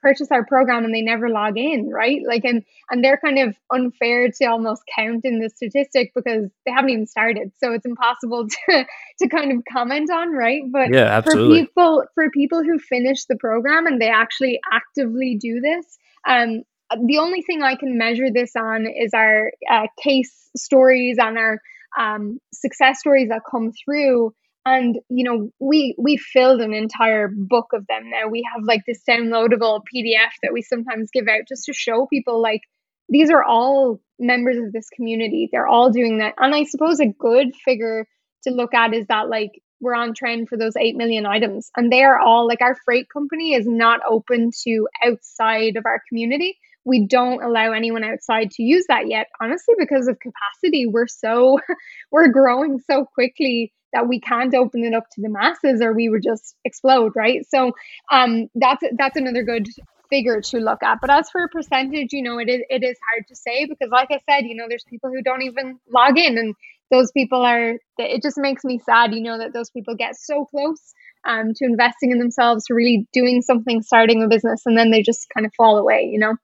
purchase 0.04 0.28
our 0.32 0.46
program 0.46 0.86
and 0.86 0.94
they 0.94 1.02
never 1.02 1.30
log 1.30 1.58
in 1.58 1.89
right? 1.89 2.22
Like 2.28 2.44
and 2.44 2.63
and 2.92 3.04
they're 3.04 3.18
kind 3.18 3.39
of 3.39 3.56
unfair 3.72 4.30
to 4.30 4.46
almost 4.46 4.84
count 4.96 5.26
in 5.26 5.39
the 5.39 5.50
statistic 5.50 6.12
because 6.13 6.52
they 6.66 6.72
haven't 6.72 6.92
even 6.92 7.08
started. 7.08 7.52
So 7.58 7.74
it's 7.74 7.86
impossible 7.86 8.48
to 8.70 8.86
to 9.20 9.28
kind 9.30 9.52
of 9.52 9.63
comment 9.72 10.12
on 10.12 10.34
right? 10.34 10.62
But 10.72 10.94
yeah 10.94 11.18
absolutely. 11.18 11.62
for 11.62 11.66
people 11.66 12.04
for 12.13 12.30
people 12.30 12.63
who 12.63 12.78
finish 12.78 13.26
the 13.26 13.38
program 13.38 13.88
and 13.88 14.02
they 14.02 14.10
actually 14.10 14.60
actively 14.72 15.38
do 15.39 15.62
this 15.62 15.86
um 16.28 16.63
the 17.08 17.18
only 17.18 17.42
thing 17.42 17.63
i 17.63 17.76
can 17.76 17.98
measure 17.98 18.32
this 18.32 18.56
on 18.56 18.86
is 18.86 19.13
our 19.13 19.52
uh, 19.70 19.88
case 20.02 20.50
stories 20.56 21.18
and 21.20 21.38
our 21.38 21.60
um, 21.98 22.39
success 22.52 23.00
stories 23.00 23.30
that 23.30 23.42
come 23.50 23.72
through 23.72 24.34
and 24.65 24.97
you 25.10 25.23
know 25.23 25.49
we 25.60 25.95
we 25.97 26.17
filled 26.17 26.62
an 26.62 26.73
entire 26.73 27.30
book 27.30 27.67
of 27.73 27.86
them 27.88 28.10
now 28.10 28.28
we 28.30 28.43
have 28.54 28.63
like 28.65 28.82
this 28.88 29.02
downloadable 29.08 29.82
pdf 29.93 30.32
that 30.41 30.54
we 30.54 30.62
sometimes 30.62 31.10
give 31.12 31.28
out 31.28 31.41
just 31.47 31.65
to 31.65 31.73
show 31.73 32.08
people 32.08 32.41
like 32.41 32.62
these 33.10 33.30
are 33.30 33.43
all 33.43 33.99
members 34.19 34.58
of 34.58 34.71
this 34.71 34.89
community 34.89 35.49
they're 35.52 35.67
all 35.67 35.91
doing 35.91 36.19
that 36.19 36.34
and 36.38 36.56
i 36.56 36.63
suppose 36.63 36.99
a 36.99 37.08
good 37.08 37.54
figure 37.65 38.06
to 38.43 38.52
look 38.52 38.73
at 38.73 38.93
is 38.93 39.06
that 39.08 39.30
like 39.30 39.52
we're 39.84 39.95
on 39.95 40.13
trend 40.13 40.47
for 40.47 40.58
those 40.58 40.76
8 40.78 40.95
million 40.95 41.26
items. 41.26 41.69
And 41.76 41.91
they 41.91 42.04
are 42.04 42.17
all 42.17 42.47
like 42.47 42.62
our 42.62 42.76
freight 42.86 43.08
company 43.12 43.54
is 43.54 43.67
not 43.67 43.99
open 44.10 44.52
to 44.63 44.88
outside 45.06 45.76
of 45.76 45.86
our 45.86 46.02
community. 46.08 46.58
We 46.86 47.06
don't 47.06 47.43
allow 47.43 47.73
anyone 47.73 48.04
outside 48.04 48.52
to 48.52 48.63
use 48.63 48.86
that 48.88 49.08
yet, 49.08 49.28
honestly, 49.41 49.76
because 49.78 50.08
of 50.08 50.19
capacity. 50.19 50.88
We're 50.88 51.08
so, 51.08 51.60
we're 52.12 52.30
growing 52.30 52.80
so 52.89 53.06
quickly 53.13 53.73
that 53.94 54.08
we 54.08 54.20
can't 54.20 54.54
open 54.54 54.84
it 54.84 54.94
up 54.94 55.10
to 55.12 55.22
the 55.22 55.30
masses 55.30 55.82
or 55.82 55.94
we 55.94 56.10
would 56.10 56.24
just 56.24 56.56
explode, 56.66 57.14
right? 57.16 57.46
So 57.48 57.72
um, 58.12 58.48
that's 58.56 58.84
that's 58.98 59.16
another 59.16 59.44
good 59.44 59.68
figure 60.10 60.42
to 60.42 60.58
look 60.58 60.84
at. 60.84 61.00
But 61.02 61.10
as 61.10 61.30
for 61.30 61.44
a 61.44 61.50
percentage, 61.50 62.12
you 62.12 62.22
know, 62.22 62.38
it 62.38 62.50
is 62.50 62.62
it 62.70 62.84
is 62.84 62.98
hard 63.10 63.28
to 63.28 63.36
say 63.36 63.66
because, 63.66 63.90
like 63.92 64.10
I 64.12 64.20
said, 64.30 64.46
you 64.46 64.56
know, 64.56 64.66
there's 64.68 64.84
people 64.84 65.10
who 65.10 65.22
don't 65.22 65.42
even 65.44 65.80
log 65.92 66.18
in, 66.18 66.38
and 66.38 66.56
those 66.92 67.12
people 67.12 67.42
are. 67.42 67.76
It 67.98 68.22
just 68.22 68.38
makes 68.38 68.64
me 68.64 68.80
sad, 68.80 69.14
you 69.14 69.22
know, 69.22 69.38
that 69.38 69.54
those 69.54 69.70
people 69.70 69.96
get 69.96 70.16
so 70.16 70.46
close 70.46 70.94
um, 71.26 71.54
to 71.56 71.66
investing 71.66 72.12
in 72.12 72.20
themselves, 72.20 72.66
to 72.66 72.74
really 72.74 73.08
doing 73.14 73.42
something, 73.42 73.82
starting 73.82 74.24
a 74.24 74.28
business, 74.28 74.62
and 74.66 74.78
then 74.78 74.92
they 74.92 75.02
just 75.02 75.28
kind 75.34 75.46
of 75.46 75.54
fall 75.56 75.78
away, 75.78 76.10
you 76.12 76.20
know. 76.20 76.36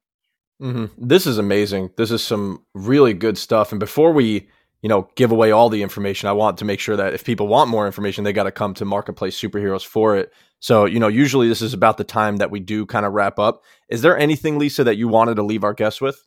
Mm-hmm. 0.61 0.85
This 0.97 1.25
is 1.25 1.37
amazing. 1.37 1.91
This 1.95 2.11
is 2.11 2.21
some 2.21 2.65
really 2.73 3.13
good 3.13 3.37
stuff. 3.37 3.71
And 3.71 3.79
before 3.79 4.11
we 4.11 4.49
you 4.81 4.89
know, 4.89 5.09
give 5.15 5.31
away 5.31 5.51
all 5.51 5.69
the 5.69 5.83
information. 5.83 6.29
I 6.29 6.33
want 6.33 6.57
to 6.59 6.65
make 6.65 6.79
sure 6.79 6.95
that 6.95 7.13
if 7.13 7.23
people 7.23 7.47
want 7.47 7.69
more 7.69 7.85
information, 7.85 8.23
they 8.23 8.33
got 8.33 8.43
to 8.43 8.51
come 8.51 8.73
to 8.75 8.85
Marketplace 8.85 9.39
Superheroes 9.39 9.85
for 9.85 10.15
it. 10.15 10.31
So, 10.59 10.85
you 10.85 10.99
know, 10.99 11.07
usually 11.07 11.47
this 11.47 11.61
is 11.61 11.73
about 11.73 11.97
the 11.97 12.03
time 12.03 12.37
that 12.37 12.51
we 12.51 12.59
do 12.59 12.85
kind 12.85 13.05
of 13.05 13.13
wrap 13.13 13.39
up. 13.39 13.63
Is 13.89 14.01
there 14.01 14.17
anything, 14.17 14.57
Lisa, 14.57 14.83
that 14.85 14.97
you 14.97 15.07
wanted 15.07 15.35
to 15.35 15.43
leave 15.43 15.63
our 15.63 15.73
guests 15.73 16.01
with? 16.01 16.25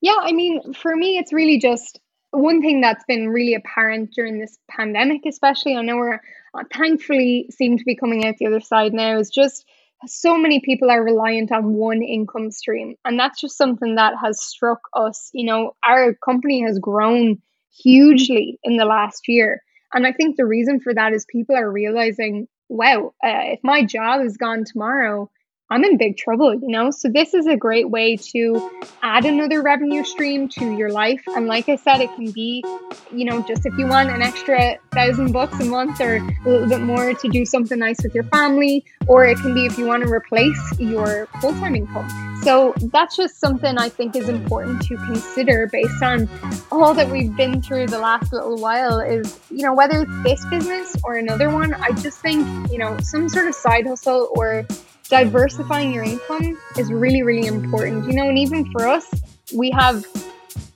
Yeah, 0.00 0.16
I 0.20 0.32
mean, 0.32 0.74
for 0.74 0.94
me, 0.94 1.18
it's 1.18 1.32
really 1.32 1.58
just 1.58 2.00
one 2.30 2.60
thing 2.60 2.80
that's 2.80 3.04
been 3.06 3.28
really 3.28 3.54
apparent 3.54 4.10
during 4.14 4.38
this 4.38 4.58
pandemic, 4.70 5.22
especially. 5.26 5.76
I 5.76 5.82
know 5.82 5.96
we're 5.96 6.20
uh, 6.54 6.64
thankfully 6.72 7.48
seem 7.50 7.78
to 7.78 7.84
be 7.84 7.96
coming 7.96 8.24
out 8.24 8.36
the 8.38 8.46
other 8.46 8.60
side 8.60 8.92
now, 8.92 9.18
is 9.18 9.30
just 9.30 9.64
so 10.06 10.36
many 10.36 10.60
people 10.60 10.90
are 10.90 11.02
reliant 11.02 11.50
on 11.50 11.74
one 11.74 12.02
income 12.02 12.52
stream. 12.52 12.94
And 13.04 13.18
that's 13.18 13.40
just 13.40 13.56
something 13.56 13.96
that 13.96 14.14
has 14.22 14.40
struck 14.40 14.80
us. 14.94 15.30
You 15.32 15.46
know, 15.46 15.72
our 15.84 16.14
company 16.14 16.62
has 16.62 16.78
grown 16.78 17.42
hugely 17.82 18.58
in 18.62 18.76
the 18.76 18.84
last 18.84 19.28
year. 19.28 19.62
And 19.92 20.06
I 20.06 20.12
think 20.12 20.36
the 20.36 20.46
reason 20.46 20.80
for 20.80 20.92
that 20.94 21.12
is 21.12 21.24
people 21.30 21.56
are 21.56 21.70
realizing 21.70 22.46
wow, 22.68 23.14
uh, 23.24 23.52
if 23.52 23.60
my 23.62 23.82
job 23.82 24.20
is 24.24 24.36
gone 24.36 24.64
tomorrow, 24.64 25.30
I'm 25.70 25.84
in 25.84 25.98
big 25.98 26.16
trouble, 26.16 26.54
you 26.54 26.68
know? 26.68 26.90
So, 26.90 27.10
this 27.10 27.34
is 27.34 27.46
a 27.46 27.56
great 27.56 27.90
way 27.90 28.16
to 28.32 28.70
add 29.02 29.26
another 29.26 29.60
revenue 29.60 30.02
stream 30.02 30.48
to 30.50 30.72
your 30.72 30.90
life. 30.90 31.22
And 31.28 31.46
like 31.46 31.68
I 31.68 31.76
said, 31.76 32.00
it 32.00 32.14
can 32.14 32.30
be, 32.30 32.64
you 33.12 33.26
know, 33.26 33.42
just 33.42 33.66
if 33.66 33.76
you 33.76 33.86
want 33.86 34.08
an 34.08 34.22
extra 34.22 34.78
thousand 34.92 35.32
bucks 35.32 35.60
a 35.60 35.66
month 35.66 36.00
or 36.00 36.16
a 36.16 36.48
little 36.48 36.68
bit 36.68 36.80
more 36.80 37.12
to 37.12 37.28
do 37.28 37.44
something 37.44 37.78
nice 37.78 38.02
with 38.02 38.14
your 38.14 38.24
family, 38.24 38.86
or 39.06 39.26
it 39.26 39.36
can 39.38 39.52
be 39.52 39.66
if 39.66 39.76
you 39.76 39.84
want 39.84 40.02
to 40.04 40.10
replace 40.10 40.78
your 40.78 41.26
full 41.42 41.52
time 41.52 41.74
income. 41.74 42.08
So, 42.42 42.72
that's 42.90 43.14
just 43.14 43.38
something 43.38 43.76
I 43.76 43.90
think 43.90 44.16
is 44.16 44.30
important 44.30 44.80
to 44.84 44.96
consider 44.96 45.68
based 45.70 46.02
on 46.02 46.30
all 46.72 46.94
that 46.94 47.10
we've 47.10 47.36
been 47.36 47.60
through 47.60 47.88
the 47.88 47.98
last 47.98 48.32
little 48.32 48.56
while. 48.56 49.00
Is, 49.00 49.38
you 49.50 49.64
know, 49.64 49.74
whether 49.74 50.00
it's 50.00 50.22
this 50.22 50.46
business 50.46 50.96
or 51.04 51.16
another 51.16 51.50
one, 51.50 51.74
I 51.74 51.90
just 51.90 52.20
think, 52.20 52.72
you 52.72 52.78
know, 52.78 52.96
some 53.02 53.28
sort 53.28 53.48
of 53.48 53.54
side 53.54 53.86
hustle 53.86 54.30
or 54.34 54.66
diversifying 55.08 55.92
your 55.92 56.04
income 56.04 56.58
is 56.76 56.92
really, 56.92 57.22
really 57.22 57.46
important. 57.46 58.06
You 58.06 58.14
know, 58.14 58.28
and 58.28 58.38
even 58.38 58.70
for 58.72 58.86
us, 58.86 59.06
we 59.54 59.70
have 59.70 60.04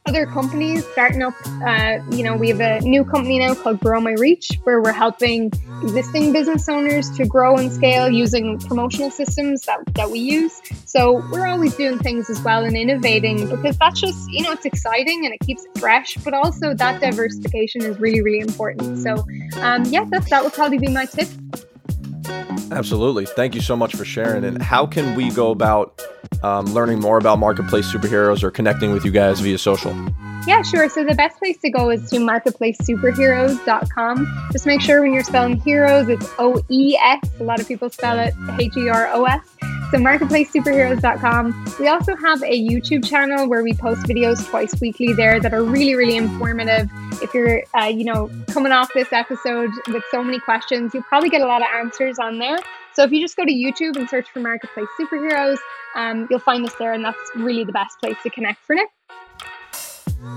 other 0.07 0.27
companies 0.27 0.85
starting 0.93 1.23
up. 1.23 1.35
Uh, 1.65 1.99
you 2.11 2.25
know, 2.25 2.37
we 2.37 2.49
have 2.49 2.61
a 2.61 2.81
new 2.81 3.05
company 3.05 3.39
now 3.39 3.55
called 3.55 3.79
Grow 3.81 4.01
My 4.01 4.13
Reach, 4.13 4.51
where 4.65 4.81
we're 4.81 4.93
helping 4.93 5.53
existing 5.83 6.33
business 6.33 6.69
owners 6.69 7.11
to 7.17 7.27
grow 7.27 7.57
and 7.57 7.73
scale 7.73 8.11
using 8.11 8.59
promotional 8.59 9.11
systems 9.11 9.63
that, 9.63 9.79
that 9.95 10.11
we 10.11 10.19
use. 10.19 10.61
So 10.87 11.23
we're 11.31 11.47
always 11.47 11.75
doing 11.77 11.99
things 11.99 12.29
as 12.31 12.41
well 12.43 12.65
and 12.65 12.77
innovating 12.77 13.49
because 13.49 13.79
that's 13.79 14.01
just, 14.01 14.29
you 14.31 14.43
know, 14.43 14.53
it's 14.53 14.65
exciting 14.65 15.25
and 15.25 15.35
it 15.35 15.41
keeps 15.47 15.65
it 15.65 15.79
fresh, 15.79 16.17
but 16.25 16.35
also 16.35 16.75
that 16.75 17.01
diversification 17.01 17.83
is 17.83 17.99
really, 18.01 18.23
really 18.23 18.41
important. 18.41 18.99
So, 18.99 19.25
um, 19.61 19.85
yeah, 19.85 20.05
that, 20.11 20.27
that 20.31 20.43
would 20.43 20.53
probably 20.53 20.79
be 20.79 20.89
my 20.89 21.07
tip. 21.07 21.29
Absolutely. 22.73 23.27
Thank 23.27 23.55
you 23.55 23.61
so 23.61 23.77
much 23.77 23.95
for 23.95 24.05
sharing. 24.05 24.45
And 24.45 24.61
how 24.63 24.87
can 24.87 25.15
we 25.15 25.31
go 25.31 25.51
about 25.51 26.03
um, 26.43 26.65
learning 26.67 27.01
more 27.01 27.19
about 27.19 27.39
Marketplace 27.39 27.93
Superheroes 27.93 28.43
or 28.43 28.51
connecting 28.51 28.93
with 28.93 29.05
you 29.05 29.11
guys 29.11 29.41
via 29.41 29.59
social? 29.59 29.95
Yeah, 30.47 30.63
sure. 30.63 30.89
So 30.89 31.05
the 31.05 31.15
best 31.15 31.39
place 31.39 31.59
to 31.59 31.69
go 31.71 31.91
is 31.91 32.09
to 32.11 32.17
marketplacesuperheroes.com. 32.17 34.49
Just 34.53 34.67
make 34.67 34.81
sure 34.81 35.03
when 35.03 35.13
you're 35.13 35.23
spelling 35.23 35.61
heroes, 35.61 36.09
it's 36.09 36.29
O 36.39 36.61
E 36.69 36.97
S. 36.97 37.21
A 37.39 37.45
lot 37.45 37.61
of 37.61 37.69
people 37.69 37.91
spell 37.91 38.19
it 38.19 38.35
H 38.59 38.77
E 38.77 38.89
R 38.89 39.07
O 39.13 39.25
S. 39.25 39.41
So 39.93 39.99
marketplacesuperheroes.com. 39.99 41.67
We 41.79 41.87
also 41.87 42.17
have 42.17 42.43
a 42.45 42.67
YouTube 42.67 43.07
channel 43.07 43.47
where 43.47 43.63
we 43.63 43.75
post 43.75 44.07
videos 44.07 44.43
twice 44.49 44.81
weekly 44.81 45.13
there 45.13 45.39
that 45.39 45.53
are 45.53 45.63
really, 45.63 45.95
really 45.95 46.17
informative. 46.17 46.89
If 47.21 47.35
you're, 47.35 47.63
uh, 47.79 47.89
you 47.89 48.05
know, 48.05 48.31
coming 48.49 48.73
off 48.73 48.89
this 48.95 49.13
episode 49.13 49.69
with 49.89 50.03
so 50.11 50.25
many 50.25 50.41
questions, 50.41 50.95
you'll 50.95 51.03
probably 51.03 51.29
get 51.29 51.43
a 51.43 51.47
lot 51.47 51.61
of 51.61 51.69
answers 51.75 52.19
on 52.19 52.39
there. 52.39 52.57
So 52.95 53.03
if 53.03 53.13
you 53.13 53.21
just 53.21 53.37
go 53.37 53.45
to 53.45 53.53
YouTube 53.53 53.97
and 53.97 54.09
search 54.09 54.31
for 54.31 54.41
Marketplace 54.41 54.89
Superheroes, 54.99 55.59
um, 55.95 56.27
you'll 56.31 56.41
find 56.41 56.65
us 56.67 56.75
there, 56.79 56.95
and 56.95 57.05
that's 57.05 57.21
really 57.37 57.65
the 57.65 57.73
best 57.73 58.01
place 58.01 58.17
to 58.23 58.31
connect 58.31 58.65
for 58.65 58.75
now. 58.75 58.87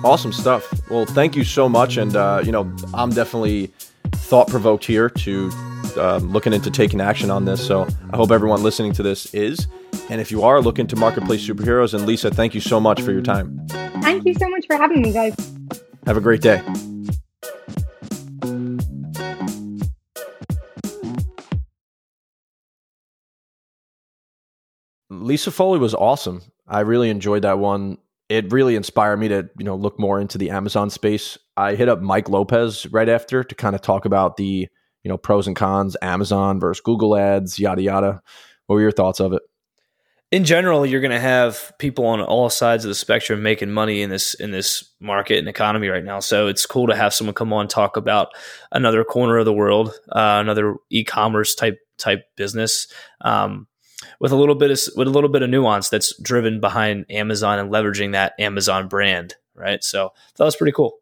Awesome 0.03 0.33
stuff. 0.33 0.69
Well, 0.89 1.05
thank 1.05 1.33
you 1.33 1.45
so 1.45 1.69
much, 1.69 1.95
and 1.95 2.13
uh, 2.13 2.41
you 2.43 2.51
know, 2.51 2.69
I'm 2.93 3.11
definitely 3.11 3.71
thought 4.11 4.49
provoked 4.49 4.83
here 4.83 5.09
to 5.09 5.49
um, 5.97 6.31
looking 6.31 6.53
into 6.53 6.71
taking 6.71 7.01
action 7.01 7.29
on 7.31 7.45
this. 7.45 7.65
So 7.65 7.87
I 8.11 8.17
hope 8.17 8.31
everyone 8.31 8.63
listening 8.63 8.93
to 8.93 9.03
this 9.03 9.33
is. 9.33 9.67
And 10.09 10.21
if 10.21 10.31
you 10.31 10.43
are 10.43 10.61
looking 10.61 10.87
to 10.87 10.95
marketplace 10.95 11.47
superheroes, 11.47 11.93
and 11.93 12.05
Lisa, 12.05 12.29
thank 12.29 12.53
you 12.53 12.61
so 12.61 12.79
much 12.79 13.01
for 13.01 13.11
your 13.11 13.21
time. 13.21 13.65
Thank 14.01 14.25
you 14.25 14.33
so 14.35 14.47
much 14.49 14.65
for 14.67 14.75
having 14.75 15.01
me, 15.01 15.11
guys. 15.11 15.35
Have 16.05 16.17
a 16.17 16.21
great 16.21 16.41
day. 16.41 16.61
Lisa 25.09 25.49
Foley 25.49 25.79
was 25.79 25.95
awesome. 25.95 26.43
I 26.67 26.81
really 26.81 27.09
enjoyed 27.09 27.41
that 27.41 27.57
one. 27.57 27.97
It 28.29 28.51
really 28.51 28.75
inspired 28.75 29.17
me 29.17 29.27
to, 29.29 29.49
you 29.57 29.65
know, 29.65 29.75
look 29.75 29.99
more 29.99 30.19
into 30.19 30.37
the 30.37 30.51
Amazon 30.51 30.89
space. 30.89 31.37
I 31.57 31.75
hit 31.75 31.89
up 31.89 32.01
Mike 32.01 32.29
Lopez 32.29 32.85
right 32.87 33.09
after 33.09 33.43
to 33.43 33.55
kind 33.55 33.75
of 33.75 33.81
talk 33.81 34.05
about 34.05 34.37
the 34.37 34.67
you 35.05 35.09
know 35.09 35.17
pros 35.17 35.47
and 35.47 35.55
cons 35.55 35.95
amazon 36.01 36.59
versus 36.59 36.81
google 36.81 37.15
ads 37.15 37.57
yada 37.59 37.81
yada. 37.81 38.21
What 38.65 38.75
were 38.75 38.81
your 38.81 38.91
thoughts 38.91 39.19
of 39.19 39.31
it? 39.31 39.43
In 40.31 40.43
general 40.43 40.85
you're 40.85 40.99
going 40.99 41.11
to 41.11 41.19
have 41.19 41.71
people 41.77 42.07
on 42.07 42.19
all 42.19 42.49
sides 42.49 42.83
of 42.83 42.89
the 42.89 42.95
spectrum 42.95 43.43
making 43.43 43.69
money 43.69 44.01
in 44.01 44.09
this 44.09 44.33
in 44.33 44.49
this 44.49 44.83
market 44.99 45.37
and 45.37 45.47
economy 45.47 45.87
right 45.87 46.03
now. 46.03 46.19
So 46.19 46.47
it's 46.47 46.65
cool 46.65 46.87
to 46.87 46.95
have 46.95 47.13
someone 47.13 47.35
come 47.35 47.53
on 47.53 47.67
talk 47.67 47.95
about 47.95 48.29
another 48.71 49.03
corner 49.03 49.37
of 49.37 49.45
the 49.45 49.53
world 49.53 49.89
uh, 50.11 50.39
another 50.41 50.75
e-commerce 50.89 51.53
type 51.53 51.77
type 51.99 52.25
business 52.35 52.87
um, 53.21 53.67
with 54.19 54.31
a 54.31 54.35
little 54.35 54.55
bit 54.55 54.71
of 54.71 54.79
with 54.97 55.07
a 55.07 55.11
little 55.11 55.29
bit 55.29 55.43
of 55.43 55.51
nuance 55.51 55.87
that's 55.87 56.19
driven 56.19 56.59
behind 56.59 57.05
amazon 57.11 57.59
and 57.59 57.71
leveraging 57.71 58.11
that 58.13 58.33
amazon 58.39 58.87
brand 58.87 59.35
right? 59.53 59.81
So 59.85 60.11
that 60.35 60.43
was 60.43 60.55
pretty 60.55 60.73
cool. 60.73 60.97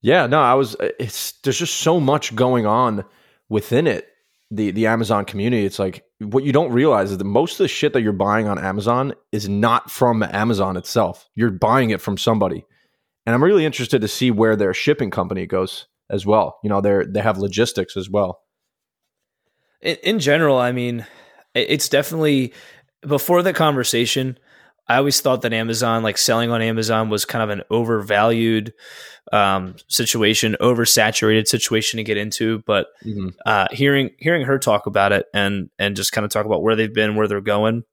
Yeah 0.00 0.26
no 0.26 0.40
i 0.40 0.54
was 0.54 0.76
it's 0.98 1.32
there's 1.42 1.58
just 1.58 1.76
so 1.76 2.00
much 2.00 2.34
going 2.34 2.64
on 2.64 3.04
within 3.48 3.86
it, 3.86 4.08
the 4.50 4.70
the 4.70 4.86
Amazon 4.86 5.24
community, 5.24 5.64
it's 5.64 5.78
like 5.78 6.04
what 6.20 6.44
you 6.44 6.52
don't 6.52 6.72
realize 6.72 7.10
is 7.10 7.18
that 7.18 7.24
most 7.24 7.52
of 7.52 7.58
the 7.58 7.68
shit 7.68 7.92
that 7.92 8.02
you're 8.02 8.12
buying 8.12 8.46
on 8.46 8.58
Amazon 8.58 9.14
is 9.32 9.48
not 9.48 9.90
from 9.90 10.22
Amazon 10.22 10.76
itself. 10.76 11.28
You're 11.34 11.50
buying 11.50 11.90
it 11.90 12.00
from 12.00 12.18
somebody. 12.18 12.64
And 13.26 13.34
I'm 13.34 13.42
really 13.42 13.64
interested 13.64 14.00
to 14.02 14.08
see 14.08 14.30
where 14.30 14.54
their 14.54 14.74
shipping 14.74 15.10
company 15.10 15.46
goes 15.46 15.86
as 16.10 16.26
well. 16.26 16.58
You 16.62 16.70
know, 16.70 16.80
they're 16.80 17.04
they 17.04 17.22
have 17.22 17.38
logistics 17.38 17.96
as 17.96 18.10
well. 18.10 18.40
In, 19.80 19.96
in 20.02 20.18
general, 20.18 20.58
I 20.58 20.72
mean, 20.72 21.06
it's 21.54 21.88
definitely 21.88 22.52
before 23.06 23.42
the 23.42 23.52
conversation, 23.52 24.38
I 24.86 24.96
always 24.96 25.20
thought 25.20 25.42
that 25.42 25.52
Amazon, 25.52 26.02
like 26.02 26.18
selling 26.18 26.50
on 26.50 26.60
Amazon, 26.60 27.08
was 27.08 27.24
kind 27.24 27.42
of 27.42 27.50
an 27.50 27.64
overvalued 27.70 28.74
um, 29.32 29.76
situation, 29.88 30.56
oversaturated 30.60 31.46
situation 31.46 31.96
to 31.96 32.04
get 32.04 32.16
into. 32.16 32.62
But 32.66 32.88
mm-hmm. 33.04 33.28
uh, 33.46 33.68
hearing 33.70 34.10
hearing 34.18 34.44
her 34.44 34.58
talk 34.58 34.86
about 34.86 35.12
it 35.12 35.26
and 35.32 35.70
and 35.78 35.96
just 35.96 36.12
kind 36.12 36.24
of 36.24 36.30
talk 36.30 36.46
about 36.46 36.62
where 36.62 36.76
they've 36.76 36.92
been, 36.92 37.16
where 37.16 37.26
they're 37.26 37.40
going, 37.40 37.84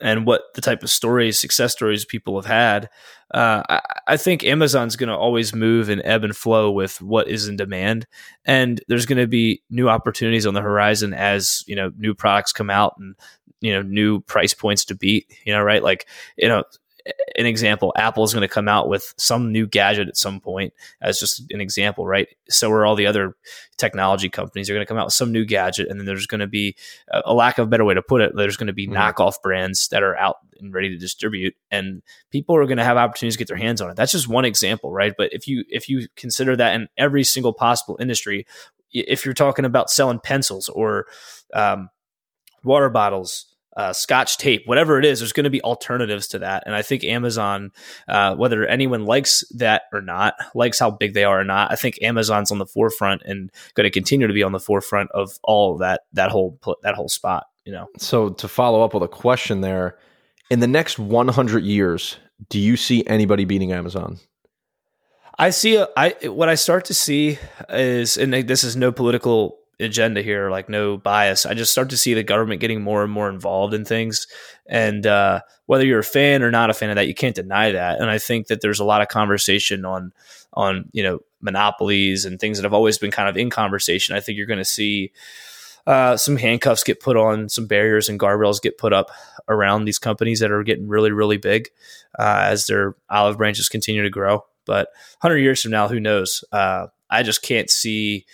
and 0.00 0.26
what 0.26 0.42
the 0.54 0.60
type 0.60 0.82
of 0.82 0.90
stories, 0.90 1.38
success 1.38 1.72
stories 1.72 2.04
people 2.04 2.36
have 2.36 2.46
had, 2.46 2.88
uh, 3.32 3.62
I, 3.68 3.80
I, 4.08 4.16
think 4.18 4.44
Amazon's 4.44 4.96
going 4.96 5.08
to 5.08 5.16
always 5.16 5.54
move 5.54 5.88
and 5.88 6.02
ebb 6.04 6.22
and 6.22 6.36
flow 6.36 6.70
with 6.70 7.00
what 7.00 7.28
is 7.28 7.48
in 7.48 7.56
demand, 7.56 8.06
and 8.44 8.82
there's 8.88 9.06
going 9.06 9.18
to 9.18 9.26
be 9.26 9.62
new 9.70 9.88
opportunities 9.88 10.44
on 10.44 10.52
the 10.52 10.60
horizon 10.60 11.14
as 11.14 11.64
you 11.66 11.74
know 11.74 11.92
new 11.96 12.14
products 12.14 12.52
come 12.52 12.68
out 12.68 12.94
and 12.98 13.14
you 13.62 13.72
know 13.72 13.82
new 13.82 14.20
price 14.20 14.52
points 14.52 14.84
to 14.86 14.94
beat. 14.94 15.32
You 15.46 15.54
know, 15.54 15.62
right? 15.62 15.82
Like 15.82 16.06
you 16.36 16.48
know 16.48 16.64
an 17.36 17.46
example, 17.46 17.92
Apple 17.96 18.24
is 18.24 18.32
going 18.32 18.42
to 18.42 18.52
come 18.52 18.68
out 18.68 18.88
with 18.88 19.14
some 19.16 19.50
new 19.50 19.66
gadget 19.66 20.08
at 20.08 20.16
some 20.16 20.40
point, 20.40 20.72
as 21.00 21.18
just 21.18 21.42
an 21.50 21.60
example, 21.60 22.06
right? 22.06 22.28
So 22.48 22.70
are 22.70 22.86
all 22.86 22.94
the 22.94 23.06
other 23.06 23.36
technology 23.76 24.28
companies 24.28 24.70
are 24.70 24.74
going 24.74 24.84
to 24.84 24.88
come 24.88 24.98
out 24.98 25.06
with 25.06 25.14
some 25.14 25.32
new 25.32 25.44
gadget, 25.44 25.88
and 25.88 25.98
then 25.98 26.06
there's 26.06 26.26
going 26.26 26.40
to 26.40 26.46
be 26.46 26.76
a 27.24 27.34
lack 27.34 27.58
of 27.58 27.66
a 27.66 27.70
better 27.70 27.84
way 27.84 27.94
to 27.94 28.02
put 28.02 28.20
it. 28.20 28.32
There's 28.36 28.56
going 28.56 28.68
to 28.68 28.72
be 28.72 28.86
mm-hmm. 28.86 28.96
knockoff 28.96 29.34
brands 29.42 29.88
that 29.88 30.02
are 30.02 30.16
out 30.16 30.36
and 30.60 30.72
ready 30.72 30.90
to 30.90 30.98
distribute, 30.98 31.54
and 31.70 32.02
people 32.30 32.56
are 32.56 32.66
going 32.66 32.78
to 32.78 32.84
have 32.84 32.96
opportunities 32.96 33.34
to 33.34 33.38
get 33.38 33.48
their 33.48 33.56
hands 33.56 33.80
on 33.80 33.90
it. 33.90 33.96
That's 33.96 34.12
just 34.12 34.28
one 34.28 34.44
example, 34.44 34.92
right? 34.92 35.14
But 35.16 35.32
if 35.32 35.48
you 35.48 35.64
if 35.68 35.88
you 35.88 36.06
consider 36.16 36.56
that 36.56 36.74
in 36.74 36.88
every 36.96 37.24
single 37.24 37.52
possible 37.52 37.96
industry, 38.00 38.46
if 38.92 39.24
you're 39.24 39.34
talking 39.34 39.64
about 39.64 39.90
selling 39.90 40.20
pencils 40.20 40.68
or 40.68 41.06
um, 41.54 41.88
water 42.62 42.90
bottles 42.90 43.51
uh, 43.76 43.92
scotch 43.92 44.38
tape, 44.38 44.62
whatever 44.66 44.98
it 44.98 45.04
is, 45.04 45.20
there's 45.20 45.32
going 45.32 45.44
to 45.44 45.50
be 45.50 45.62
alternatives 45.62 46.28
to 46.28 46.38
that. 46.40 46.64
And 46.66 46.74
I 46.74 46.82
think 46.82 47.04
Amazon, 47.04 47.72
uh, 48.08 48.34
whether 48.34 48.66
anyone 48.66 49.04
likes 49.04 49.44
that 49.56 49.82
or 49.92 50.00
not, 50.00 50.34
likes 50.54 50.78
how 50.78 50.90
big 50.90 51.14
they 51.14 51.24
are 51.24 51.40
or 51.40 51.44
not, 51.44 51.72
I 51.72 51.76
think 51.76 51.98
Amazon's 52.02 52.50
on 52.50 52.58
the 52.58 52.66
forefront 52.66 53.22
and 53.22 53.50
going 53.74 53.84
to 53.84 53.90
continue 53.90 54.26
to 54.26 54.34
be 54.34 54.42
on 54.42 54.52
the 54.52 54.60
forefront 54.60 55.10
of 55.12 55.38
all 55.42 55.72
of 55.72 55.78
that 55.80 56.02
that 56.12 56.30
whole 56.30 56.58
that 56.82 56.94
whole 56.94 57.08
spot. 57.08 57.46
You 57.64 57.72
know. 57.72 57.88
So 57.98 58.30
to 58.30 58.48
follow 58.48 58.82
up 58.82 58.94
with 58.94 59.02
a 59.02 59.08
question 59.08 59.60
there, 59.60 59.96
in 60.50 60.60
the 60.60 60.66
next 60.66 60.98
100 60.98 61.64
years, 61.64 62.18
do 62.48 62.58
you 62.58 62.76
see 62.76 63.06
anybody 63.06 63.44
beating 63.44 63.72
Amazon? 63.72 64.18
I 65.38 65.50
see. 65.50 65.76
A, 65.76 65.88
I 65.96 66.10
what 66.24 66.48
I 66.48 66.56
start 66.56 66.84
to 66.86 66.94
see 66.94 67.38
is, 67.70 68.18
and 68.18 68.34
this 68.34 68.64
is 68.64 68.76
no 68.76 68.92
political 68.92 69.58
agenda 69.80 70.22
here, 70.22 70.50
like 70.50 70.68
no 70.68 70.96
bias. 70.96 71.46
I 71.46 71.54
just 71.54 71.72
start 71.72 71.90
to 71.90 71.96
see 71.96 72.14
the 72.14 72.22
government 72.22 72.60
getting 72.60 72.82
more 72.82 73.02
and 73.02 73.12
more 73.12 73.28
involved 73.28 73.74
in 73.74 73.84
things. 73.84 74.26
And 74.66 75.06
uh, 75.06 75.40
whether 75.66 75.84
you're 75.84 76.00
a 76.00 76.04
fan 76.04 76.42
or 76.42 76.50
not 76.50 76.70
a 76.70 76.74
fan 76.74 76.90
of 76.90 76.96
that, 76.96 77.08
you 77.08 77.14
can't 77.14 77.34
deny 77.34 77.72
that. 77.72 78.00
And 78.00 78.10
I 78.10 78.18
think 78.18 78.46
that 78.48 78.60
there's 78.60 78.80
a 78.80 78.84
lot 78.84 79.02
of 79.02 79.08
conversation 79.08 79.84
on 79.84 80.12
on 80.54 80.84
you 80.92 81.02
know 81.02 81.20
monopolies 81.40 82.24
and 82.24 82.38
things 82.38 82.58
that 82.58 82.64
have 82.64 82.74
always 82.74 82.98
been 82.98 83.10
kind 83.10 83.28
of 83.28 83.36
in 83.36 83.50
conversation. 83.50 84.14
I 84.14 84.20
think 84.20 84.36
you're 84.36 84.46
going 84.46 84.58
to 84.58 84.64
see 84.64 85.12
uh, 85.86 86.16
some 86.16 86.36
handcuffs 86.36 86.84
get 86.84 87.00
put 87.00 87.16
on, 87.16 87.48
some 87.48 87.66
barriers 87.66 88.08
and 88.08 88.20
guardrails 88.20 88.62
get 88.62 88.78
put 88.78 88.92
up 88.92 89.10
around 89.48 89.84
these 89.84 89.98
companies 89.98 90.40
that 90.40 90.52
are 90.52 90.62
getting 90.62 90.86
really, 90.86 91.10
really 91.10 91.38
big 91.38 91.68
uh, 92.18 92.42
as 92.44 92.66
their 92.66 92.94
olive 93.10 93.38
branches 93.38 93.68
continue 93.68 94.02
to 94.02 94.10
grow. 94.10 94.44
But 94.64 94.88
100 95.20 95.38
years 95.38 95.62
from 95.62 95.72
now, 95.72 95.88
who 95.88 95.98
knows? 95.98 96.44
Uh, 96.52 96.86
I 97.10 97.24
just 97.24 97.42
can't 97.42 97.68
see 97.68 98.26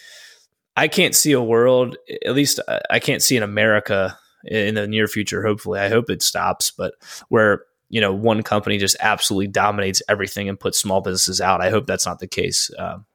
I 0.79 0.87
can't 0.87 1.15
see 1.15 1.33
a 1.33 1.43
world, 1.43 1.97
at 2.25 2.35
least 2.35 2.61
I 2.89 3.01
can't 3.01 3.21
see 3.21 3.37
in 3.37 3.43
America 3.43 4.17
in 4.45 4.77
the 4.77 4.87
near 4.87 5.09
future. 5.09 5.45
Hopefully, 5.45 5.81
I 5.81 5.89
hope 5.89 6.09
it 6.09 6.23
stops, 6.23 6.71
but 6.71 6.95
where 7.29 7.65
you 7.89 8.01
know 8.01 8.13
one 8.13 8.45
company 8.45 8.79
just 8.79 8.97
absolutely 9.01 9.49
dominates 9.49 10.03
everything 10.09 10.49
and 10.49 10.59
puts 10.59 10.79
small 10.79 11.01
businesses 11.01 11.41
out. 11.41 11.61
I 11.61 11.71
hope 11.71 11.87
that's 11.87 12.07
not 12.07 12.21
the 12.21 12.29
case. 12.29 12.71
Um, 12.79 13.07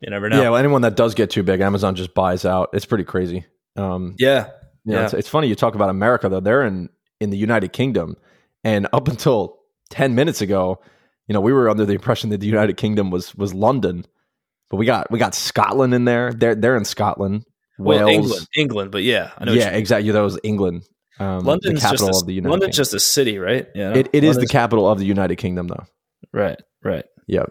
you 0.00 0.08
never 0.08 0.28
know. 0.28 0.40
Yeah, 0.40 0.50
well, 0.50 0.58
anyone 0.58 0.82
that 0.82 0.94
does 0.94 1.14
get 1.14 1.30
too 1.30 1.42
big, 1.42 1.60
Amazon 1.60 1.96
just 1.96 2.14
buys 2.14 2.44
out. 2.44 2.70
It's 2.72 2.84
pretty 2.84 3.04
crazy. 3.04 3.44
Um, 3.74 4.14
yeah, 4.16 4.50
yeah. 4.84 5.04
It's, 5.04 5.14
it's 5.14 5.28
funny 5.28 5.48
you 5.48 5.56
talk 5.56 5.74
about 5.74 5.90
America 5.90 6.28
though. 6.28 6.38
They're 6.38 6.62
in 6.62 6.90
in 7.20 7.30
the 7.30 7.36
United 7.36 7.72
Kingdom, 7.72 8.16
and 8.62 8.86
up 8.92 9.08
until 9.08 9.58
ten 9.90 10.14
minutes 10.14 10.40
ago, 10.40 10.80
you 11.26 11.32
know, 11.32 11.40
we 11.40 11.52
were 11.52 11.68
under 11.68 11.84
the 11.84 11.94
impression 11.94 12.30
that 12.30 12.38
the 12.38 12.46
United 12.46 12.76
Kingdom 12.76 13.10
was 13.10 13.34
was 13.34 13.52
London. 13.52 14.06
But 14.74 14.78
we 14.78 14.86
got 14.86 15.08
we 15.08 15.20
got 15.20 15.36
Scotland 15.36 15.94
in 15.94 16.04
there. 16.04 16.32
They're 16.32 16.56
they're 16.56 16.76
in 16.76 16.84
Scotland. 16.84 17.44
Wales, 17.78 18.00
well, 18.00 18.08
England, 18.08 18.48
England, 18.56 18.90
but 18.90 19.04
yeah, 19.04 19.30
yeah, 19.46 19.68
exactly. 19.68 20.10
That 20.10 20.20
was 20.20 20.36
England. 20.42 20.82
Um, 21.20 21.44
London's 21.44 21.80
the 21.80 21.80
capital 21.80 22.08
a, 22.08 22.18
of 22.18 22.26
the 22.26 22.32
United. 22.32 22.34
Kingdom. 22.34 22.50
London's 22.50 22.66
Kingdom. 22.66 22.76
just 22.76 22.94
a 22.94 22.98
city, 22.98 23.38
right? 23.38 23.68
Yeah, 23.72 23.94
it, 23.94 24.08
it 24.12 24.24
is 24.24 24.36
the 24.36 24.48
capital 24.48 24.90
of 24.90 24.98
the 24.98 25.04
United 25.04 25.36
Kingdom, 25.36 25.68
though. 25.68 25.84
Right, 26.32 26.60
right. 26.82 27.04
Yeah. 27.28 27.44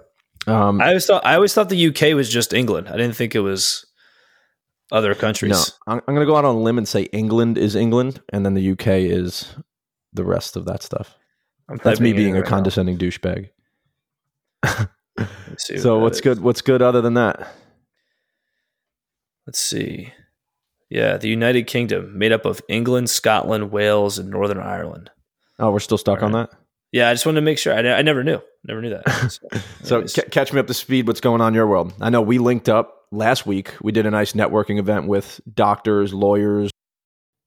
Um, 0.47 0.81
I 0.81 0.87
always 0.89 1.05
thought 1.05 1.25
I 1.25 1.35
always 1.35 1.53
thought 1.53 1.69
the 1.69 1.87
UK 1.87 2.13
was 2.13 2.29
just 2.29 2.51
England. 2.51 2.89
I 2.89 2.97
didn't 2.97 3.15
think 3.15 3.35
it 3.35 3.39
was 3.39 3.85
other 4.91 5.15
countries. 5.15 5.51
No, 5.51 5.63
I'm, 5.87 6.01
I'm 6.05 6.13
going 6.13 6.27
to 6.27 6.29
go 6.29 6.35
out 6.35 6.43
on 6.43 6.55
a 6.55 6.59
limb 6.59 6.77
and 6.77 6.85
say 6.85 7.03
England 7.13 7.57
is 7.57 7.77
England, 7.77 8.21
and 8.33 8.45
then 8.45 8.53
the 8.53 8.71
UK 8.71 8.87
is 8.87 9.55
the 10.11 10.25
rest 10.25 10.57
of 10.57 10.65
that 10.65 10.83
stuff. 10.83 11.15
That's 11.85 12.01
me 12.01 12.11
being 12.11 12.35
a 12.35 12.41
right 12.41 12.49
condescending 12.49 12.97
douchebag. 12.97 13.47
so 15.57 15.95
what 15.95 16.03
what's 16.03 16.21
good? 16.21 16.39
What's 16.39 16.61
good 16.61 16.81
other 16.81 17.01
than 17.01 17.13
that? 17.15 17.47
Let's 19.45 19.59
see. 19.59 20.13
Yeah, 20.89 21.17
the 21.17 21.27
United 21.27 21.65
Kingdom, 21.65 22.17
made 22.17 22.31
up 22.31 22.45
of 22.45 22.61
England, 22.69 23.09
Scotland, 23.09 23.71
Wales, 23.71 24.19
and 24.19 24.29
Northern 24.29 24.59
Ireland. 24.59 25.09
Oh, 25.59 25.71
we're 25.71 25.79
still 25.79 25.97
stuck 25.97 26.21
right. 26.21 26.25
on 26.25 26.31
that. 26.33 26.51
Yeah, 26.91 27.09
I 27.09 27.13
just 27.13 27.25
wanted 27.25 27.41
to 27.41 27.45
make 27.45 27.57
sure. 27.57 27.73
I, 27.73 27.79
I 27.79 28.01
never 28.03 28.23
knew, 28.23 28.39
never 28.63 28.81
knew 28.81 28.91
that. 28.91 29.03
So, 29.83 30.05
so 30.05 30.05
c- 30.05 30.21
catch 30.29 30.53
me 30.53 30.59
up 30.59 30.67
to 30.67 30.73
speed. 30.73 31.07
What's 31.07 31.19
going 31.19 31.41
on 31.41 31.49
in 31.49 31.53
your 31.55 31.67
world? 31.67 31.93
I 31.99 32.11
know 32.11 32.21
we 32.21 32.37
linked 32.37 32.69
up 32.69 32.95
last 33.11 33.47
week. 33.47 33.73
We 33.81 33.91
did 33.91 34.05
a 34.05 34.11
nice 34.11 34.33
networking 34.33 34.77
event 34.77 35.07
with 35.07 35.41
doctors, 35.51 36.13
lawyers. 36.13 36.69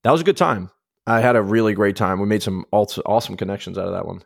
That 0.03 0.11
was 0.11 0.21
a 0.21 0.25
good 0.25 0.37
time. 0.37 0.71
I 1.07 1.21
had 1.21 1.37
a 1.37 1.43
really 1.43 1.75
great 1.75 1.95
time. 1.95 2.21
We 2.21 2.27
made 2.27 2.43
some 2.43 2.67
awesome 2.73 3.37
connections 3.37 3.79
out 3.79 3.87
of 3.87 3.93
that 3.93 4.07
one. 4.07 4.23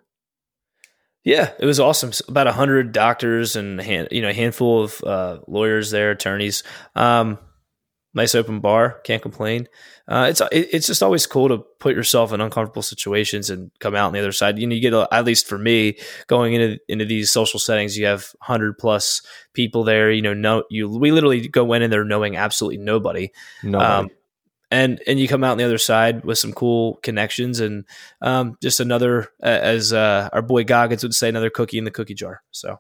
Yeah, 1.25 1.51
it 1.59 1.67
was 1.67 1.79
awesome. 1.79 2.13
About 2.29 2.47
a 2.47 2.53
hundred 2.53 2.93
doctors 2.93 3.55
and 3.57 3.81
hand, 3.81 4.09
you 4.11 4.23
know 4.23 4.31
a 4.31 4.35
handful 4.35 4.85
of 4.85 5.05
uh, 5.05 5.41
lawyers 5.47 5.91
there, 5.91 6.13
attorneys. 6.13 6.63
Um, 6.95 7.39
nice 8.15 8.35
open 8.35 8.61
bar, 8.61 9.01
can't 9.05 9.23
complain. 9.23 9.69
Uh, 10.09 10.27
it's 10.31 10.43
it's 10.51 10.87
just 10.87 11.03
always 11.03 11.27
cool 11.27 11.49
to 11.49 11.59
put 11.79 11.95
yourself 11.95 12.33
in 12.33 12.41
uncomfortable 12.41 12.83
situations 12.83 13.51
and 13.51 13.71
come 13.81 13.95
out 13.95 14.07
on 14.07 14.13
the 14.13 14.19
other 14.19 14.33
side. 14.33 14.59
You 14.59 14.67
know, 14.67 14.75
you 14.75 14.81
get 14.81 14.95
a, 14.95 15.07
at 15.13 15.25
least 15.25 15.47
for 15.47 15.59
me 15.59 15.99
going 16.27 16.55
into 16.55 16.79
into 16.89 17.05
these 17.05 17.31
social 17.31 17.61
settings, 17.61 17.99
you 17.99 18.07
have 18.07 18.35
hundred 18.41 18.79
plus 18.79 19.23
people 19.53 19.85
there. 19.85 20.11
You 20.11 20.23
know, 20.23 20.35
no, 20.35 20.65
you 20.71 20.89
we 20.89 21.13
literally 21.13 21.49
go 21.49 21.73
in 21.75 21.83
and 21.83 21.93
they're 21.93 22.05
knowing 22.05 22.37
absolutely 22.37 22.79
nobody. 22.79 23.31
Nobody. 23.63 23.85
Um, 23.85 24.11
and 24.71 25.01
and 25.07 25.19
you 25.19 25.29
come 25.29 25.43
out 25.45 25.53
on 25.53 25.59
the 25.59 25.65
other 25.65 25.79
side 25.79 26.25
with 26.25 26.39
some 26.39 26.53
cool 26.53 27.01
connections 27.03 27.61
and 27.61 27.85
um, 28.23 28.57
just 28.63 28.81
another 28.81 29.29
as 29.41 29.93
uh, 29.93 30.29
our 30.33 30.43
boy 30.43 30.65
Goggins 30.65 31.03
would 31.03 31.15
say 31.15 31.29
another 31.29 31.51
cookie 31.51 31.79
in 31.79 31.85
the 31.85 31.91
cookie 31.91 32.15
jar. 32.15 32.43
So 32.51 32.79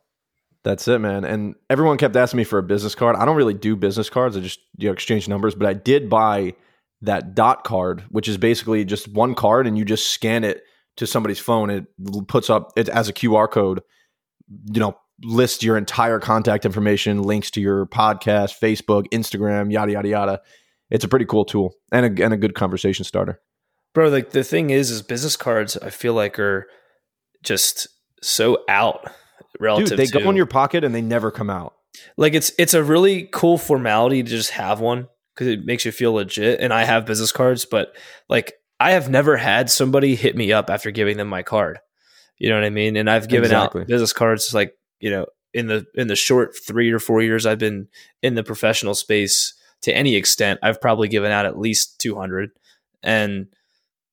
that's 0.62 0.86
it 0.88 0.99
man. 0.99 1.24
And 1.24 1.55
everyone 1.68 1.97
kept 1.97 2.16
asking 2.16 2.38
me 2.38 2.45
for 2.45 2.59
a 2.59 2.62
business 2.62 2.95
card. 2.95 3.16
I 3.16 3.24
don't 3.24 3.36
really 3.36 3.55
do 3.55 3.76
business 3.76 4.11
cards. 4.11 4.36
I 4.36 4.41
just 4.41 4.61
you 4.78 4.88
know, 4.88 4.93
exchange 4.93 5.28
numbers 5.28 5.55
but 5.55 5.66
i 5.66 5.72
did 5.72 6.09
buy 6.09 6.55
that 7.03 7.34
dot 7.34 7.64
card 7.64 8.05
which 8.11 8.28
is 8.28 8.36
basically 8.36 8.84
just 8.84 9.09
one 9.09 9.34
card 9.34 9.66
and 9.66 9.78
you 9.78 9.84
just 9.84 10.11
scan 10.11 10.45
it 10.45 10.62
to 10.97 11.07
somebody's 11.07 11.38
phone. 11.38 11.70
It 11.70 11.86
puts 12.28 12.51
up 12.51 12.72
it 12.76 12.88
as 12.88 13.09
a 13.09 13.12
qr 13.12 13.51
code 13.51 13.82
you 14.72 14.80
know 14.80 14.97
lists 15.22 15.62
your 15.62 15.76
entire 15.76 16.18
contact 16.18 16.64
information 16.64 17.22
links 17.22 17.51
to 17.51 17.61
your 17.61 17.86
podcast 17.86 18.59
facebook 18.59 19.07
instagram 19.11 19.70
yada 19.70 19.93
yada 19.93 20.09
yada 20.09 20.41
it's 20.91 21.05
a 21.05 21.09
pretty 21.09 21.24
cool 21.24 21.45
tool 21.45 21.74
and 21.93 22.18
a, 22.18 22.24
and 22.24 22.34
a 22.34 22.36
good 22.36 22.55
conversation 22.55 23.05
starter. 23.05 23.41
Bro, 23.95 24.09
like 24.11 24.30
the 24.30 24.45
thing 24.45 24.70
is, 24.70 24.91
is 24.91 25.03
business 25.03 25.36
cards. 25.36 25.76
I 25.76 25.91
feel 25.91 26.14
like 26.14 26.38
are 26.38 26.66
just 27.43 27.88
so 28.22 28.64
out 28.68 29.11
relative. 29.59 29.91
Dude, 29.91 29.99
they 29.99 30.07
to, 30.07 30.22
go 30.22 30.30
in 30.30 30.36
your 30.36 30.47
pocket 30.47 30.84
and 30.84 30.95
they 30.95 31.03
never 31.03 31.30
come 31.30 31.51
out. 31.51 31.74
Like 32.16 32.34
it's 32.34 32.53
it's 32.59 32.74
a 32.74 32.84
really 32.84 33.28
cool 33.32 33.59
formality 33.59 34.22
to 34.22 34.28
just 34.28 34.51
have 34.53 34.80
one 34.80 35.09
because 35.34 35.49
it 35.49 35.64
makes 35.64 35.84
you 35.84 35.93
feel 35.93 36.12
legit. 36.12 36.61
And 36.61 36.72
I 36.72 36.84
have 36.84 37.07
business 37.07 37.32
cards, 37.32 37.64
but 37.64 37.97
like 38.28 38.55
I 38.78 38.93
have 38.93 39.11
never 39.11 39.36
had 39.36 39.70
somebody 39.70 40.14
hit 40.14 40.36
me 40.36 40.53
up 40.53 40.70
after 40.70 40.91
giving 40.91 41.16
them 41.16 41.28
my 41.28 41.43
card. 41.43 41.78
You 42.38 42.49
know 42.49 42.55
what 42.55 42.64
I 42.64 42.70
mean? 42.70 42.97
And 42.97 43.11
I've 43.11 43.28
given 43.28 43.47
exactly. 43.47 43.82
out 43.82 43.88
business 43.88 44.12
cards 44.12 44.55
like 44.55 44.74
you 45.01 45.11
know 45.11 45.26
in 45.53 45.66
the 45.66 45.84
in 45.95 46.07
the 46.07 46.16
short 46.16 46.55
three 46.57 46.91
or 46.91 46.99
four 46.99 47.22
years 47.22 47.45
I've 47.45 47.59
been 47.59 47.88
in 48.22 48.34
the 48.34 48.45
professional 48.45 48.95
space 48.95 49.55
to 49.83 49.95
any 49.95 50.16
extent, 50.16 50.61
I've 50.62 50.81
probably 50.81 51.09
given 51.09 51.33
out 51.33 51.47
at 51.47 51.59
least 51.59 51.99
200 52.01 52.51
and 53.03 53.47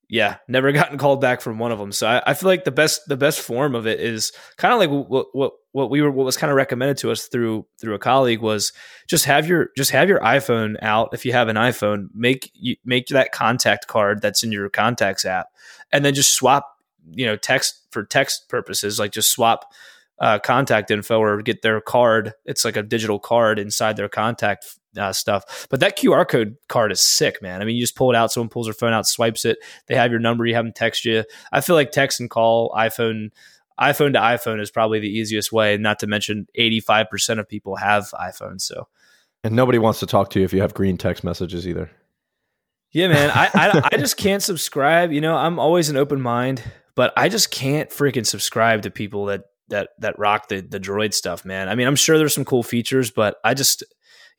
yeah, 0.09 0.37
never 0.47 0.71
gotten 0.73 0.97
called 0.97 1.21
back 1.21 1.41
from 1.41 1.59
one 1.59 1.71
of 1.71 1.79
them. 1.79 1.91
So 1.91 2.07
I, 2.07 2.21
I 2.27 2.33
feel 2.33 2.47
like 2.47 2.63
the 2.63 2.71
best 2.71 3.07
the 3.07 3.17
best 3.17 3.39
form 3.39 3.75
of 3.75 3.87
it 3.87 3.99
is 3.99 4.31
kind 4.57 4.73
of 4.73 4.79
like 4.79 4.89
what 4.89 5.27
what 5.33 5.53
what 5.71 5.89
we 5.89 6.01
were 6.01 6.11
what 6.11 6.25
was 6.25 6.37
kind 6.37 6.49
of 6.49 6.57
recommended 6.57 6.97
to 6.97 7.11
us 7.11 7.27
through 7.27 7.65
through 7.79 7.95
a 7.95 7.99
colleague 7.99 8.41
was 8.41 8.71
just 9.07 9.25
have 9.25 9.47
your 9.47 9.69
just 9.75 9.91
have 9.91 10.09
your 10.09 10.19
iPhone 10.19 10.75
out 10.81 11.09
if 11.13 11.25
you 11.25 11.33
have 11.33 11.49
an 11.49 11.55
iPhone 11.55 12.07
make 12.13 12.51
you 12.53 12.75
make 12.85 13.07
that 13.07 13.31
contact 13.31 13.87
card 13.87 14.21
that's 14.21 14.43
in 14.43 14.51
your 14.51 14.69
contacts 14.69 15.25
app 15.25 15.47
and 15.91 16.03
then 16.05 16.13
just 16.13 16.33
swap 16.33 16.77
you 17.11 17.25
know 17.25 17.35
text 17.35 17.85
for 17.91 18.03
text 18.03 18.49
purposes 18.49 18.97
like 18.97 19.11
just 19.11 19.31
swap 19.31 19.71
uh, 20.19 20.39
contact 20.39 20.91
info 20.91 21.19
or 21.19 21.41
get 21.41 21.61
their 21.61 21.79
card. 21.81 22.33
It's 22.45 22.65
like 22.65 22.77
a 22.77 22.83
digital 22.83 23.19
card 23.19 23.59
inside 23.59 23.97
their 23.97 24.09
contact 24.09 24.77
uh, 24.97 25.13
stuff. 25.13 25.67
But 25.69 25.79
that 25.79 25.97
QR 25.97 26.27
code 26.27 26.57
card 26.67 26.91
is 26.91 27.01
sick, 27.01 27.41
man. 27.41 27.61
I 27.61 27.65
mean, 27.65 27.75
you 27.75 27.81
just 27.81 27.95
pull 27.95 28.09
it 28.09 28.15
out, 28.15 28.31
someone 28.31 28.49
pulls 28.49 28.67
their 28.67 28.73
phone 28.73 28.93
out, 28.93 29.07
swipes 29.07 29.45
it, 29.45 29.57
they 29.87 29.95
have 29.95 30.11
your 30.11 30.19
number, 30.19 30.45
you 30.45 30.55
have 30.55 30.65
them 30.65 30.73
text 30.73 31.05
you. 31.05 31.23
I 31.51 31.61
feel 31.61 31.75
like 31.75 31.91
text 31.91 32.19
and 32.19 32.29
call, 32.29 32.71
iPhone, 32.77 33.29
iPhone 33.79 34.13
to 34.13 34.19
iPhone 34.19 34.61
is 34.61 34.71
probably 34.71 34.99
the 34.99 35.09
easiest 35.09 35.51
way. 35.51 35.77
Not 35.77 35.99
to 35.99 36.07
mention, 36.07 36.47
eighty 36.55 36.79
five 36.79 37.09
percent 37.09 37.39
of 37.39 37.47
people 37.47 37.75
have 37.75 38.05
iPhones, 38.19 38.61
so. 38.61 38.87
And 39.43 39.55
nobody 39.55 39.77
wants 39.77 39.99
to 39.99 40.07
talk 40.07 40.31
to 40.31 40.39
you 40.39 40.45
if 40.45 40.53
you 40.53 40.61
have 40.61 40.73
green 40.73 40.97
text 40.97 41.23
messages 41.23 41.67
either. 41.67 41.91
Yeah, 42.91 43.09
man. 43.09 43.29
I, 43.29 43.49
I, 43.53 43.89
I 43.93 43.97
just 43.99 44.17
can't 44.17 44.41
subscribe. 44.41 45.11
You 45.11 45.21
know, 45.21 45.35
I'm 45.35 45.59
always 45.59 45.89
an 45.89 45.97
open 45.97 46.21
mind, 46.21 46.63
but 46.95 47.13
I 47.15 47.29
just 47.29 47.51
can't 47.51 47.89
freaking 47.89 48.25
subscribe 48.25 48.81
to 48.83 48.89
people 48.89 49.25
that 49.25 49.43
that 49.69 49.89
that 49.99 50.17
rock 50.17 50.47
the 50.47 50.61
the 50.61 50.79
droid 50.79 51.13
stuff, 51.13 51.45
man. 51.45 51.69
I 51.69 51.75
mean, 51.75 51.87
I'm 51.87 51.95
sure 51.95 52.17
there's 52.17 52.33
some 52.33 52.45
cool 52.45 52.63
features, 52.63 53.11
but 53.11 53.37
I 53.43 53.53
just 53.53 53.83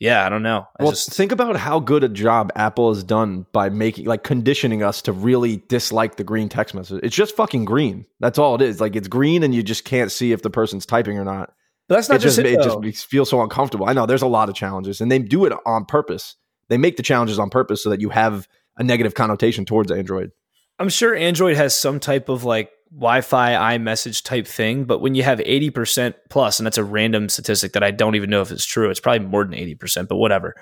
yeah, 0.01 0.25
I 0.25 0.29
don't 0.29 0.43
know. 0.43 0.67
I 0.79 0.85
well, 0.85 0.93
just, 0.93 1.11
think 1.11 1.33
about 1.33 1.57
how 1.57 1.81
good 1.81 2.05
a 2.05 2.09
job 2.09 2.53
Apple 2.55 2.95
has 2.95 3.03
done 3.03 3.47
by 3.53 3.69
making 3.69 4.07
like 4.07 4.23
conditioning 4.23 4.83
us 4.83 5.03
to 5.03 5.13
really 5.13 5.63
dislike 5.69 6.17
the 6.17 6.25
green 6.25 6.49
text 6.49 6.75
message. 6.75 7.01
It's 7.03 7.17
just 7.17 7.35
fucking 7.35 7.65
green. 7.65 8.07
That's 8.21 8.39
all 8.39 8.55
it 8.55 8.63
is. 8.63 8.81
Like 8.81 8.95
it's 8.95 9.09
green, 9.09 9.43
and 9.43 9.55
you 9.55 9.63
just 9.63 9.85
can't 9.85 10.13
see 10.13 10.31
if 10.31 10.43
the 10.43 10.51
person's 10.51 10.87
typing 10.87 11.19
or 11.19 11.25
not. 11.25 11.53
But 11.89 11.97
that's 11.97 12.09
not 12.09 12.17
it 12.17 12.19
just, 12.21 12.37
just 12.37 12.47
it, 12.47 12.61
it 12.61 12.93
just 12.93 13.07
feels 13.07 13.29
so 13.29 13.43
uncomfortable. 13.43 13.89
I 13.89 13.93
know 13.93 14.07
there's 14.07 14.23
a 14.23 14.29
lot 14.29 14.49
of 14.49 14.55
challenges, 14.55 15.01
and 15.01 15.11
they 15.11 15.19
do 15.19 15.45
it 15.47 15.53
on 15.67 15.85
purpose. 15.85 16.37
They 16.69 16.79
make 16.79 16.97
the 16.97 17.03
challenges 17.03 17.39
on 17.39 17.51
purpose 17.51 17.83
so 17.83 17.91
that 17.91 18.01
you 18.01 18.11
have 18.11 18.47
a 18.77 18.85
negative 18.85 19.15
connotation 19.15 19.65
towards 19.65 19.91
Android. 19.91 20.31
I'm 20.79 20.91
sure 20.91 21.15
Android 21.15 21.57
has 21.57 21.75
some 21.75 21.99
type 21.99 22.29
of 22.29 22.45
like 22.45 22.71
Wi-Fi 22.93 23.76
iMessage 23.76 24.22
type 24.22 24.47
thing, 24.47 24.84
but 24.84 25.01
when 25.01 25.14
you 25.14 25.22
have 25.22 25.39
80% 25.39 26.14
plus, 26.30 26.59
and 26.59 26.66
that's 26.66 26.78
a 26.78 26.84
random 26.84 27.28
statistic 27.28 27.72
that 27.72 27.82
I 27.82 27.91
don't 27.91 28.14
even 28.14 28.30
know 28.30 28.41
if 28.41 28.51
it's 28.51 28.64
true. 28.64 28.91
It's 28.91 29.01
probably 29.01 29.26
more 29.26 29.45
than 29.45 29.55
80%, 29.55 30.09
but 30.09 30.16
whatever. 30.16 30.55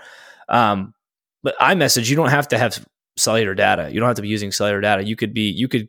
Um, 0.49 0.95
but 1.43 1.57
iMessage, 1.59 2.11
you 2.11 2.17
don't 2.17 2.31
have 2.31 2.49
to 2.49 2.59
have 2.59 2.85
cellular 3.17 3.55
data. 3.55 3.91
You 3.93 4.01
don't 4.01 4.09
have 4.09 4.17
to 4.17 4.23
be 4.23 4.29
using 4.29 4.53
cellular 4.53 4.81
data. 4.81 5.05
You 5.05 5.17
could 5.17 5.33
be, 5.33 5.51
you 5.51 5.69
could, 5.69 5.89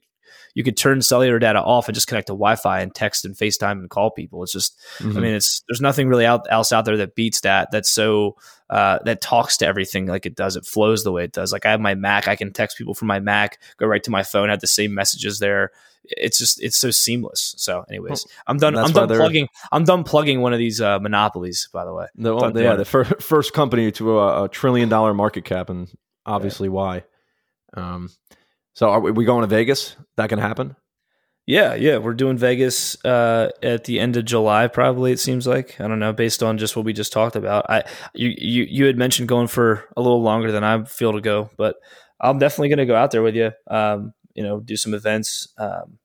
you 0.57 0.63
could 0.63 0.75
turn 0.75 1.03
cellular 1.03 1.37
data 1.37 1.61
off 1.61 1.87
and 1.87 1.93
just 1.93 2.07
connect 2.07 2.25
to 2.25 2.33
Wi-Fi 2.33 2.81
and 2.81 2.91
text 2.95 3.25
and 3.25 3.35
FaceTime 3.35 3.73
and 3.73 3.91
call 3.91 4.09
people. 4.09 4.41
It's 4.41 4.51
just, 4.51 4.75
mm-hmm. 4.97 5.15
I 5.15 5.21
mean, 5.21 5.35
it's 5.35 5.61
there's 5.69 5.81
nothing 5.81 6.09
really 6.09 6.25
out, 6.25 6.47
else 6.49 6.71
out 6.71 6.83
there 6.83 6.97
that 6.97 7.13
beats 7.13 7.41
that. 7.41 7.69
That's 7.69 7.91
so 7.91 8.37
uh, 8.71 8.97
that 9.05 9.21
talks 9.21 9.57
to 9.57 9.67
everything 9.67 10.07
like 10.07 10.25
it 10.25 10.33
does. 10.33 10.55
It 10.55 10.65
flows 10.65 11.03
the 11.03 11.11
way 11.11 11.23
it 11.23 11.31
does. 11.31 11.53
Like 11.53 11.67
I 11.67 11.69
have 11.69 11.79
my 11.79 11.93
Mac, 11.93 12.27
I 12.27 12.35
can 12.35 12.53
text 12.53 12.75
people 12.75 12.95
from 12.95 13.07
my 13.07 13.19
Mac, 13.19 13.59
go 13.77 13.85
right 13.85 14.01
to 14.01 14.09
my 14.09 14.23
phone, 14.23 14.49
have 14.49 14.59
the 14.59 14.65
same 14.65 14.95
messages 14.95 15.37
there 15.37 15.69
it's 16.09 16.37
just 16.37 16.63
it's 16.63 16.77
so 16.77 16.89
seamless. 16.89 17.53
So, 17.57 17.83
anyways, 17.89 18.25
I'm 18.47 18.57
done. 18.57 18.77
I'm 18.77 18.91
done 18.93 19.09
plugging. 19.09 19.49
I'm 19.71 19.83
done 19.83 20.05
plugging 20.05 20.41
one 20.41 20.53
of 20.53 20.59
these 20.59 20.79
uh, 20.79 20.99
monopolies. 20.99 21.69
By 21.73 21.85
the 21.85 21.93
way, 21.93 22.07
the, 22.15 22.33
well, 22.33 22.57
yeah, 22.57 22.75
the 22.75 22.85
fir- 22.85 23.03
first 23.03 23.53
company 23.53 23.91
to 23.91 24.17
a, 24.19 24.45
a, 24.45 24.49
trillion 24.49 24.87
dollar 24.87 25.13
market 25.13 25.43
cap, 25.43 25.69
and 25.69 25.91
obviously 26.25 26.69
yeah. 26.69 26.71
why. 26.71 27.03
Um, 27.73 28.09
so 28.77 28.91
are 28.91 28.99
we, 28.99 29.25
going 29.25 29.41
to 29.41 29.47
Vegas? 29.47 29.95
That 30.17 30.29
can 30.29 30.37
happen. 30.37 30.75
Yeah, 31.47 31.73
yeah, 31.73 31.97
we're 31.97 32.13
doing 32.13 32.37
Vegas 32.37 33.03
uh, 33.03 33.49
at 33.63 33.85
the 33.85 33.99
end 33.99 34.17
of 34.17 34.25
July. 34.25 34.67
Probably 34.67 35.11
it 35.11 35.19
seems 35.19 35.47
like 35.47 35.81
I 35.81 35.87
don't 35.87 35.97
know, 35.97 36.13
based 36.13 36.43
on 36.43 36.59
just 36.59 36.75
what 36.75 36.85
we 36.85 36.93
just 36.93 37.11
talked 37.11 37.35
about. 37.35 37.67
I 37.71 37.85
you 38.13 38.35
you 38.37 38.67
you 38.69 38.85
had 38.85 38.95
mentioned 38.95 39.29
going 39.29 39.47
for 39.47 39.89
a 39.97 40.01
little 40.03 40.21
longer 40.21 40.51
than 40.51 40.63
I 40.63 40.83
feel 40.83 41.13
to 41.13 41.21
go, 41.21 41.49
but 41.57 41.77
I'm 42.21 42.37
definitely 42.37 42.69
going 42.69 42.77
to 42.77 42.85
go 42.85 42.95
out 42.95 43.09
there 43.09 43.23
with 43.23 43.35
you. 43.35 43.51
Um, 43.65 44.13
you 44.35 44.43
know, 44.43 44.59
do 44.59 44.77
some 44.77 44.93
events. 44.93 45.47
Um, 45.57 45.97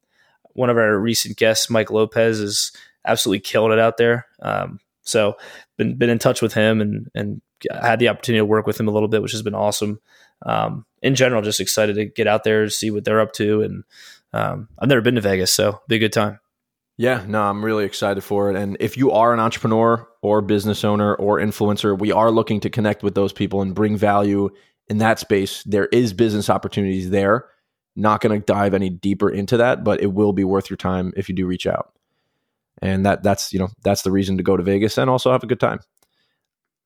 one 0.55 0.71
of 0.71 0.79
our 0.79 0.99
recent 0.99 1.37
guests, 1.37 1.69
Mike 1.69 1.91
Lopez, 1.91 2.41
is 2.41 2.73
absolutely 3.05 3.41
killing 3.41 3.73
it 3.73 3.79
out 3.79 3.99
there. 3.99 4.29
Um, 4.41 4.81
so 5.03 5.37
been 5.77 5.97
been 5.97 6.09
in 6.09 6.19
touch 6.19 6.41
with 6.41 6.55
him 6.55 6.81
and 6.81 7.11
and 7.15 7.43
had 7.71 7.99
the 7.99 8.09
opportunity 8.09 8.41
to 8.41 8.47
work 8.47 8.67
with 8.67 8.81
him 8.81 8.89
a 8.89 8.93
little 8.93 9.09
bit, 9.09 9.21
which 9.21 9.33
has 9.33 9.43
been 9.43 9.55
awesome. 9.55 10.01
Um, 10.45 10.87
in 11.03 11.15
general, 11.15 11.43
just 11.43 11.61
excited 11.61 11.97
to 11.97 12.05
get 12.05 12.27
out 12.27 12.45
there, 12.45 12.69
see 12.69 12.91
what 12.91 13.05
they're 13.05 13.21
up 13.21 13.33
to, 13.35 13.63
and 13.63 13.85
um, 14.33 14.69
I've 14.79 14.89
never 14.89 15.01
been 15.01 15.17
to 15.17 15.21
Vegas, 15.21 15.53
so 15.53 15.81
be 15.89 15.97
a 15.97 15.99
good 15.99 16.13
time. 16.13 16.39
Yeah, 16.99 17.25
no, 17.27 17.43
I'm 17.43 17.65
really 17.65 17.85
excited 17.85 18.23
for 18.23 18.51
it. 18.51 18.57
And 18.57 18.77
if 18.79 18.97
you 18.97 19.11
are 19.13 19.33
an 19.33 19.41
entrepreneur 19.41 20.07
or 20.21 20.41
business 20.43 20.85
owner 20.85 21.15
or 21.15 21.39
influencer, 21.39 21.99
we 21.99 22.13
are 22.13 22.31
looking 22.31 22.61
to 22.61 22.71
connect 22.71 23.03
with 23.03 23.15
those 23.15 23.33
people 23.33 23.63
and 23.63 23.75
bring 23.75 23.97
value 23.97 24.51
in 24.89 24.99
that 24.99 25.19
space. 25.19 25.63
There 25.65 25.87
is 25.87 26.13
business 26.13 26.51
opportunities 26.51 27.11
there. 27.11 27.47
Not 27.97 28.21
going 28.21 28.39
to 28.39 28.45
dive 28.45 28.75
any 28.75 28.89
deeper 28.89 29.29
into 29.29 29.57
that, 29.59 29.85
but 29.85 30.03
it 30.03 30.13
will 30.13 30.33
be 30.33 30.45
worth 30.45 30.71
your 30.71 30.77
time 30.77 31.13
if 31.17 31.29
you 31.29 31.35
do 31.35 31.47
reach 31.47 31.67
out. 31.67 31.93
And 32.81 33.05
that 33.07 33.23
that's 33.23 33.53
you 33.53 33.59
know 33.59 33.69
that's 33.85 34.03
the 34.03 34.11
reason 34.11 34.37
to 34.39 34.43
go 34.43 34.57
to 34.57 34.63
Vegas 34.63 34.99
and 34.99 35.09
also 35.09 35.31
have 35.31 35.45
a 35.45 35.47
good 35.47 35.61
time. 35.61 35.81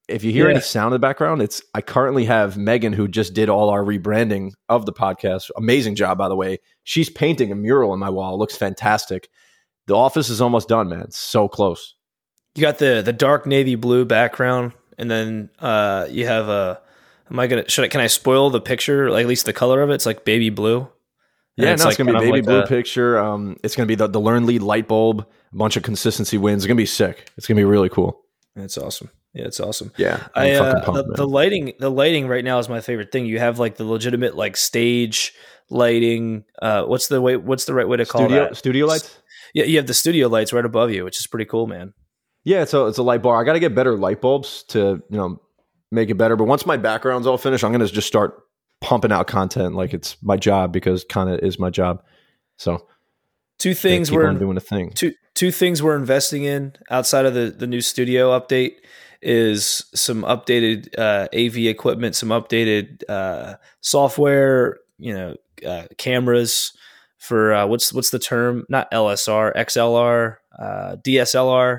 If 0.08 0.22
you 0.22 0.30
hear 0.30 0.44
yeah. 0.46 0.52
any 0.52 0.60
sound 0.60 0.88
in 0.88 1.00
the 1.00 1.06
background, 1.06 1.42
it's 1.42 1.60
I 1.74 1.80
currently 1.80 2.24
have 2.26 2.56
Megan 2.56 2.92
who 2.92 3.08
just 3.08 3.34
did 3.34 3.48
all 3.48 3.70
our 3.70 3.82
rebranding 3.82 4.52
of 4.68 4.86
the 4.86 4.92
podcast. 4.92 5.50
Amazing 5.56 5.96
job, 5.96 6.16
by 6.16 6.28
the 6.28 6.36
way. 6.36 6.58
She's 6.84 7.10
painting 7.10 7.50
a 7.50 7.56
mural 7.56 7.92
in 7.92 7.98
my 7.98 8.10
wall. 8.10 8.34
It 8.34 8.38
looks 8.38 8.56
fantastic. 8.56 9.28
The 9.86 9.96
office 9.96 10.28
is 10.28 10.40
almost 10.40 10.68
done, 10.68 10.88
man. 10.88 11.00
It's 11.00 11.18
so 11.18 11.48
close. 11.48 11.94
You 12.54 12.62
got 12.62 12.78
the 12.78 13.02
the 13.04 13.12
dark 13.12 13.46
navy 13.46 13.74
blue 13.74 14.04
background, 14.04 14.72
and 14.96 15.10
then 15.10 15.50
uh, 15.58 16.06
you 16.08 16.26
have 16.26 16.48
a. 16.48 16.80
Am 17.30 17.40
I 17.40 17.48
gonna? 17.48 17.68
Should 17.68 17.84
I? 17.84 17.88
Can 17.88 18.00
I 18.00 18.06
spoil 18.06 18.50
the 18.50 18.60
picture? 18.60 19.10
Like 19.10 19.22
at 19.22 19.28
least 19.28 19.46
the 19.46 19.52
color 19.52 19.82
of 19.82 19.90
it. 19.90 19.94
It's 19.94 20.06
like 20.06 20.24
baby 20.24 20.50
blue. 20.50 20.88
Yeah, 21.56 21.72
it's, 21.72 21.80
no, 21.80 21.86
like 21.86 21.92
it's 21.92 21.98
gonna 21.98 22.12
be 22.12 22.26
baby 22.26 22.32
like 22.38 22.44
blue 22.44 22.60
a, 22.60 22.66
picture. 22.66 23.18
Um, 23.18 23.56
it's 23.64 23.74
gonna 23.74 23.86
be 23.86 23.94
the 23.94 24.06
the 24.06 24.20
learn 24.20 24.46
lead 24.46 24.62
light 24.62 24.86
bulb, 24.86 25.26
a 25.52 25.56
bunch 25.56 25.76
of 25.76 25.82
consistency 25.82 26.38
wins. 26.38 26.62
It's 26.62 26.68
gonna 26.68 26.76
be 26.76 26.86
sick. 26.86 27.30
It's 27.36 27.46
gonna 27.46 27.58
be 27.58 27.64
really 27.64 27.88
cool. 27.88 28.22
It's 28.54 28.78
awesome. 28.78 29.10
Yeah, 29.36 29.44
it's 29.44 29.60
awesome. 29.60 29.92
Yeah, 29.98 30.26
I, 30.34 30.52
uh, 30.52 30.82
pumped, 30.82 31.08
the, 31.08 31.14
the, 31.16 31.28
lighting, 31.28 31.74
the 31.78 31.90
lighting 31.90 32.26
right 32.26 32.42
now 32.42 32.58
is 32.58 32.70
my 32.70 32.80
favorite 32.80 33.12
thing. 33.12 33.26
You 33.26 33.38
have 33.38 33.58
like 33.58 33.76
the 33.76 33.84
legitimate 33.84 34.34
like 34.34 34.56
stage 34.56 35.34
lighting. 35.68 36.44
Uh, 36.62 36.84
what's 36.84 37.08
the 37.08 37.20
way? 37.20 37.36
What's 37.36 37.66
the 37.66 37.74
right 37.74 37.86
way 37.86 37.98
to 37.98 38.06
call 38.06 38.22
studio, 38.22 38.44
that? 38.44 38.56
Studio 38.56 38.86
lights. 38.86 39.18
Yeah, 39.52 39.64
you 39.64 39.76
have 39.76 39.86
the 39.86 39.94
studio 39.94 40.28
lights 40.28 40.54
right 40.54 40.64
above 40.64 40.90
you, 40.90 41.04
which 41.04 41.20
is 41.20 41.26
pretty 41.26 41.44
cool, 41.44 41.66
man. 41.66 41.92
Yeah, 42.44 42.62
it's 42.62 42.72
a 42.72 42.86
it's 42.86 42.96
a 42.96 43.02
light 43.02 43.22
bar. 43.22 43.38
I 43.38 43.44
got 43.44 43.52
to 43.52 43.60
get 43.60 43.74
better 43.74 43.98
light 43.98 44.22
bulbs 44.22 44.62
to 44.68 45.02
you 45.10 45.16
know 45.18 45.38
make 45.92 46.08
it 46.08 46.14
better. 46.14 46.34
But 46.34 46.44
once 46.44 46.64
my 46.64 46.78
background's 46.78 47.26
all 47.26 47.36
finished, 47.36 47.62
I'm 47.62 47.72
gonna 47.72 47.86
just 47.88 48.08
start 48.08 48.42
pumping 48.80 49.12
out 49.12 49.26
content 49.26 49.74
like 49.74 49.92
it's 49.92 50.16
my 50.22 50.38
job 50.38 50.72
because 50.72 51.04
kind 51.04 51.28
of 51.28 51.40
is 51.40 51.58
my 51.58 51.68
job. 51.68 52.02
So 52.56 52.86
two 53.58 53.74
things 53.74 54.10
we're 54.10 54.32
doing 54.32 54.56
a 54.56 54.60
thing. 54.60 54.92
Two 54.92 55.12
two 55.34 55.50
things 55.50 55.82
we're 55.82 55.96
investing 55.96 56.44
in 56.44 56.72
outside 56.90 57.26
of 57.26 57.34
the 57.34 57.50
the 57.50 57.66
new 57.66 57.82
studio 57.82 58.38
update 58.38 58.76
is 59.26 59.84
some 59.92 60.22
updated 60.22 60.96
uh, 60.96 61.26
AV 61.34 61.56
equipment, 61.66 62.14
some 62.14 62.28
updated 62.28 63.02
uh, 63.08 63.56
software, 63.80 64.78
you 64.98 65.12
know, 65.12 65.36
uh, 65.66 65.84
cameras 65.98 66.72
for 67.18 67.52
uh, 67.52 67.66
what's 67.66 67.92
what's 67.92 68.10
the 68.10 68.20
term? 68.20 68.64
Not 68.68 68.90
LSR, 68.92 69.54
XLR, 69.56 70.36
uh, 70.56 70.96
DSLR. 71.04 71.78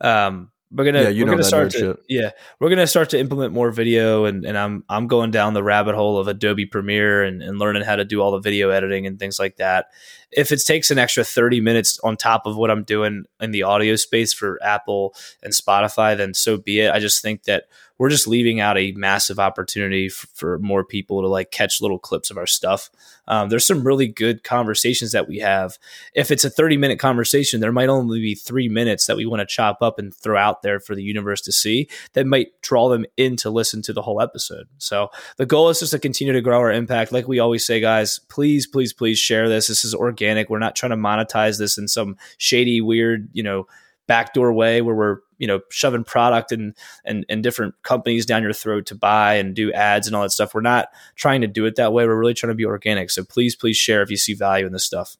Um, 0.00 0.50
we're 0.72 0.84
gonna 0.84 1.02
yeah, 1.02 1.08
you 1.10 1.22
we're 1.22 1.26
know 1.26 1.32
gonna 1.34 1.44
start 1.44 1.70
to 1.70 1.78
shit. 1.78 1.96
yeah 2.08 2.30
we're 2.58 2.68
gonna 2.68 2.86
start 2.86 3.10
to 3.10 3.18
implement 3.20 3.52
more 3.52 3.70
video 3.70 4.24
and, 4.24 4.44
and 4.44 4.58
I'm 4.58 4.82
I'm 4.88 5.06
going 5.06 5.30
down 5.30 5.54
the 5.54 5.62
rabbit 5.62 5.94
hole 5.94 6.18
of 6.18 6.26
Adobe 6.26 6.66
Premiere 6.66 7.22
and, 7.22 7.42
and 7.42 7.60
learning 7.60 7.84
how 7.84 7.94
to 7.94 8.04
do 8.04 8.20
all 8.20 8.32
the 8.32 8.40
video 8.40 8.70
editing 8.70 9.06
and 9.06 9.16
things 9.18 9.38
like 9.38 9.58
that. 9.58 9.86
If 10.30 10.52
it 10.52 10.64
takes 10.64 10.90
an 10.90 10.98
extra 10.98 11.24
30 11.24 11.60
minutes 11.60 11.98
on 12.00 12.16
top 12.16 12.46
of 12.46 12.56
what 12.56 12.70
I'm 12.70 12.84
doing 12.84 13.24
in 13.40 13.50
the 13.50 13.62
audio 13.62 13.96
space 13.96 14.32
for 14.32 14.58
Apple 14.62 15.14
and 15.42 15.52
Spotify, 15.52 16.16
then 16.16 16.34
so 16.34 16.56
be 16.56 16.80
it. 16.80 16.92
I 16.92 16.98
just 16.98 17.22
think 17.22 17.44
that 17.44 17.64
we're 17.98 18.10
just 18.10 18.26
leaving 18.26 18.58
out 18.58 18.76
a 18.76 18.92
massive 18.92 19.38
opportunity 19.38 20.08
for, 20.08 20.26
for 20.34 20.58
more 20.58 20.84
people 20.84 21.22
to 21.22 21.28
like 21.28 21.50
catch 21.50 21.80
little 21.80 21.98
clips 21.98 22.30
of 22.30 22.36
our 22.36 22.46
stuff. 22.46 22.90
Um, 23.28 23.48
there's 23.48 23.66
some 23.66 23.86
really 23.86 24.08
good 24.08 24.42
conversations 24.42 25.12
that 25.12 25.28
we 25.28 25.38
have. 25.38 25.78
If 26.12 26.30
it's 26.30 26.44
a 26.44 26.50
30 26.50 26.76
minute 26.76 26.98
conversation, 26.98 27.60
there 27.60 27.72
might 27.72 27.88
only 27.88 28.20
be 28.20 28.34
three 28.34 28.68
minutes 28.68 29.06
that 29.06 29.16
we 29.16 29.26
want 29.26 29.40
to 29.40 29.46
chop 29.46 29.78
up 29.80 29.98
and 29.98 30.12
throw 30.12 30.36
out 30.36 30.62
there 30.62 30.80
for 30.80 30.94
the 30.94 31.02
universe 31.02 31.40
to 31.42 31.52
see 31.52 31.88
that 32.14 32.26
might 32.26 32.60
draw 32.62 32.88
them 32.88 33.06
in 33.16 33.36
to 33.36 33.50
listen 33.50 33.80
to 33.82 33.92
the 33.92 34.02
whole 34.02 34.20
episode. 34.20 34.66
So 34.78 35.10
the 35.36 35.46
goal 35.46 35.68
is 35.68 35.80
just 35.80 35.92
to 35.92 35.98
continue 35.98 36.32
to 36.32 36.40
grow 36.40 36.58
our 36.58 36.72
impact. 36.72 37.12
Like 37.12 37.28
we 37.28 37.38
always 37.38 37.64
say, 37.64 37.80
guys, 37.80 38.18
please, 38.18 38.66
please, 38.66 38.92
please 38.92 39.18
share 39.18 39.48
this. 39.48 39.68
This 39.68 39.84
is 39.84 39.94
organic. 39.94 40.13
We're 40.20 40.58
not 40.58 40.76
trying 40.76 40.90
to 40.90 40.96
monetize 40.96 41.58
this 41.58 41.78
in 41.78 41.88
some 41.88 42.16
shady, 42.38 42.80
weird, 42.80 43.28
you 43.32 43.42
know, 43.42 43.66
backdoor 44.06 44.52
way 44.52 44.82
where 44.82 44.94
we're 44.94 45.18
you 45.38 45.46
know 45.46 45.60
shoving 45.70 46.04
product 46.04 46.52
and 46.52 46.74
and 47.04 47.24
and 47.28 47.42
different 47.42 47.74
companies 47.82 48.26
down 48.26 48.42
your 48.42 48.52
throat 48.52 48.86
to 48.86 48.94
buy 48.94 49.34
and 49.34 49.54
do 49.54 49.72
ads 49.72 50.06
and 50.06 50.14
all 50.14 50.22
that 50.22 50.30
stuff. 50.30 50.54
We're 50.54 50.60
not 50.60 50.88
trying 51.16 51.40
to 51.40 51.46
do 51.46 51.64
it 51.66 51.76
that 51.76 51.92
way. 51.92 52.06
We're 52.06 52.18
really 52.18 52.34
trying 52.34 52.50
to 52.50 52.54
be 52.54 52.64
organic. 52.64 53.10
So 53.10 53.24
please 53.24 53.56
please 53.56 53.76
share 53.76 54.02
if 54.02 54.10
you 54.10 54.16
see 54.16 54.34
value 54.34 54.66
in 54.66 54.72
this 54.72 54.84
stuff. 54.84 55.16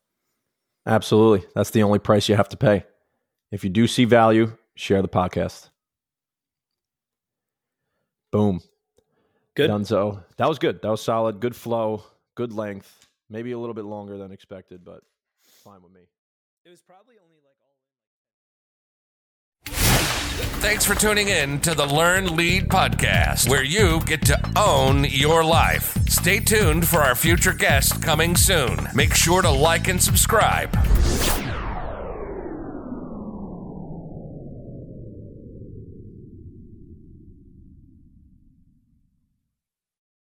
Absolutely. 0.86 1.46
That's 1.54 1.70
the 1.70 1.82
only 1.82 1.98
price 1.98 2.28
you 2.28 2.36
have 2.36 2.48
to 2.50 2.56
pay. 2.56 2.84
If 3.50 3.64
you 3.64 3.70
do 3.70 3.86
see 3.86 4.04
value 4.04 4.52
share 4.74 5.02
the 5.02 5.08
podcast. 5.08 5.70
Boom. 8.30 8.60
Good. 9.54 9.70
Dunzo. 9.70 10.24
That 10.36 10.48
was 10.48 10.58
good. 10.58 10.82
That 10.82 10.90
was 10.90 11.00
solid. 11.00 11.40
Good 11.40 11.54
flow. 11.54 12.04
Good 12.34 12.52
length 12.52 13.03
maybe 13.34 13.52
a 13.52 13.58
little 13.58 13.74
bit 13.74 13.84
longer 13.84 14.16
than 14.16 14.30
expected 14.32 14.84
but 14.84 15.02
fine 15.42 15.82
with 15.82 15.92
me 15.92 16.02
it 16.64 16.70
was 16.70 16.80
probably 16.80 17.14
only 17.22 17.36
like 17.44 17.54
Thanks 20.64 20.84
for 20.84 20.94
tuning 20.94 21.28
in 21.28 21.60
to 21.60 21.74
the 21.74 21.84
Learn 21.84 22.36
Lead 22.36 22.68
podcast, 22.68 23.50
where 23.50 23.62
you 23.62 24.00
get 24.06 24.24
to 24.26 24.50
own 24.56 25.04
your 25.04 25.44
life. 25.44 25.94
Stay 26.08 26.40
tuned 26.40 26.88
for 26.88 27.00
our 27.02 27.14
future 27.14 27.52
guest 27.52 28.02
coming 28.02 28.34
soon. 28.34 28.88
Make 28.94 29.14
sure 29.14 29.42
to 29.42 29.50
like 29.50 29.88
and 29.88 30.02
subscribe. 30.02 30.72